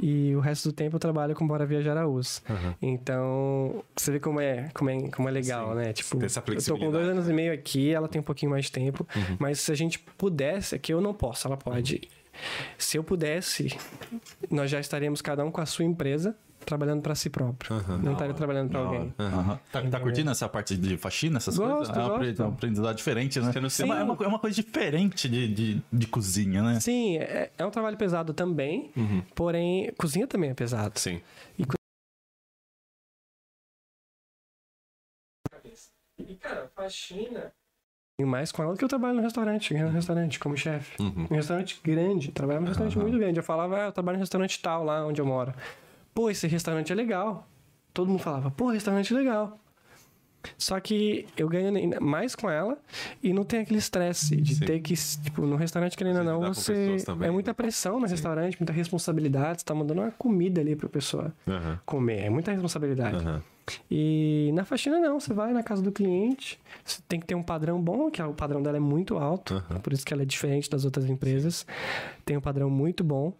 [0.00, 2.42] E o resto do tempo eu trabalho com Bora Viajar Araúz.
[2.48, 2.74] Uhum.
[2.82, 5.92] Então, você vê como é, como é, como é legal, Sim, né?
[5.92, 7.32] Tipo, eu tô com dois anos né?
[7.32, 9.06] e meio aqui, ela tem um pouquinho mais de tempo.
[9.16, 9.36] Uhum.
[9.38, 12.08] Mas se a gente pudesse, aqui eu não posso, ela pode.
[12.76, 13.74] Se eu pudesse,
[14.50, 16.36] nós já estaríamos cada um com a sua empresa,
[16.66, 17.74] trabalhando para si próprio.
[17.76, 17.98] Uhum.
[17.98, 19.14] Não estaria trabalhando para alguém.
[19.18, 19.58] Aham.
[19.72, 21.96] Tá, tá curtindo essa parte de faxina, essas Gosto, coisas?
[21.96, 22.16] É uma gosto.
[22.30, 23.52] apre- uma aprendizado diferente, né?
[23.54, 26.80] É uma, é uma é uma coisa diferente de, de, de cozinha, né?
[26.80, 29.22] Sim, é, é um trabalho pesado também, Uhum.
[29.34, 30.98] porém, cozinha também é pesado.
[30.98, 31.20] Sim.
[36.18, 37.52] E, cara, faxina.
[38.18, 41.00] E mais com ela do que eu trabalho no restaurante, no restaurante, como chefe.
[41.02, 41.26] Uhum.
[41.30, 43.38] Um restaurante grande, trabalho num restaurante muito grande.
[43.38, 45.52] Eu falava, ah, eu trabalho no restaurante tal, lá onde eu moro.
[46.16, 47.46] Pô, esse restaurante é legal.
[47.92, 49.58] Todo mundo falava, pô, restaurante é legal.
[50.56, 51.70] Só que eu ganho
[52.00, 52.78] mais com ela
[53.22, 54.64] e não tem aquele estresse de Sim.
[54.64, 56.96] ter que, tipo, no restaurante, querendo ou não, você.
[57.04, 57.54] também, É muita né?
[57.54, 59.60] pressão no restaurante, muita responsabilidade.
[59.60, 61.76] Você tá mandando uma comida ali pra pessoa Uhum.
[61.84, 62.20] comer.
[62.20, 63.22] É muita responsabilidade.
[63.26, 63.40] Uhum.
[63.90, 67.42] E na faxina não, você vai na casa do cliente, você tem que ter um
[67.42, 69.80] padrão bom, que o padrão dela é muito alto, Aham.
[69.80, 71.66] por isso que ela é diferente das outras empresas.
[72.24, 73.34] Tem um padrão muito bom.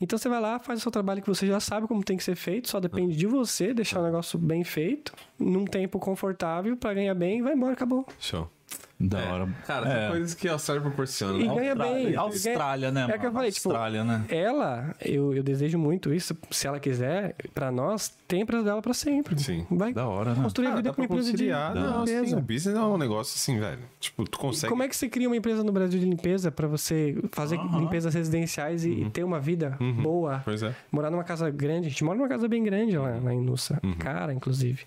[0.00, 2.24] Então você vai lá, faz o seu trabalho que você já sabe como tem que
[2.24, 6.94] ser feito, só depende de você deixar o negócio bem feito, num tempo confortável pra
[6.94, 8.06] ganhar bem e vai embora, acabou.
[8.18, 8.48] Show.
[8.98, 9.28] Da É.
[9.32, 9.48] hora.
[9.66, 10.08] Cara, É.
[10.10, 11.38] coisas que a Austrália proporciona.
[11.38, 11.54] E né?
[11.54, 12.16] ganha Austrália, bem.
[12.16, 13.02] Austrália, né?
[13.02, 13.32] É que eu mano?
[13.34, 14.24] falei, tipo, Austrália, né?
[14.28, 18.80] Ela, eu, eu desejo muito isso, se ela quiser, pra nós, tem a empresa dela
[18.80, 19.38] pra sempre.
[19.38, 19.66] Sim.
[19.70, 20.42] Vai Da hora, né?
[20.42, 22.22] construir a vida com uma empresa de, Não, limpeza.
[22.22, 23.80] assim, o business é um negócio assim, velho.
[24.00, 24.70] Tipo, tu consegue...
[24.70, 28.14] Como é que você cria uma empresa no Brasil de limpeza pra você fazer limpezas
[28.14, 30.40] residenciais e, e ter uma vida boa?
[30.44, 30.74] Pois é.
[30.90, 31.86] Morar numa casa grande.
[31.88, 33.78] A gente mora numa casa bem grande lá, lá em Nussa.
[33.98, 34.84] Cara, inclusive.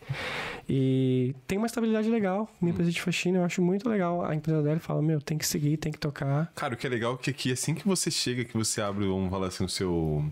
[0.67, 2.49] E tem uma estabilidade legal.
[2.59, 3.98] Minha empresa de faxina, eu acho muito legal.
[4.01, 6.51] A empresa dela fala, meu, tem que seguir, tem que tocar.
[6.55, 9.05] Cara, o que é legal é que aqui, assim que você chega, que você abre,
[9.05, 10.23] vamos falar assim, o seu...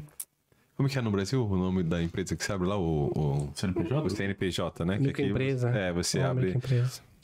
[0.76, 2.78] Como que é no Brasil o nome da empresa que você abre lá?
[2.78, 3.52] O, o...
[3.56, 4.02] CNPJ?
[4.06, 4.98] O CNPJ, né?
[4.98, 5.70] Que aqui Microempresa.
[5.70, 6.56] É, você Uma abre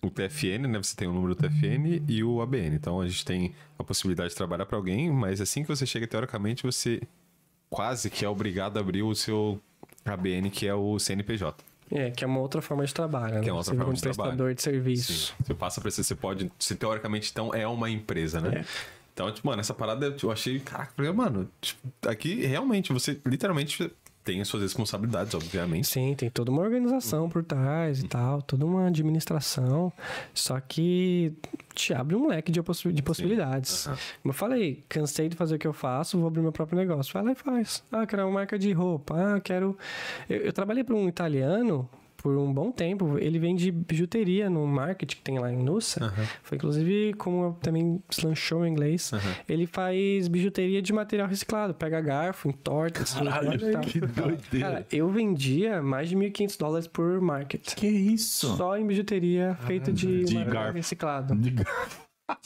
[0.04, 0.78] o TFN, né?
[0.78, 2.76] Você tem o número do TFN e o ABN.
[2.76, 6.06] Então a gente tem a possibilidade de trabalhar para alguém, mas assim que você chega,
[6.06, 7.02] teoricamente, você
[7.70, 9.60] quase que é obrigado a abrir o seu
[10.06, 11.64] ABN, que é o CNPJ.
[11.94, 13.36] É, que é uma outra forma de trabalho.
[13.36, 13.50] Que né?
[13.50, 14.30] é uma outra você forma um de trabalho.
[14.32, 15.14] prestador de serviço.
[15.14, 15.34] Sim.
[15.44, 16.52] Você passa pra você, você pode.
[16.58, 18.60] Você teoricamente, então, é uma empresa, né?
[18.62, 18.66] É.
[19.14, 23.92] Então, tipo, mano, essa parada eu achei, caraca, falei, mano, tipo, aqui realmente você literalmente
[24.24, 25.88] tem as suas responsabilidades, obviamente.
[25.88, 29.92] Sim, tem toda uma organização por trás e tal, toda uma administração.
[30.34, 31.34] Só que
[31.74, 33.88] te abre um leque de, possi- de possibilidades.
[33.88, 33.98] Aham.
[34.22, 37.14] Como eu falei, cansei de fazer o que eu faço, vou abrir meu próprio negócio.
[37.14, 37.84] Vai lá e faz.
[37.92, 39.16] Ah, quero uma marca de roupa.
[39.36, 39.78] Ah, quero.
[40.30, 41.90] Eu, eu trabalhei para um italiano
[42.24, 43.18] por um bom tempo.
[43.20, 46.12] Ele vende bijuteria no market que tem lá em Nussa.
[46.42, 49.12] Foi inclusive como também lanchou em inglês.
[49.48, 51.74] Ele faz bijuteria de material reciclado.
[51.74, 53.82] Pega garfo, entorta, assim, Caralho, tal.
[53.82, 54.68] que doideira.
[54.68, 57.76] Cara, eu vendia mais de 1.500 dólares por market.
[57.76, 58.56] que isso?
[58.56, 60.78] Só em bijuteria feita de, de material garfo.
[60.78, 61.36] reciclado.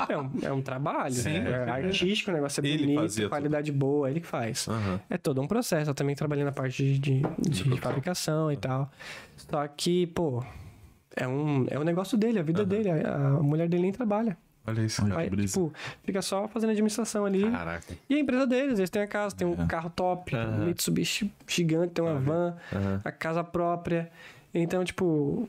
[0.10, 3.30] É um, é um trabalho, é artístico, o negócio é Ele bonito, tudo.
[3.30, 4.68] qualidade boa, ele que faz.
[4.68, 5.00] Aham.
[5.10, 5.92] É todo um processo.
[5.92, 7.22] Eu também trabalhei na parte de, de,
[7.64, 8.90] de fabricação e tal.
[9.36, 10.44] Só que, pô,
[11.16, 12.90] é um, é um negócio dele, a vida dele.
[12.90, 14.36] A, a mulher dele nem trabalha.
[14.66, 15.04] Olha isso.
[15.06, 15.18] Olha.
[15.20, 15.72] Aí, tipo,
[16.04, 17.50] fica só fazendo administração ali.
[17.50, 17.94] Caraca.
[18.10, 19.66] E a empresa deles, eles têm a casa, tem um É.
[19.68, 20.66] carro top, um Aham.
[20.66, 23.02] Mitsubishi gigante, tem uma van, Aham.
[23.06, 24.12] a casa própria.
[24.60, 25.48] Então, tipo,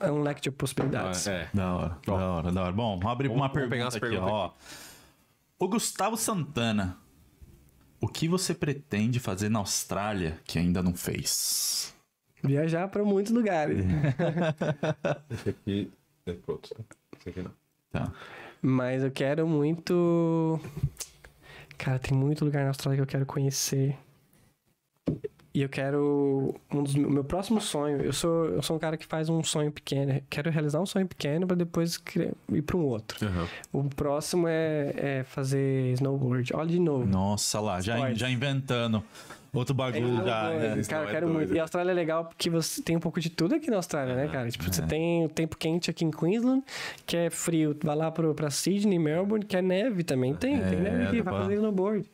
[0.00, 1.26] é um leque de Ah, possibilidades.
[1.26, 1.48] é.
[1.52, 2.72] Da hora, da hora, da hora.
[2.72, 4.54] Bom, vamos abrir Vamos- uma pergunta pegar aqui, perguntas ó.
[5.58, 6.96] O Gustavo Santana.
[8.00, 11.92] O que você pretende fazer na Austrália que ainda não fez?
[12.44, 13.84] Viajar pra muitos lugares.
[15.30, 15.90] Esse aqui
[16.24, 16.68] é pronto.
[16.72, 16.82] tá?
[17.18, 17.50] Esse aqui não.
[17.90, 18.12] Tá.
[18.62, 20.60] Mas eu quero muito.
[21.76, 23.98] Cara, tem muito lugar na Austrália que eu quero conhecer.
[25.54, 26.54] E eu quero.
[26.72, 28.02] Um dos o meu próximo sonho.
[28.02, 30.20] Eu sou, eu sou um cara que faz um sonho pequeno.
[30.28, 32.00] Quero realizar um sonho pequeno pra depois
[32.52, 33.24] ir pra um outro.
[33.26, 33.46] Aham.
[33.72, 36.54] O próximo é, é fazer snowboard.
[36.54, 37.06] Olha de novo.
[37.06, 39.02] Nossa lá, já, já inventando
[39.58, 40.52] outro bagulho já.
[40.52, 40.64] Snowboard.
[40.66, 40.80] é.
[40.80, 41.38] Isso Cara, é quero doido.
[41.38, 41.54] muito.
[41.54, 44.14] E a Austrália é legal porque você tem um pouco de tudo aqui na Austrália,
[44.14, 44.50] né, cara?
[44.50, 46.62] Tipo, você tem o tempo quente aqui em Queensland,
[47.06, 47.76] que é frio.
[47.82, 50.34] Vai lá pro, pra Sydney, Melbourne, que é neve também.
[50.34, 52.04] Tem, tem É, neve aqui, vai fazer snowboard.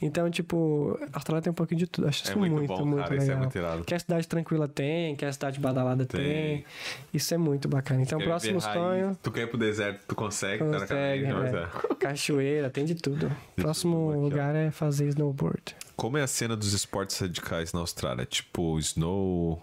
[0.00, 2.08] Então, tipo, a Austrália tem um pouquinho de tudo.
[2.08, 3.14] Acho isso É muito, muito muito, bom, cara.
[3.16, 3.38] Isso é legal.
[3.40, 3.84] muito irado.
[3.84, 6.20] Quer cidade tranquila tem, quer cidade badalada tem.
[6.20, 6.64] Tem.
[7.12, 8.02] Isso é muito bacana.
[8.02, 9.16] Então, Quer próximo sonho.
[9.22, 11.62] Tu quer ir pro deserto, tu consegue, tá na Consegue, caminho, é.
[11.62, 11.94] é.
[11.96, 13.30] Cachoeira, tem de tudo.
[13.56, 14.22] Próximo aqui, ó.
[14.22, 15.74] lugar é fazer snowboard.
[15.96, 18.26] Como é a cena dos esportes radicais na Austrália?
[18.26, 19.62] Tipo, snow,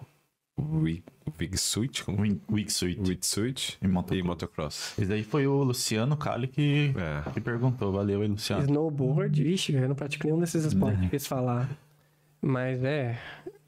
[0.59, 1.03] wi-
[1.39, 2.03] wingsuit,
[2.49, 4.19] Wingsuit Wingsuit e motocross.
[4.19, 4.93] e motocross.
[4.99, 7.29] Esse daí foi o Luciano Cali que, É.
[7.31, 7.91] que perguntou.
[7.91, 8.63] Valeu aí, Luciano.
[8.63, 11.69] Snowboard, vixe, eu não pratico nenhum desses esportes que eles falar.
[12.41, 13.17] Mas é,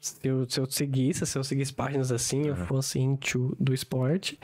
[0.00, 4.38] se eu, se eu seguisse, se eu seguisse páginas assim, eu fosse into do esporte,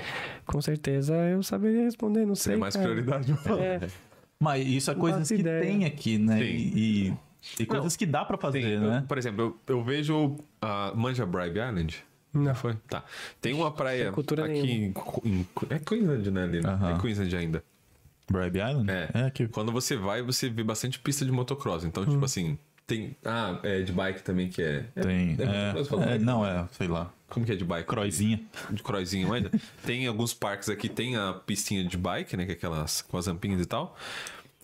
[0.47, 2.53] com certeza eu saberia responder, não sei.
[2.53, 2.86] Seria mais cara.
[2.89, 3.32] prioridade.
[3.61, 3.89] É,
[4.40, 5.61] Mas isso é Não coisas que ideia.
[5.62, 6.39] tem aqui, né?
[6.39, 6.44] Sim.
[6.44, 7.15] E, e
[7.69, 9.05] coisas que dá pra fazer, Sim, eu- né?
[9.06, 12.05] por exemplo, eu, eu vejo a Manja Bribe Island.
[12.32, 12.55] não.
[12.55, 12.74] Foi?
[12.89, 13.05] Tá.
[13.40, 14.94] Tem uma praia Tem cultura aqui em,
[15.24, 16.60] em- É Queensland, né, ali?
[16.60, 16.78] né?
[16.97, 17.64] É Queensland ainda.
[18.31, 18.90] Bribe Island?
[18.90, 19.31] É.
[19.31, 21.85] que Quando você vai, você vê bastante pista de motocross.
[21.85, 22.56] Então, tipo assim,
[22.86, 23.14] tem.
[23.24, 24.86] Ah, é de bike também que é.
[24.97, 25.36] é- tem.
[25.39, 27.12] é motocross, É, é, não, é, sei lá.
[27.28, 27.86] Como que é de bike?
[27.89, 28.40] Croizinha.
[28.70, 29.51] De croizinho ainda.
[29.85, 32.44] tem alguns parques aqui, tem a pistinha de bike, né?
[32.47, 33.97] Que é aquelas com as rampinhas e tal.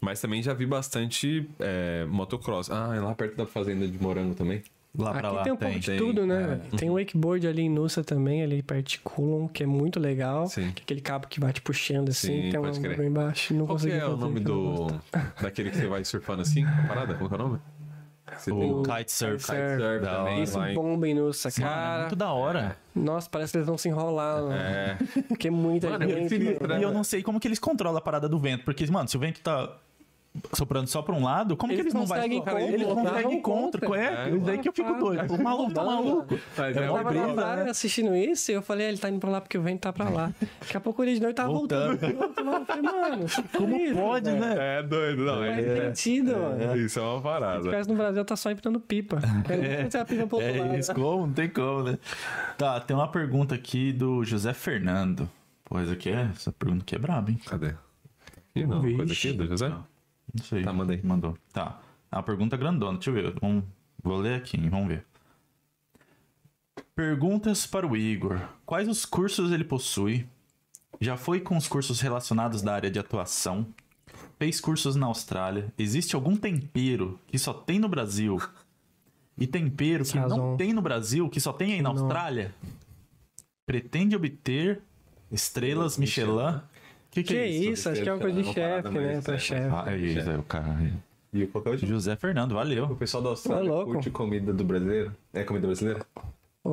[0.01, 2.71] Mas também já vi bastante é, motocross.
[2.71, 4.63] Ah, é lá perto da fazenda de morango também.
[4.97, 6.61] Lá pra Aqui lá tem um pouco de tem, tudo, né?
[6.73, 6.77] é.
[6.77, 10.47] Tem um wakeboard ali em Nussa também, ali perto de Coulon, que é muito legal.
[10.47, 10.71] Sim.
[10.73, 13.01] Que é aquele cabo que vai te puxando assim, Sim, tem um crer.
[13.05, 13.55] embaixo.
[13.55, 14.87] Não Qual que é o nome do.
[15.43, 16.65] daquele que você vai surfando assim?
[16.65, 17.15] A parada?
[17.15, 17.59] Qual que é o nome?
[18.37, 19.37] Você tem O o kite surf.
[19.37, 19.79] Kitesurf.
[19.81, 20.43] surf Da também.
[20.43, 22.01] Isso bomba em Nussa, é cara.
[22.01, 22.77] muito da hora.
[22.95, 24.43] Nossa, parece que eles vão se enrolar.
[24.43, 24.53] mano.
[24.55, 24.99] É.
[25.29, 26.61] Porque muita Mano, é muito gente.
[26.61, 26.79] mano.
[26.81, 28.65] E eu não sei como que eles controlam a parada do vento.
[28.65, 29.75] Porque, mano, se o vento tá
[30.53, 33.41] soprando só pra um lado, como que Eles eles não vão conseguem contra, Eles conseguem
[33.43, 33.87] contra.
[33.87, 34.01] contra.
[34.03, 34.37] É, É.
[34.39, 35.35] daí que eu fico doido.
[35.35, 36.39] O maluco tá maluco.
[36.57, 37.71] Mas É é Eu tava brisa, na praia né?
[37.71, 39.93] assistindo isso e eu falei, "Ah, ele tá indo pra lá porque o vento tá
[39.93, 40.33] pra lá.
[40.61, 41.99] Daqui a pouco ele de noite tava voltando.
[41.99, 42.13] voltando.
[42.23, 44.79] Eu falei, mano, Como isso, pode, né?
[44.79, 45.39] É doido, não.
[45.39, 46.77] Faz É, sentido, mano.
[46.77, 47.63] Isso é uma Se parada.
[47.63, 49.19] tivesse no Brasil, tá só empinando pipa.
[49.49, 49.89] É.
[49.89, 50.75] Você a pipa pro outro lado.
[50.75, 51.27] É isso, como?
[51.27, 51.99] Não tem como, né?
[52.57, 55.29] Tá, tem uma pergunta aqui do José Fernando.
[55.65, 57.39] Pô, essa aqui é, essa pergunta aqui é braba, hein?
[57.47, 57.75] Cadê?
[58.55, 59.29] Ih, não, coisa Vixe.
[59.29, 59.69] aqui do José?
[59.69, 59.85] Não
[60.43, 60.63] sei.
[60.63, 61.01] Tá, manda aí.
[61.03, 61.37] Mandou.
[61.53, 61.81] Tá.
[62.11, 62.99] É uma pergunta grandona.
[62.99, 63.35] Deixa eu ver.
[63.41, 63.65] Vamos...
[64.03, 64.69] Vou ler aqui, hein?
[64.69, 65.05] vamos ver.
[66.95, 68.41] Perguntas para o Igor.
[68.65, 70.27] Quais os cursos ele possui?
[71.01, 73.67] Já foi com os cursos relacionados da área de atuação?
[74.39, 75.73] Fez cursos na Austrália?
[75.79, 78.41] Existe algum tempero que só tem no Brasil?
[79.37, 80.57] E tempero que não Sazon.
[80.57, 82.03] tem no Brasil, que só tem aí na Não.
[82.03, 82.53] Austrália?
[83.65, 84.83] Pretende obter
[85.31, 86.61] estrelas Michelin?
[87.19, 87.71] Que que, Que é isso?
[87.73, 87.89] isso?
[87.91, 89.01] Acho que é uma coisa de chefe, né?
[89.13, 89.69] mais- Pra é, chefe.
[89.75, 90.93] Ah, é isso, é o cara.
[91.33, 92.89] E qual que é o José Fernando, O valeu.
[92.97, 93.93] pessoal da Austrália louco.
[93.93, 95.15] curte comida do brasileiro?
[95.35, 96.01] É comida brasileira?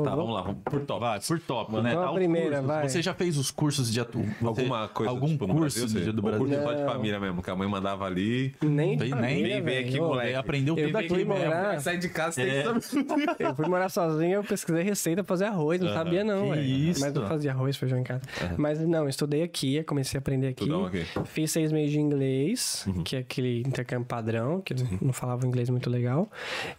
[0.03, 0.99] Tá, vou- vamos lá, vamos por top.
[0.99, 1.93] Vai, por top, né?
[1.93, 2.65] Vamos Tá, primeira, cursos.
[2.67, 2.89] vai.
[2.89, 4.19] Você já fez os cursos de atu...
[4.41, 6.39] você- Alguma coisa Algum tipo, no curso Brasil, de- você- do Brasil?
[6.45, 8.53] curso só de família mesmo, que a mãe mandava ali.
[8.63, 9.88] Nem, Vem- família, nem- vem velho.
[9.88, 10.35] aqui, Ô, moleque.
[10.35, 11.34] Aprendeu Eu aqui mesmo.
[11.34, 12.63] morar- Sai de casa, É.
[12.63, 13.05] tem que
[13.43, 16.61] Eu fui morar sozinho, eu pesquisei receita pra fazer arroz, não sabia não, velho.
[16.61, 17.01] isso?
[17.01, 18.22] Mas eu fazia arroz, feijão em casa.
[18.57, 20.63] Mas não, eu estudei aqui, comecei a aprender aqui.
[20.65, 20.89] Tudão.
[21.26, 25.89] Fiz seis meses de inglês, que é aquele intercâmbio padrão, que não falava inglês muito
[25.89, 26.30] legal.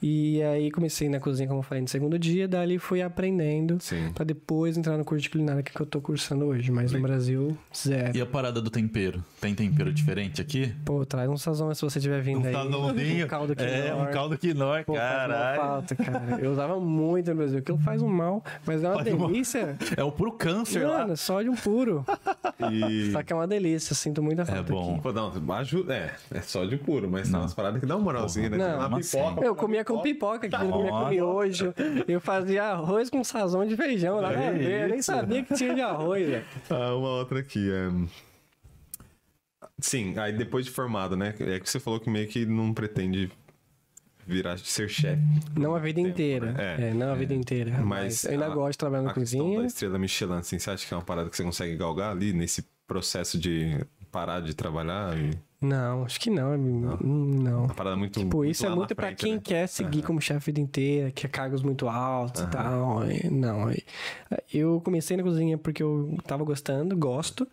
[0.02, 2.46] E aí comecei na cozinha, como eu falei, no segundo dia.
[2.48, 4.10] Dali fui aprendendo Sim.
[4.14, 6.70] pra depois entrar no curso de culinária que eu tô cursando hoje.
[6.70, 8.16] Mas no Brasil, zero.
[8.16, 9.22] E a parada do tempero?
[9.40, 10.74] Tem tempero diferente aqui?
[10.84, 12.54] Pô, traz um sazão se você estiver vindo aí.
[13.26, 15.60] Um caldo É, um caldo quinoa, Pô, uma caralho.
[15.60, 16.38] falta, cara.
[16.40, 17.58] Eu usava muito no Brasil.
[17.58, 19.76] Aquilo faz um mal, mas é uma Faz um delícia.
[19.96, 20.98] É o puro câncer lá.
[20.98, 22.04] Mano, só de um puro.
[22.70, 23.10] E...
[23.12, 24.92] Só que é uma delícia, sinto muita falta bom.
[24.94, 25.02] aqui.
[25.02, 25.94] Pô, não, ajuda.
[25.94, 27.40] É, é só de puro, mas tem Não.
[27.40, 28.56] umas paradas que dá uma moralzinha, né?
[28.56, 29.44] Não, pipoca.
[29.44, 31.74] Eu comia com pipoca, que eu comia com miojo.
[32.06, 34.20] Eu fazia arroz com sazão de feijão.
[34.20, 34.82] Nada a ver.
[34.84, 36.44] Eu nem sabia que tinha de arroz, velho.
[36.70, 37.70] Ah, uma outra aqui.
[37.70, 37.88] É...
[39.80, 41.34] Sim, aí depois de formado, né?
[41.40, 43.30] É que você falou que meio que não pretende
[44.26, 45.22] virar ser chefe.
[45.56, 46.52] Não a vida Tempo, inteira.
[46.52, 46.76] né?
[46.78, 47.70] É, É, não a vida inteira.
[47.72, 49.60] Mas, Mas eu ainda a- gosto de trabalhar na A cozinha.
[49.60, 52.32] da estrela Michelin, assim, você acha que é uma parada que você consegue galgar ali
[52.32, 53.78] nesse processo de
[54.16, 55.14] parar de trabalhar?
[55.18, 55.30] E...
[55.60, 56.56] Não, acho que não.
[56.56, 56.96] Não.
[56.96, 57.64] não.
[57.64, 58.18] Uma parada muito.
[58.18, 59.40] Tipo, isso é muito pra frente, quem né?
[59.44, 63.00] quer seguir como chefe a vida inteira, quer cargos muito altos e tal.
[63.30, 63.76] Não, é-
[64.52, 67.46] eu comecei na cozinha porque eu tava gostando, gosto,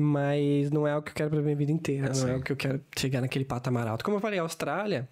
[0.00, 2.10] mas não é o que eu quero pra minha vida inteira.
[2.12, 4.04] Não é o que eu quero chegar naquele patamar alto.
[4.04, 5.08] Como eu falei, a Austrália,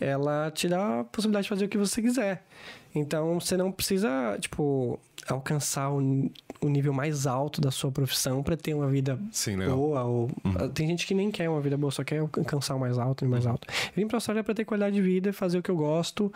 [0.00, 2.44] ela te dá a possibilidade de fazer o que você quiser.
[2.92, 4.98] Então, você não precisa, tipo,
[5.28, 6.30] alcançar o,
[6.60, 10.04] o nível mais alto da sua profissão pra ter uma vida Sim, boa.
[10.04, 10.30] Ou...
[10.74, 13.28] Tem gente que nem quer uma vida boa, só quer alcançar o mais alto e
[13.28, 13.66] mais alto.
[13.68, 16.32] Eu vim pra Austrália pra ter qualidade de vida, fazer o que eu gosto,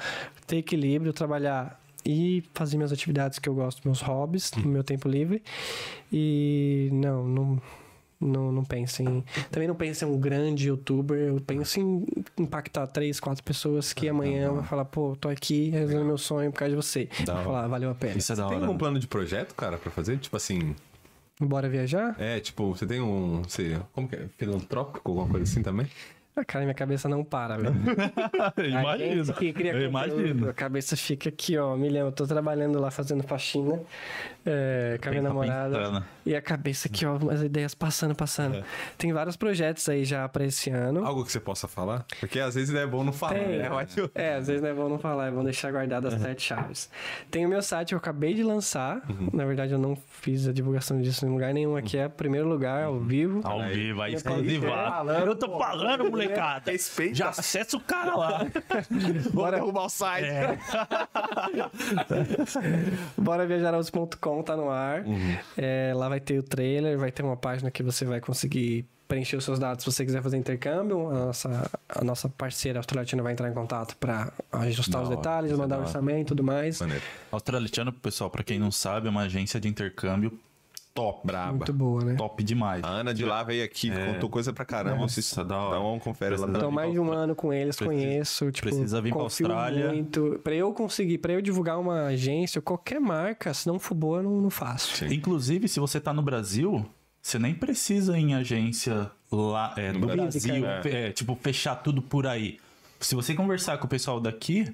[0.46, 5.08] ter equilíbrio, trabalhar e fazer minhas atividades que eu gosto, meus hobbies, no meu tempo
[5.08, 5.42] livre.
[6.12, 7.62] E não, não.
[8.20, 9.22] Não, não penso em.
[9.50, 11.18] Também não penso em um grande youtuber.
[11.18, 12.06] Eu penso em
[12.38, 16.58] impactar três, quatro pessoas que amanhã vão falar, pô, tô aqui realizando meu sonho por
[16.58, 17.08] causa de você.
[17.26, 18.16] Vou falar, valeu a pena.
[18.16, 20.16] Isso é da Tem algum plano de projeto, cara, pra fazer?
[20.18, 20.74] Tipo assim.
[21.38, 22.16] Bora viajar?
[22.18, 23.42] É, tipo, você tem um.
[23.46, 24.26] Sei, como que é?
[24.38, 25.86] Filantrópico, alguma coisa assim também?
[26.46, 27.74] Cara, minha cabeça não para, velho.
[28.98, 30.48] Gente que cria Eu imagino.
[30.50, 32.06] A cabeça fica aqui, ó, milhão.
[32.06, 33.80] Eu tô trabalhando lá fazendo faxina
[34.44, 36.04] é, com a minha namorada.
[36.24, 38.62] E a cabeça aqui, ó, as ideias passando, passando.
[38.98, 41.04] Tem vários projetos aí já pra esse ano.
[41.06, 42.04] Algo que você possa falar?
[42.20, 43.58] Porque às vezes é bom não falar, Tem.
[43.58, 43.68] né?
[43.68, 46.42] Acho- É, às vezes não é bom não falar, é bom deixar guardado as sete
[46.42, 46.90] chaves.
[47.30, 49.02] Tem o meu site que eu acabei de lançar.
[49.32, 51.76] Na verdade, eu não fiz a divulgação disso em lugar nenhum.
[51.76, 53.40] Aqui é primeiro lugar, ao vivo.
[53.44, 53.74] Ao Aí.
[53.74, 55.26] vivo, aí É.
[55.26, 56.70] Eu tô falando, molecada.
[56.70, 57.14] Respeita.
[57.14, 58.46] Já acessa o cara lá.
[59.32, 60.26] Bora derrubar o site.
[60.26, 60.58] É.
[63.16, 65.02] Bora viajarouse.com tá no ar.
[65.04, 65.36] Uhum.
[65.56, 69.36] É, lá vai ter o trailer, vai ter uma página que você vai conseguir preencher
[69.36, 71.08] os seus dados se você quiser fazer intercâmbio.
[71.10, 75.52] A nossa, a nossa parceira australiana vai entrar em contato para ajustar Da os detalhes,
[75.52, 76.80] é mandar da o orçamento e tudo mais.
[76.80, 77.02] Maneiro.
[77.30, 80.38] Australiano, pessoal, pra quem não sabe, é uma agência de intercâmbio
[80.96, 81.26] top.
[81.26, 81.52] Braba.
[81.52, 82.14] Muito boa, né?
[82.16, 82.82] Top demais.
[82.82, 84.12] A Ana de lá veio aqui, É.
[84.14, 84.96] contou coisa pra caramba.
[84.96, 85.76] Nossa, Vocês da hora.
[85.76, 86.46] dá um confere lá.
[86.46, 88.50] Vir mais de um ano com eles, Precisa- conheço.
[88.50, 89.88] Tipo, precisa vir pra Austrália.
[89.92, 90.40] Muito.
[90.42, 94.22] Pra eu conseguir, pra eu divulgar uma agência, qualquer marca, se não for boa, eu
[94.24, 94.96] não, não faço.
[94.96, 95.14] Sim.
[95.14, 96.84] Inclusive, se você tá no Brasil,
[97.22, 100.80] você nem precisa ir em agência lá é, No no Brasil, Brasil, né?
[101.08, 102.58] é, tipo, fechar tudo por aí.
[102.98, 104.72] Se você conversar com o pessoal daqui,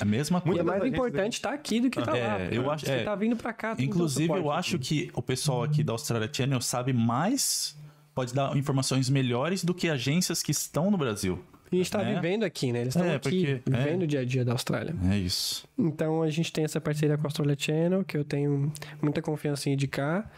[0.00, 0.60] a mesma E coisa.
[0.60, 2.40] é mais importante estar aqui do que estar É, lá.
[2.46, 2.70] eu pô.
[2.70, 3.04] acho- é.
[3.04, 3.76] tá vindo pra cá.
[3.78, 5.06] Inclusive, eu acho aqui.
[5.06, 7.76] que o pessoal aqui da Australia Channel sabe mais,
[8.14, 11.42] pode dar informações melhores do que agências que estão no Brasil.
[11.72, 12.14] E a gente tá né?
[12.14, 12.82] vivendo aqui, né?
[12.82, 14.04] Eles estão É, aqui, porque- vivendo é.
[14.04, 14.94] o dia a dia da Austrália.
[15.10, 15.66] É isso.
[15.78, 18.72] Então a gente tem essa parceria com a Australia Channel, que eu tenho
[19.02, 20.30] muita confiança em indicar.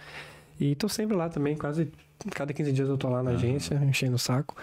[0.59, 1.91] E tô sempre lá também, quase
[2.31, 4.57] cada 15 dias eu tô lá na agência, enchendo o saco.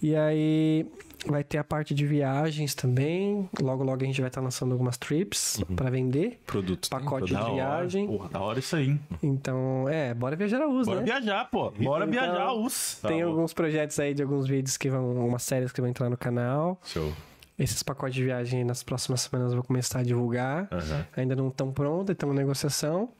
[0.00, 0.86] E aí
[1.26, 3.48] vai ter a parte de viagens também.
[3.60, 6.40] Logo, logo a gente vai estar lançando algumas trips pra vender.
[6.46, 6.88] Produtos.
[6.88, 8.08] Pacote de viagem.
[8.08, 8.16] hora.
[8.18, 8.88] Porra, da hora isso aí.
[8.90, 9.00] hein?
[9.22, 11.06] Então, é, bora viajar a USA, Bora né?
[11.06, 11.70] viajar, pô.
[11.70, 12.98] Bora Então, viajar, us.
[13.06, 16.08] Tem Tá alguns projetos aí de alguns vídeos que vão, umas séries que vão entrar
[16.10, 16.80] no canal.
[16.84, 17.12] Show.
[17.58, 20.66] Esses pacotes de viagem nas próximas semanas eu vou começar a divulgar.
[20.72, 21.06] Aham.
[21.16, 23.10] Ainda não estão prontos, estamos em negociação.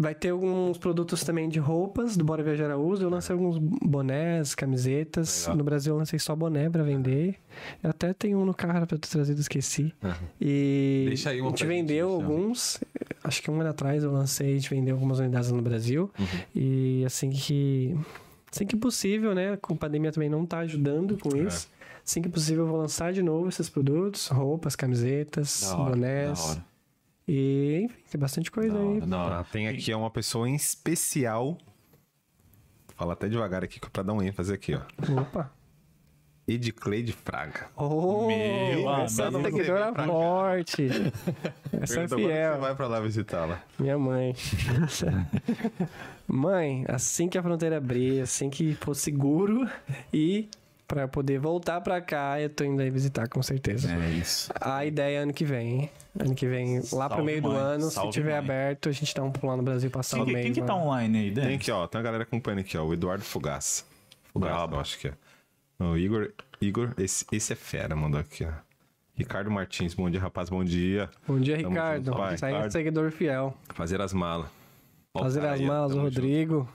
[0.00, 3.02] Vai ter alguns produtos também de roupas do Bora Viajar a Uso.
[3.02, 5.42] Eu lancei alguns bonés, camisetas.
[5.42, 5.56] Legal.
[5.56, 7.34] No Brasil eu lancei só boné pra vender.
[7.82, 9.92] Eu até tenho um no carro pra eu ter trazido, esqueci.
[10.40, 12.30] E Deixa aí uma a gente gente, vendeu então.
[12.30, 12.78] alguns.
[13.24, 16.10] Acho que um ano atrás eu lancei, a gente vendeu algumas unidades no Brasil.
[16.18, 16.26] Uhum.
[16.54, 17.96] E assim que.
[18.52, 19.56] Assim que possível, né?
[19.56, 21.40] Com a pandemia também não tá ajudando com É.
[21.42, 21.68] isso.
[22.06, 26.58] Assim que possível, eu vou lançar de novo esses produtos, roupas, camisetas, hora, bonés.
[27.28, 29.12] E, enfim, tem bastante coisa Da aí.
[29.12, 29.36] hora.
[29.36, 31.58] Tá, tem aqui uma pessoa em especial.
[32.96, 34.80] Fala até devagar aqui pra dar um ênfase aqui, ó.
[35.20, 35.52] Opa!
[36.48, 37.68] Edcleide Fraga.
[37.76, 40.88] Oh, Meu essa seguidora forte.
[41.78, 42.52] Essa é Pergunta quando fiel.
[42.54, 43.62] Você vai pra lá visitá-la.
[43.78, 44.34] Minha mãe.
[46.26, 49.68] Mãe, assim que a fronteira abrir, assim que for seguro
[50.10, 50.48] e
[50.88, 53.92] Pra eu poder voltar pra cá, eu tô indo aí visitar, com certeza.
[53.92, 54.50] É isso.
[54.58, 55.90] A ideia é ano que vem, hein?
[56.18, 57.58] Ano que vem, lá pro Salve, meio do mãe.
[57.58, 58.38] ano, Salve, se tiver mãe.
[58.38, 60.44] aberto, a gente dá um pulo no Brasil passar Quem, o mês.
[60.46, 61.56] quem que tá online aí, Tem Denis?
[61.56, 61.86] aqui, ó.
[61.86, 62.84] Tem uma galera acompanhando aqui, ó.
[62.86, 63.22] O Eduardo.
[63.22, 63.84] Fogaça,
[64.34, 64.76] Brabo.
[64.76, 65.12] eu acho que é.
[65.78, 68.52] O Igor, Igor esse, esse é fera, mandou aqui, ó.
[69.14, 71.10] Ricardo Martins, bom dia, rapaz, bom dia.
[71.26, 72.04] Bom dia, Tamo Ricardo.
[72.06, 72.70] junto, Ricardo.
[72.72, 73.54] seguidor fiel.
[73.74, 74.48] Fazer as malas.
[75.12, 76.68] Fazer as malas, o tamo junto.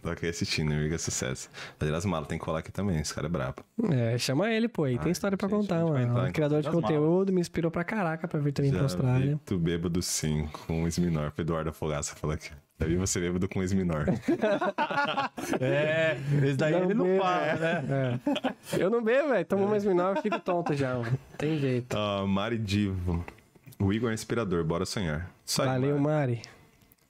[0.00, 1.50] Tô aqui assistindo, amiga, sucesso.
[1.78, 3.62] Fazer as malas, tem que colar aqui também, esse cara é brabo.
[3.90, 4.86] É, chama ele, pô.
[4.86, 5.98] E tem Ah, história pra gente, contar, mano.
[5.98, 8.84] entrar Um em criador de conteúdo me inspirou pra caraca pra vir também pra Já
[8.84, 9.34] Austrália.
[9.34, 11.32] vi tu bêbado sim, com o Esminor.
[11.36, 12.50] Eduardo Fogaça falou aqui.
[12.80, 14.04] Já vi você bêbado com o Esminor.
[15.60, 18.20] É, esse daí ele não bebo, fala, né?
[18.72, 18.82] É.
[18.82, 19.44] Eu não bebo, velho.
[19.44, 21.18] Tomo mais menor, eu fico tonto já, mano.
[21.38, 21.96] Tem jeito.
[21.96, 23.24] Ah, Mari Divo.
[23.78, 25.30] O Igor é inspirador, bora sonhar.
[25.58, 26.32] Aí, Valeu, Mari.
[26.36, 26.42] Mari.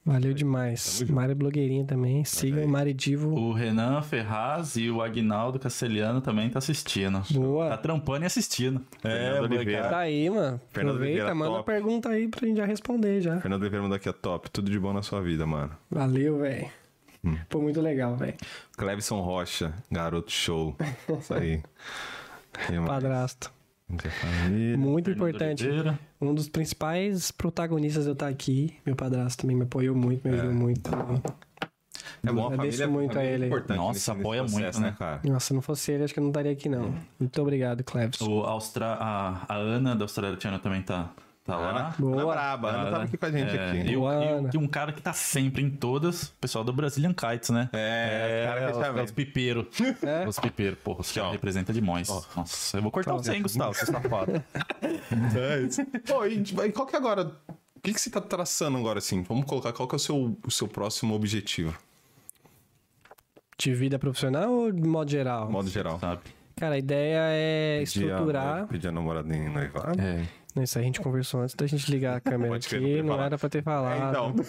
[0.05, 1.01] Valeu demais.
[1.09, 2.25] Mari é blogueirinha também.
[2.25, 2.67] Sigam aí.
[2.67, 3.31] Mari Divo.
[3.39, 7.23] O Renan Ferraz e o Agnaldo Castelhano também tá assistindo.
[7.31, 7.69] Boa.
[7.69, 8.83] Tá trampando e assistindo.
[9.01, 9.55] Fernando molecada.
[9.55, 9.89] Oliveira.
[9.89, 10.61] Tá aí, mano.
[10.71, 11.67] Fernando Aproveita, Oliveira, manda top.
[11.67, 13.41] pergunta aí pra gente já responder já.
[13.41, 14.51] Fernando Oliveira mandou aqui, ó, top.
[14.51, 15.71] Tudo de bom na sua vida, mano.
[15.89, 16.69] Valeu, velho.
[17.25, 17.37] Hum.
[17.49, 18.35] Pô, muito legal, velho.
[18.77, 20.77] Clevison Rocha, garoto show.
[21.21, 21.63] Isso aí.
[22.87, 23.53] Padrasto.
[23.99, 24.77] Família.
[24.79, 25.65] Muito importante.
[25.67, 25.99] Oliveira.
[26.21, 28.75] Um dos principais protagonistas de eu estar aqui.
[28.87, 31.23] Meu padrasto também me apoiou muito, me ajudou muito também.
[32.25, 33.47] É bom, a Agradeço família, muito a família é ele.
[33.47, 34.97] importante Nossa, nesse- nesse apoia processo, muito, né?
[34.99, 35.21] cara?
[35.25, 36.95] Nossa, se não fosse ele, acho que eu não estaria aqui, não.
[37.19, 38.21] Muito obrigado, Cleves.
[38.21, 38.87] O Austra...
[38.87, 41.11] a, a Ana da Austrália Channel também tá,
[41.45, 41.71] tá lá.
[41.71, 42.13] Ana, Boa.
[42.23, 43.91] Ana Braba, a Ana tava aqui com a gente É, aqui.
[43.93, 44.05] E, o-
[44.53, 47.69] e um cara que tá sempre em todas, o pessoal do Brazilian Kites, né?
[47.73, 49.05] É, cara, os, fechamento.
[49.05, 49.67] os pipeiros.
[50.03, 50.29] É?
[50.29, 51.33] Os pipeiros, porra, os caras ó.
[51.33, 52.09] representam demais.
[52.37, 54.43] Nossa, eu vou cortar você, hein, Gustavo, seu safado.
[55.37, 55.85] É isso.
[56.07, 57.33] Pô, e, e qual que é agora?
[57.75, 59.23] O que, que você tá traçando agora, assim?
[59.25, 61.77] Vamos colocar qual que é o seu, o seu próximo objetivo,
[63.59, 65.51] De vida profissional ou de modo geral?
[65.51, 65.99] modo geral?
[65.99, 66.21] Sabe?
[66.57, 68.67] Cara, a ideia é Pedir a- estruturar.
[68.69, 70.01] Pedir a namoradinha em noivado.
[70.01, 70.23] É.
[70.61, 73.23] Isso aí a gente conversou antes da gente ligar a câmera Pode aqui, não não
[73.23, 74.03] era pra ter falado.
[74.03, 74.35] É, então.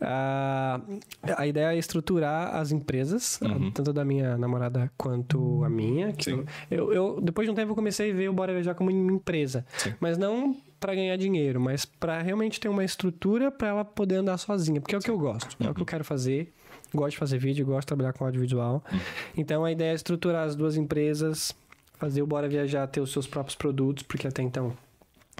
[0.00, 0.80] Ah,
[1.38, 3.40] a ideia é estruturar as empresas,
[3.72, 6.12] tanto da minha namorada quanto a minha.
[6.12, 6.44] que Sim.
[6.70, 9.12] eu, eu- depois de um tempo eu comecei a ver o Bora Viajar como uma
[9.12, 9.64] empresa.
[10.00, 14.36] Mas não para ganhar dinheiro, mas para realmente ter uma estrutura para ela poder andar
[14.36, 14.80] sozinha.
[14.80, 16.52] Porque é o que eu gosto, é o que eu quero fazer.
[16.92, 18.84] Gosto de fazer vídeo, gosto de trabalhar com audiovisual.
[19.36, 21.54] Então a ideia é estruturar as duas empresas,
[21.98, 24.76] fazer o Bora Viajar ter os seus próprios produtos, porque até então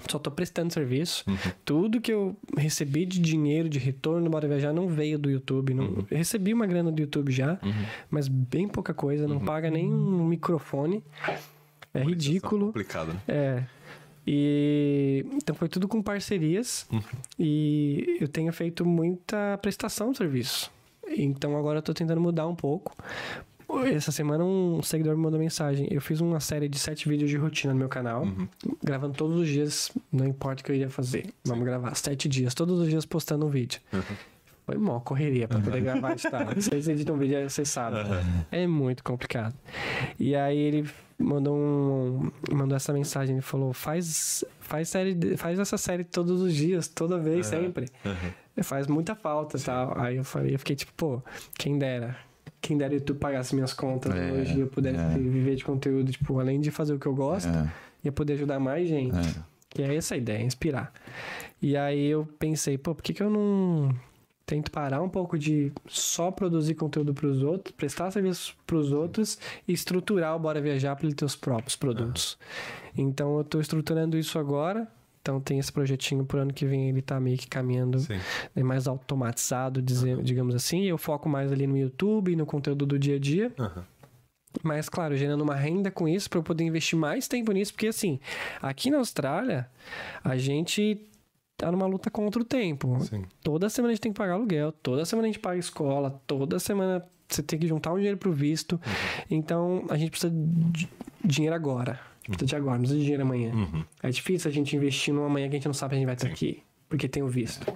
[0.09, 1.23] só tô prestando serviço.
[1.63, 5.73] Tudo que eu recebi de dinheiro, de retorno do Bora Viajar, não veio do YouTube.
[5.73, 6.05] Não...
[6.09, 7.59] Eu recebi uma grana do YouTube já,
[8.09, 9.27] mas bem pouca coisa.
[9.27, 11.03] Não paga nem um microfone.
[11.93, 12.67] É ridículo.
[12.67, 13.21] Complicado, né?
[13.27, 13.63] É.
[14.27, 16.87] E então foi tudo com parcerias
[17.37, 20.71] e eu tenho feito muita prestação de serviço.
[21.07, 22.95] Então agora eu tô tentando mudar um pouco.
[23.93, 25.87] Essa semana um seguidor me mandou mensagem.
[25.91, 28.25] Eu fiz uma série de sete vídeos de rotina no meu canal,
[28.83, 31.27] gravando todos os dias, não importa o que eu iria fazer.
[31.43, 33.79] Vamos gravar sete dias, todos os dias postando um vídeo.
[34.65, 36.45] Foi mó correria pra poder gravar e tal.
[36.55, 38.01] Vocês editam um vídeo, vocês sabem.
[38.51, 39.53] É muito complicado.
[40.19, 40.89] E aí ele
[41.19, 46.53] mandou um mandou essa mensagem, ele falou: "Faz faz série, faz essa série todos os
[46.55, 47.85] dias, toda vez, sempre".
[48.63, 49.99] Faz muita falta, tal.
[49.99, 51.21] Aí eu falei, eu fiquei tipo, pô,
[51.59, 52.17] quem dera.
[52.65, 55.17] Quem dera o YouTube pagasse minhas contas É, hoje e eu pudesse é.
[55.19, 57.71] viver de conteúdo, tipo, além de fazer o que eu gosto, É,
[58.03, 59.15] ia poder ajudar mais gente.
[59.15, 59.43] é.
[59.69, 60.91] Que é essa a ideia, inspirar.
[61.61, 63.93] E aí eu pensei, pô, por que, que eu não
[64.45, 68.91] tento parar um pouco de só produzir conteúdo para os outros, prestar serviço para os
[68.91, 69.37] outros
[69.67, 72.37] e estruturar o Bora Viajar para ele ter os próprios produtos.
[72.97, 74.87] Então eu tô estruturando isso agora.
[75.25, 78.19] Então tem esse projetinho pro ano que vem, ele tá meio que caminhando Sim.
[78.53, 80.83] né, mais automatizado, dizer, digamos assim.
[80.83, 83.51] Eu foco mais ali no YouTube, no conteúdo do dia a dia.
[83.57, 83.83] Aham.
[84.63, 87.87] Mas, claro, gerando uma renda com isso para eu poder investir mais tempo nisso, porque
[87.87, 88.19] assim,
[88.61, 89.67] aqui na Austrália,
[90.23, 91.01] a gente
[91.57, 93.03] tá numa luta contra o tempo.
[93.03, 93.25] Sim.
[93.43, 96.59] Toda semana a gente tem que pagar aluguel, toda semana a gente paga escola, toda
[96.59, 98.79] semana você tem que juntar um dinheiro pro visto.
[99.29, 100.87] Então, a gente precisa de
[101.25, 101.99] dinheiro agora.
[102.27, 103.85] Precisa de agora, não precisa de dinheiro amanhã.
[104.01, 106.05] É difícil a gente investir numa manhã que a gente não sabe se a gente
[106.07, 107.71] vai estar aqui, porque tem o visto.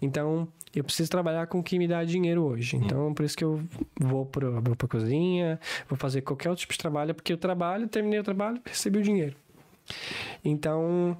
[0.00, 2.76] Então, eu preciso trabalhar com o que me dá dinheiro hoje.
[2.76, 3.62] Então, por isso que eu
[3.98, 5.58] vou vou pra cozinha,
[5.88, 9.02] vou fazer qualquer outro tipo de trabalho, porque eu trabalho, terminei o trabalho, recebi o
[9.02, 9.34] dinheiro.
[10.44, 11.16] Então,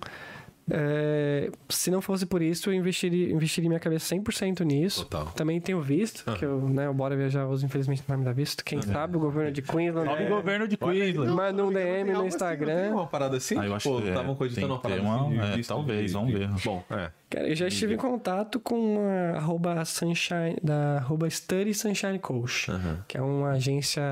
[0.71, 5.05] é, se não fosse por isso, eu investiria, investiria minha cabeça 100% nisso.
[5.05, 5.27] Total.
[5.33, 8.33] Também tenho visto, que eu, né, o Bora Viajar hoje, infelizmente, não vai me dar
[8.33, 8.65] visto.
[8.65, 10.07] Quem sabe o governo de Queensland...
[10.09, 11.33] Salve é, governo de Queensland.
[11.33, 12.91] Manda um DM no assim, Instagram.
[12.93, 13.59] uma parada assim?
[13.59, 15.69] Ah, eu acho Pô, que é, estavam cogitando uma parada uma- assim de é, visto
[15.69, 16.49] talvez, vamos ver.
[16.65, 17.11] Bom, é.
[17.31, 22.69] Cara, eu já estive em contato com a arroba Sunshine, da arroba Study Sunshine Coach,
[23.07, 24.03] que é uma agência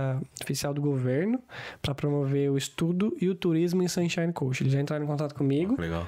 [0.42, 1.40] oficial do governo
[1.80, 4.62] para promover o estudo e o turismo em Sunshine Coach.
[4.62, 6.06] Eles já entraram em contato comigo, Legal.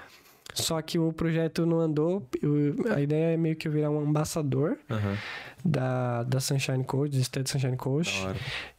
[0.63, 2.27] Só que o projeto não andou.
[2.43, 5.17] eu- a ideia é meio que eu virar um ambassador Aham.
[5.65, 8.27] da, da Sunshine Coach, do Study Sunshine Coach,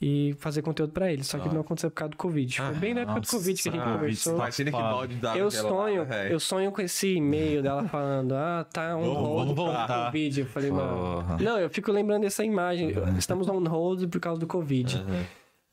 [0.02, 1.28] e fazer conteúdo para eles.
[1.28, 2.58] Só que não aconteceu por causa do Covid.
[2.62, 4.36] Foi bem na época do nossa, Covid que a gente ah, conversou.
[4.36, 8.66] Imagina que balde d'água Eu sonho, dá, eu sonho com esse e-mail dela falando, ah,
[8.72, 10.06] tá on hold por causa do.
[10.06, 10.40] Covid.
[10.42, 11.26] Eu falei, mano.
[11.42, 12.94] Não, eu fico lembrando dessa imagem.
[13.18, 14.96] Estamos on hold por causa do Covid.
[14.98, 15.26] Aham.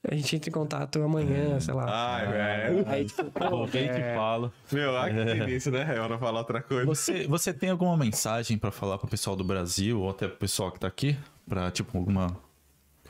[0.09, 1.87] A gente entra em contato amanhã, sei lá.
[1.89, 2.85] Ai, velho.
[2.89, 4.53] Aí, tipo, pô, Alguém que é, fala.
[4.70, 5.97] Meu, ah, que delícia, né?
[5.97, 6.85] É hora de falar outra coisa.
[6.87, 10.70] Você, você tem alguma mensagem pra falar pro pessoal do Brasil ou até pro pessoal
[10.70, 11.16] que tá aqui?
[11.49, 12.37] Pra, tipo, alguma.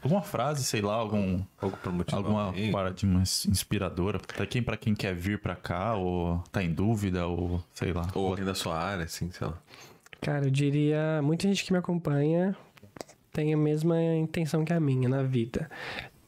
[0.02, 1.40] Alguma frase, sei lá, algum.
[1.60, 2.70] Algo pra motivar Alguma alguém.
[2.70, 7.62] paradigma inspiradora pra quem, pra quem quer vir pra cá, ou tá em dúvida, ou
[7.72, 8.06] sei lá.
[8.14, 9.54] Ou alguém da sua área, assim, sei lá.
[10.20, 12.56] Cara, eu diria, muita gente que me acompanha
[13.32, 15.68] tem a mesma intenção que a minha na vida.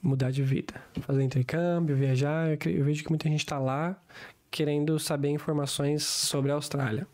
[0.03, 0.75] Mudar de vida.
[1.01, 2.51] Fazer intercâmbio, viajar.
[2.66, 4.01] Eu, vejo que muita gente tá lá
[4.51, 7.07] querendo saber informações sobre a Austrália.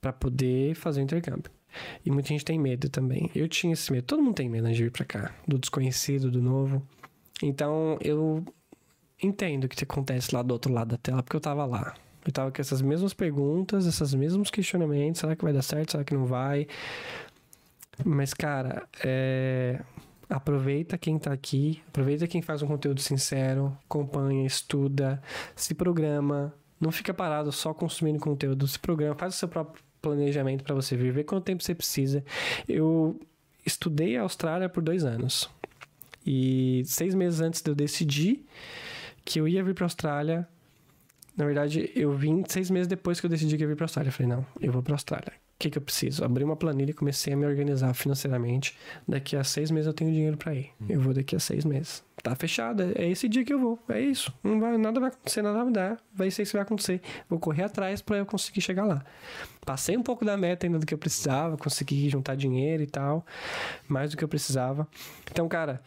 [0.00, 1.50] Pra poder fazer o intercâmbio.
[2.04, 3.30] E muita gente tem medo também.
[3.34, 4.04] Eu tinha esse medo.
[4.04, 5.34] Todo mundo tem medo né, de vir pra cá.
[5.46, 6.82] Do desconhecido, do novo.
[7.42, 8.44] Então, eu
[9.22, 11.94] entendo o que acontece lá do outro lado da tela, porque eu tava lá.
[12.24, 15.20] Eu tava com essas mesmas perguntas, esses mesmos questionamentos.
[15.20, 15.92] Será que vai dar certo?
[15.92, 16.66] Será que não vai?
[18.04, 19.80] Mas, cara, é...
[20.28, 21.82] aproveita quem tá aqui.
[21.88, 23.76] Aproveita quem faz um conteúdo sincero.
[23.84, 25.22] Acompanha, estuda,
[25.54, 26.54] se programa.
[26.80, 28.66] Não fica parado só consumindo conteúdo.
[28.66, 30.96] Se programa, faz o seu próprio planejamento para você.
[30.96, 32.24] Vê quanto tempo você precisa.
[32.68, 33.20] Eu
[33.64, 35.48] estudei a Austrália por dois anos.
[36.26, 38.44] E seis meses antes de eu decidir
[39.24, 40.48] que eu ia vir pra Austrália,
[41.36, 43.84] na verdade, eu vim seis meses depois que eu decidi que eu ia vir pra
[43.84, 44.08] Austrália.
[44.08, 45.32] Eu falei, não, eu vou pra Austrália.
[45.62, 46.24] O que, que eu preciso?
[46.24, 48.76] Abri uma planilha e comecei a me organizar financeiramente.
[49.06, 50.70] Daqui a seis meses eu tenho dinheiro pra ir.
[50.88, 52.02] Eu vou daqui a seis meses.
[52.20, 53.78] Tá fechado, é esse dia que eu vou.
[53.88, 54.34] É isso.
[54.42, 55.98] Não vai, nada vai acontecer, nada vai mudar.
[56.12, 57.00] Vai ser isso que vai acontecer.
[57.30, 59.04] Vou correr atrás pra eu conseguir chegar lá.
[59.64, 63.24] Passei um pouco da meta ainda do que eu precisava, consegui juntar dinheiro e tal,
[63.86, 64.88] mais do que eu precisava.
[65.30, 65.80] Então, cara,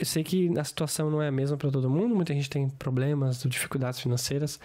[0.00, 2.68] eu sei que a situação não é a mesma para todo mundo, muita gente tem
[2.68, 4.58] problemas, dificuldades financeiras.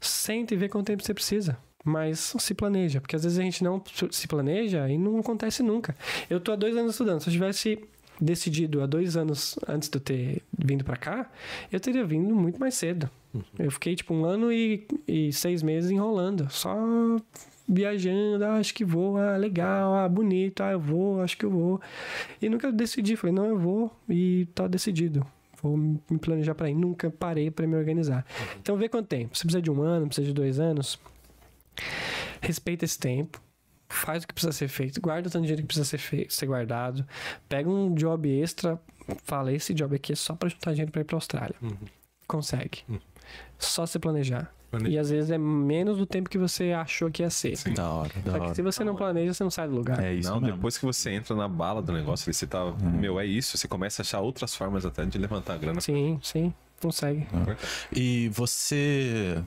[0.00, 1.56] Senta e vê quanto tempo você precisa.
[1.84, 5.96] Mas se planeja, porque às vezes a gente não se planeja e não acontece nunca.
[6.28, 7.20] Eu tô há dois anos estudando.
[7.20, 7.78] Se eu tivesse
[8.20, 11.30] decidido há dois anos antes de eu ter vindo para cá,
[11.72, 13.08] eu teria vindo muito mais cedo.
[13.58, 16.76] Eu fiquei tipo um ano e, e seis meses enrolando, só
[17.66, 21.50] viajando, ah, acho que vou, ah, legal, ah, bonito, ah, eu vou, acho que eu
[21.50, 21.80] vou.
[22.42, 25.24] E nunca decidi, falei, não, eu vou e tá decidido.
[25.62, 26.74] Vou me planejar para ir.
[26.74, 28.24] Nunca parei para me organizar.
[28.60, 29.36] Então vê quanto tempo.
[29.36, 30.98] Você precisa de um ano, precisa de dois anos.
[32.40, 33.40] Respeita esse tempo.
[33.88, 35.00] Faz o que precisa ser feito.
[35.00, 37.04] Guarda o tanto de dinheiro que precisa ser, feito, ser guardado.
[37.48, 38.80] Pega um job extra.
[39.24, 41.56] Fala, esse job aqui é só para juntar dinheiro para ir para Austrália.
[42.26, 42.84] Consegue.
[43.58, 44.52] Só se planejar.
[44.70, 44.94] Planeja.
[44.94, 47.56] E às vezes é menos do tempo que você achou que ia ser.
[47.74, 48.54] Da hora, da Só que hora.
[48.54, 50.00] se você não planeja, você não sai do lugar.
[50.00, 50.54] É isso não, mesmo.
[50.56, 52.72] depois que você entra na bala do negócio, você tá.
[52.80, 53.58] Meu, é isso.
[53.58, 55.80] Você começa a achar outras formas até de levantar a grana.
[55.80, 56.54] Sim, sim.
[56.80, 57.26] Consegue.
[57.92, 59.42] E você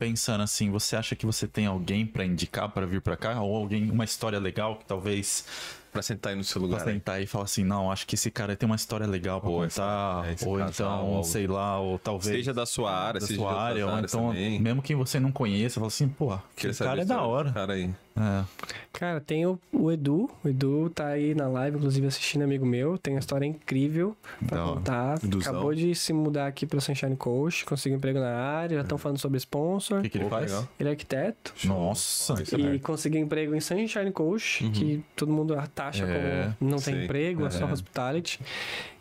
[0.00, 3.38] pensando assim, você acha que você tem alguém pra indicar pra vir pra cá?
[3.42, 5.44] Ou alguém uma história legal que talvez
[5.92, 6.76] Pra sentar aí no seu lugar.
[6.78, 6.92] pra né?
[6.94, 9.50] sentar aí e falar assim, não, acho que esse cara tem uma história legal pra
[9.50, 12.92] Ou contar, é, esse ou casal, então, ou- sei lá, ou talvez Seja da sua
[12.92, 14.60] área, da seja sua área, ou então também.
[14.60, 17.52] mesmo quem você não conheça, fala assim, pô, Queria esse cara é da hora.
[17.52, 17.90] Cara aí.
[18.16, 18.44] É.
[18.92, 20.28] Cara, tem o, o Edu.
[20.44, 22.98] O Edu tá aí na live, inclusive assistindo amigo meu.
[22.98, 25.24] Tem uma história incrível pra Da contar.
[25.24, 25.52] Eduzão.
[25.52, 28.98] Acabou de se mudar aqui pro Sunshine Coast, conseguiu um emprego na área, já estão
[28.98, 30.00] falando sobre sponsor.
[30.00, 30.50] O que, que ele Pô, faz?
[30.50, 30.68] legal.
[30.78, 31.54] Ele é arquiteto.
[31.64, 32.78] Nossa, Isso é E merda.
[32.80, 37.50] conseguiu emprego em Sunshine Coast, que todo mundo taxa É, como não tem emprego, é
[37.50, 37.72] só É.
[37.72, 38.40] hospitality.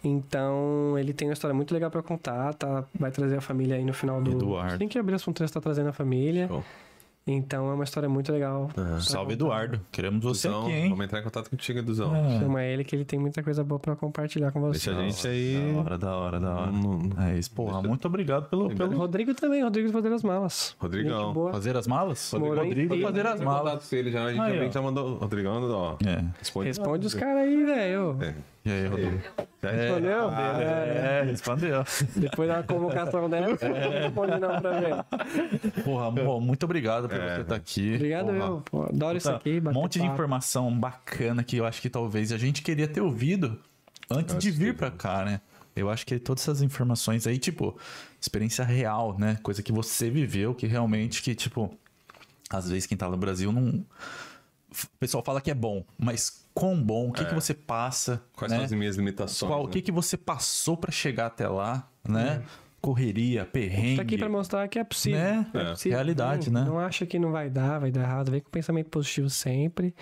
[0.04, 2.86] Então, ele tem uma história muito legal pra contar, tá?
[2.98, 4.32] Vai trazer a família aí no final do...
[4.32, 4.78] Eduardo.
[4.78, 6.48] Tem que abrir as fronteiras, tá trazendo a família.
[6.48, 6.64] Show.
[7.32, 8.70] Então, é uma história muito legal.
[8.74, 9.34] Pra salve contar.
[9.34, 9.82] Eduardo.
[9.92, 10.90] Queremos você Duzão, aqui, hein?
[10.90, 12.16] Vamos entrar em contato contigo, Eduzão.
[12.16, 14.90] É, Chama ele que ele tem muita coisa boa pra compartilhar com você.
[14.92, 15.74] Deixa a gente aí.
[15.74, 16.72] Da hora, da hora, da hora.
[16.72, 20.76] Não- É isso, porra, muito obrigado pelo, pelo Rodrigo também, Rodrigo de fazer as malas.
[20.80, 21.34] Rodrigão.
[21.34, 21.52] Boa.
[21.52, 22.32] fazer as malas.
[22.32, 23.08] Rodrigo Pira.
[23.08, 23.94] fazer as malas.
[23.94, 24.72] ele já, a gente Aí, também ó.
[24.72, 25.18] já mandou.
[25.18, 25.96] Rodrigão, ó.
[26.06, 26.24] É.
[26.40, 28.18] Responde, Responde os caras aí, velho.
[28.22, 28.34] É.
[28.66, 29.20] E aí, Rodrigo?
[29.62, 30.30] Respondeu?
[30.32, 31.84] É, respondeu.
[32.16, 35.84] Depois da convocação dela, você não responde não pra ver.
[35.84, 37.36] Porra, bom, muito obrigado por É.
[37.36, 37.96] você estar aqui.
[37.96, 38.38] Obrigado, Porra.
[38.40, 38.62] eu.
[38.62, 39.60] Pô, adoro isso aqui.
[39.66, 40.14] Um monte de papo.
[40.14, 43.60] informação bacana que eu acho que talvez a gente queria ter ouvido
[44.10, 45.42] antes de vir pra cá, né?
[45.76, 47.78] Eu acho que todas essas informações aí, tipo,
[48.20, 49.38] experiência real, né?
[49.44, 51.74] Coisa que você viveu, que realmente que, tipo,
[52.50, 53.86] às vezes quem tá no Brasil não.
[54.72, 57.10] O pessoal fala que é bom, mas quão bom?
[57.10, 58.22] O que, que você passa?
[58.36, 58.58] Quais né?
[58.58, 59.50] são as minhas limitações?
[59.50, 59.72] Qual, O né?
[59.74, 62.44] que, que você passou pra chegar até lá, né?
[62.82, 63.98] Correria, perrengue.
[63.98, 65.20] Tá aqui pra mostrar que é possível.
[65.20, 65.46] Né?
[65.54, 65.66] É É.
[65.72, 65.98] possível.
[65.98, 66.70] Realidade, não, né?
[66.70, 68.32] Não acha que não vai dar, vai dar errado.
[68.32, 69.94] Vem com pensamento positivo sempre.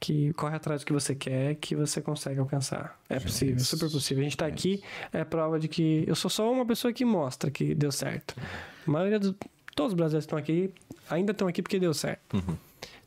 [0.00, 2.98] Que corre atrás do que você quer, que você consegue alcançar.
[3.08, 3.76] É possível, isso.
[3.76, 4.22] super possível.
[4.22, 4.82] A gente tá aqui,
[5.12, 8.34] é prova de que eu sou só uma pessoa que mostra que deu certo.
[8.86, 9.34] A maioria dos.
[9.74, 10.70] Todos os brasileiros que estão aqui
[11.10, 12.42] ainda estão aqui porque deu certo.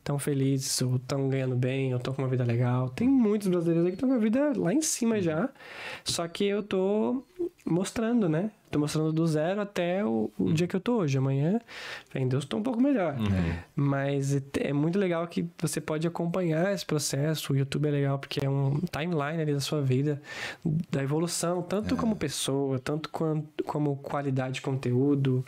[0.06, 2.88] Estão felizes, ou estão ganhando bem, ou estão com uma vida legal.
[2.90, 5.48] Tem muitos brasileiros aí que estão com a vida lá em cima já.
[6.04, 7.24] Só que eu tô
[7.64, 8.52] mostrando, né?
[8.70, 11.16] Tô mostrando do zero até o, o dia que eu tô hoje.
[11.16, 11.60] Amanhã,
[12.14, 13.16] em Deus, tô um pouco melhor.
[13.74, 17.52] Mas é- é muito legal que você pode acompanhar esse processo.
[17.52, 20.20] O YouTube é legal porque é um timeline ali da sua vida,
[20.90, 25.44] da evolução, tanto como pessoa, tanto quanto, como qualidade de conteúdo,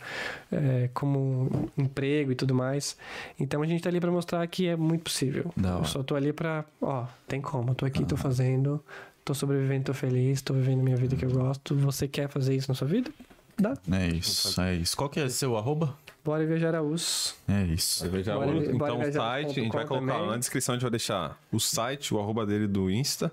[0.51, 2.97] é, como emprego e tudo mais.
[3.39, 5.51] Então a gente tá ali pra mostrar que é muito possível.
[5.57, 8.83] Da Eu só tô ali pra, ó, tem como, eu tô aqui, tô fazendo,
[9.29, 11.75] tô sobrevivendo, tô feliz, tô vivendo minha vida que eu gosto.
[11.75, 13.11] Você quer fazer isso na sua vida?
[13.55, 13.75] Dá.
[13.91, 14.97] É isso, é isso.
[14.97, 15.95] Qual que é seu arroba?
[16.25, 17.35] Bora viajar a US.
[17.47, 18.01] É isso.
[18.01, 20.27] Vai viajar Bora- o- bora então o site, a gente vai colocar também.
[20.31, 23.31] na descrição, a gente vai deixar o site, o arroba dele do Insta.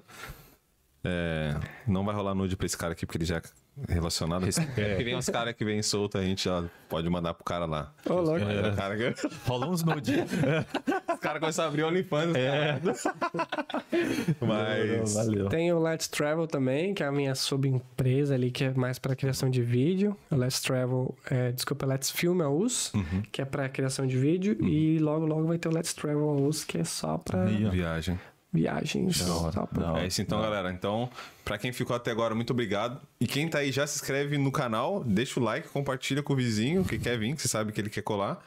[1.03, 3.41] É, não vai rolar nude pra esse cara aqui, porque ele já
[3.89, 4.47] relacionado.
[4.77, 4.97] É.
[4.97, 7.93] Que vem os caras que vem solto, a gente já pode mandar pro cara lá.
[8.09, 8.45] Ô, louco.
[8.45, 10.15] O cara, que- Rola uns nude.
[11.13, 12.35] os caras começam a abrir o OnlyFans.
[12.35, 12.81] É.
[14.41, 15.15] Mas.
[15.15, 15.49] Valeu.
[15.49, 19.15] Tem o Let's Travel também, que é a minha subempresa ali, que é mais para
[19.17, 20.17] criação de vídeo.
[20.31, 23.23] O Let's Travel, é, desculpa, Let's Film US, Uhum.
[23.33, 24.57] que é para criação de vídeo.
[24.65, 27.71] E logo, logo vai ter o Let's Travel US, que é só ó.
[27.71, 28.19] Viagem.
[28.57, 29.25] Viagens.
[29.53, 30.01] Da pra-.
[30.03, 30.73] É isso então, galera.
[30.73, 31.09] Então,
[31.45, 33.01] pra quem ficou até agora, muito obrigado.
[33.21, 36.37] E quem tá aí já se inscreve no canal, deixa o like, compartilha com o
[36.37, 38.45] vizinho que quer vir, que você sabe que ele quer colar.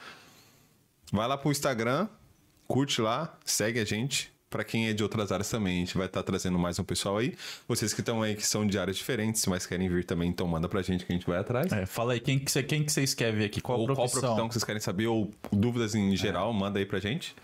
[1.11, 2.07] Vai lá pro Instagram,
[2.68, 4.31] curte lá, segue a gente.
[4.49, 7.19] Pra quem é de outras áreas também, a gente vai estar trazendo mais um pessoal
[7.19, 7.36] aí.
[7.68, 10.68] Vocês que estão aí que são de áreas diferentes, mas querem vir também, então manda
[10.68, 11.72] pra gente que a gente vai atrás.
[11.72, 13.61] É, fala aí, quem que, você, quem que vocês querem ver aqui?
[13.61, 14.22] Qual ou profissão?
[14.22, 17.36] qual profissão que vocês querem saber, ou dúvidas em geral, manda aí pra gente.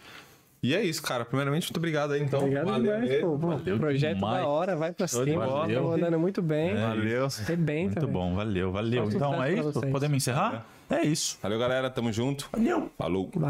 [0.66, 1.24] E é isso, cara.
[1.24, 2.40] Primeiramente, muito obrigado aí, então.
[2.40, 3.38] Obrigado Valeu demais, pô.
[3.38, 4.42] Valeu projeto demais.
[4.44, 5.46] da hora, vai pra cima.
[5.46, 5.68] bola.
[5.68, 6.76] Estão andando muito bem.
[6.76, 7.26] Valeu.
[7.28, 8.08] Arrebenta, Muito velho.
[8.12, 9.04] bom, valeu, valeu.
[9.06, 9.82] Então é isso?
[9.92, 10.66] Podemos encerrar?
[10.90, 11.38] É isso.
[11.42, 11.90] Valeu, galera.
[11.90, 12.50] Tamo junto.
[12.52, 12.92] Valeu.
[12.98, 13.30] Falou.
[13.34, 13.48] Valeu.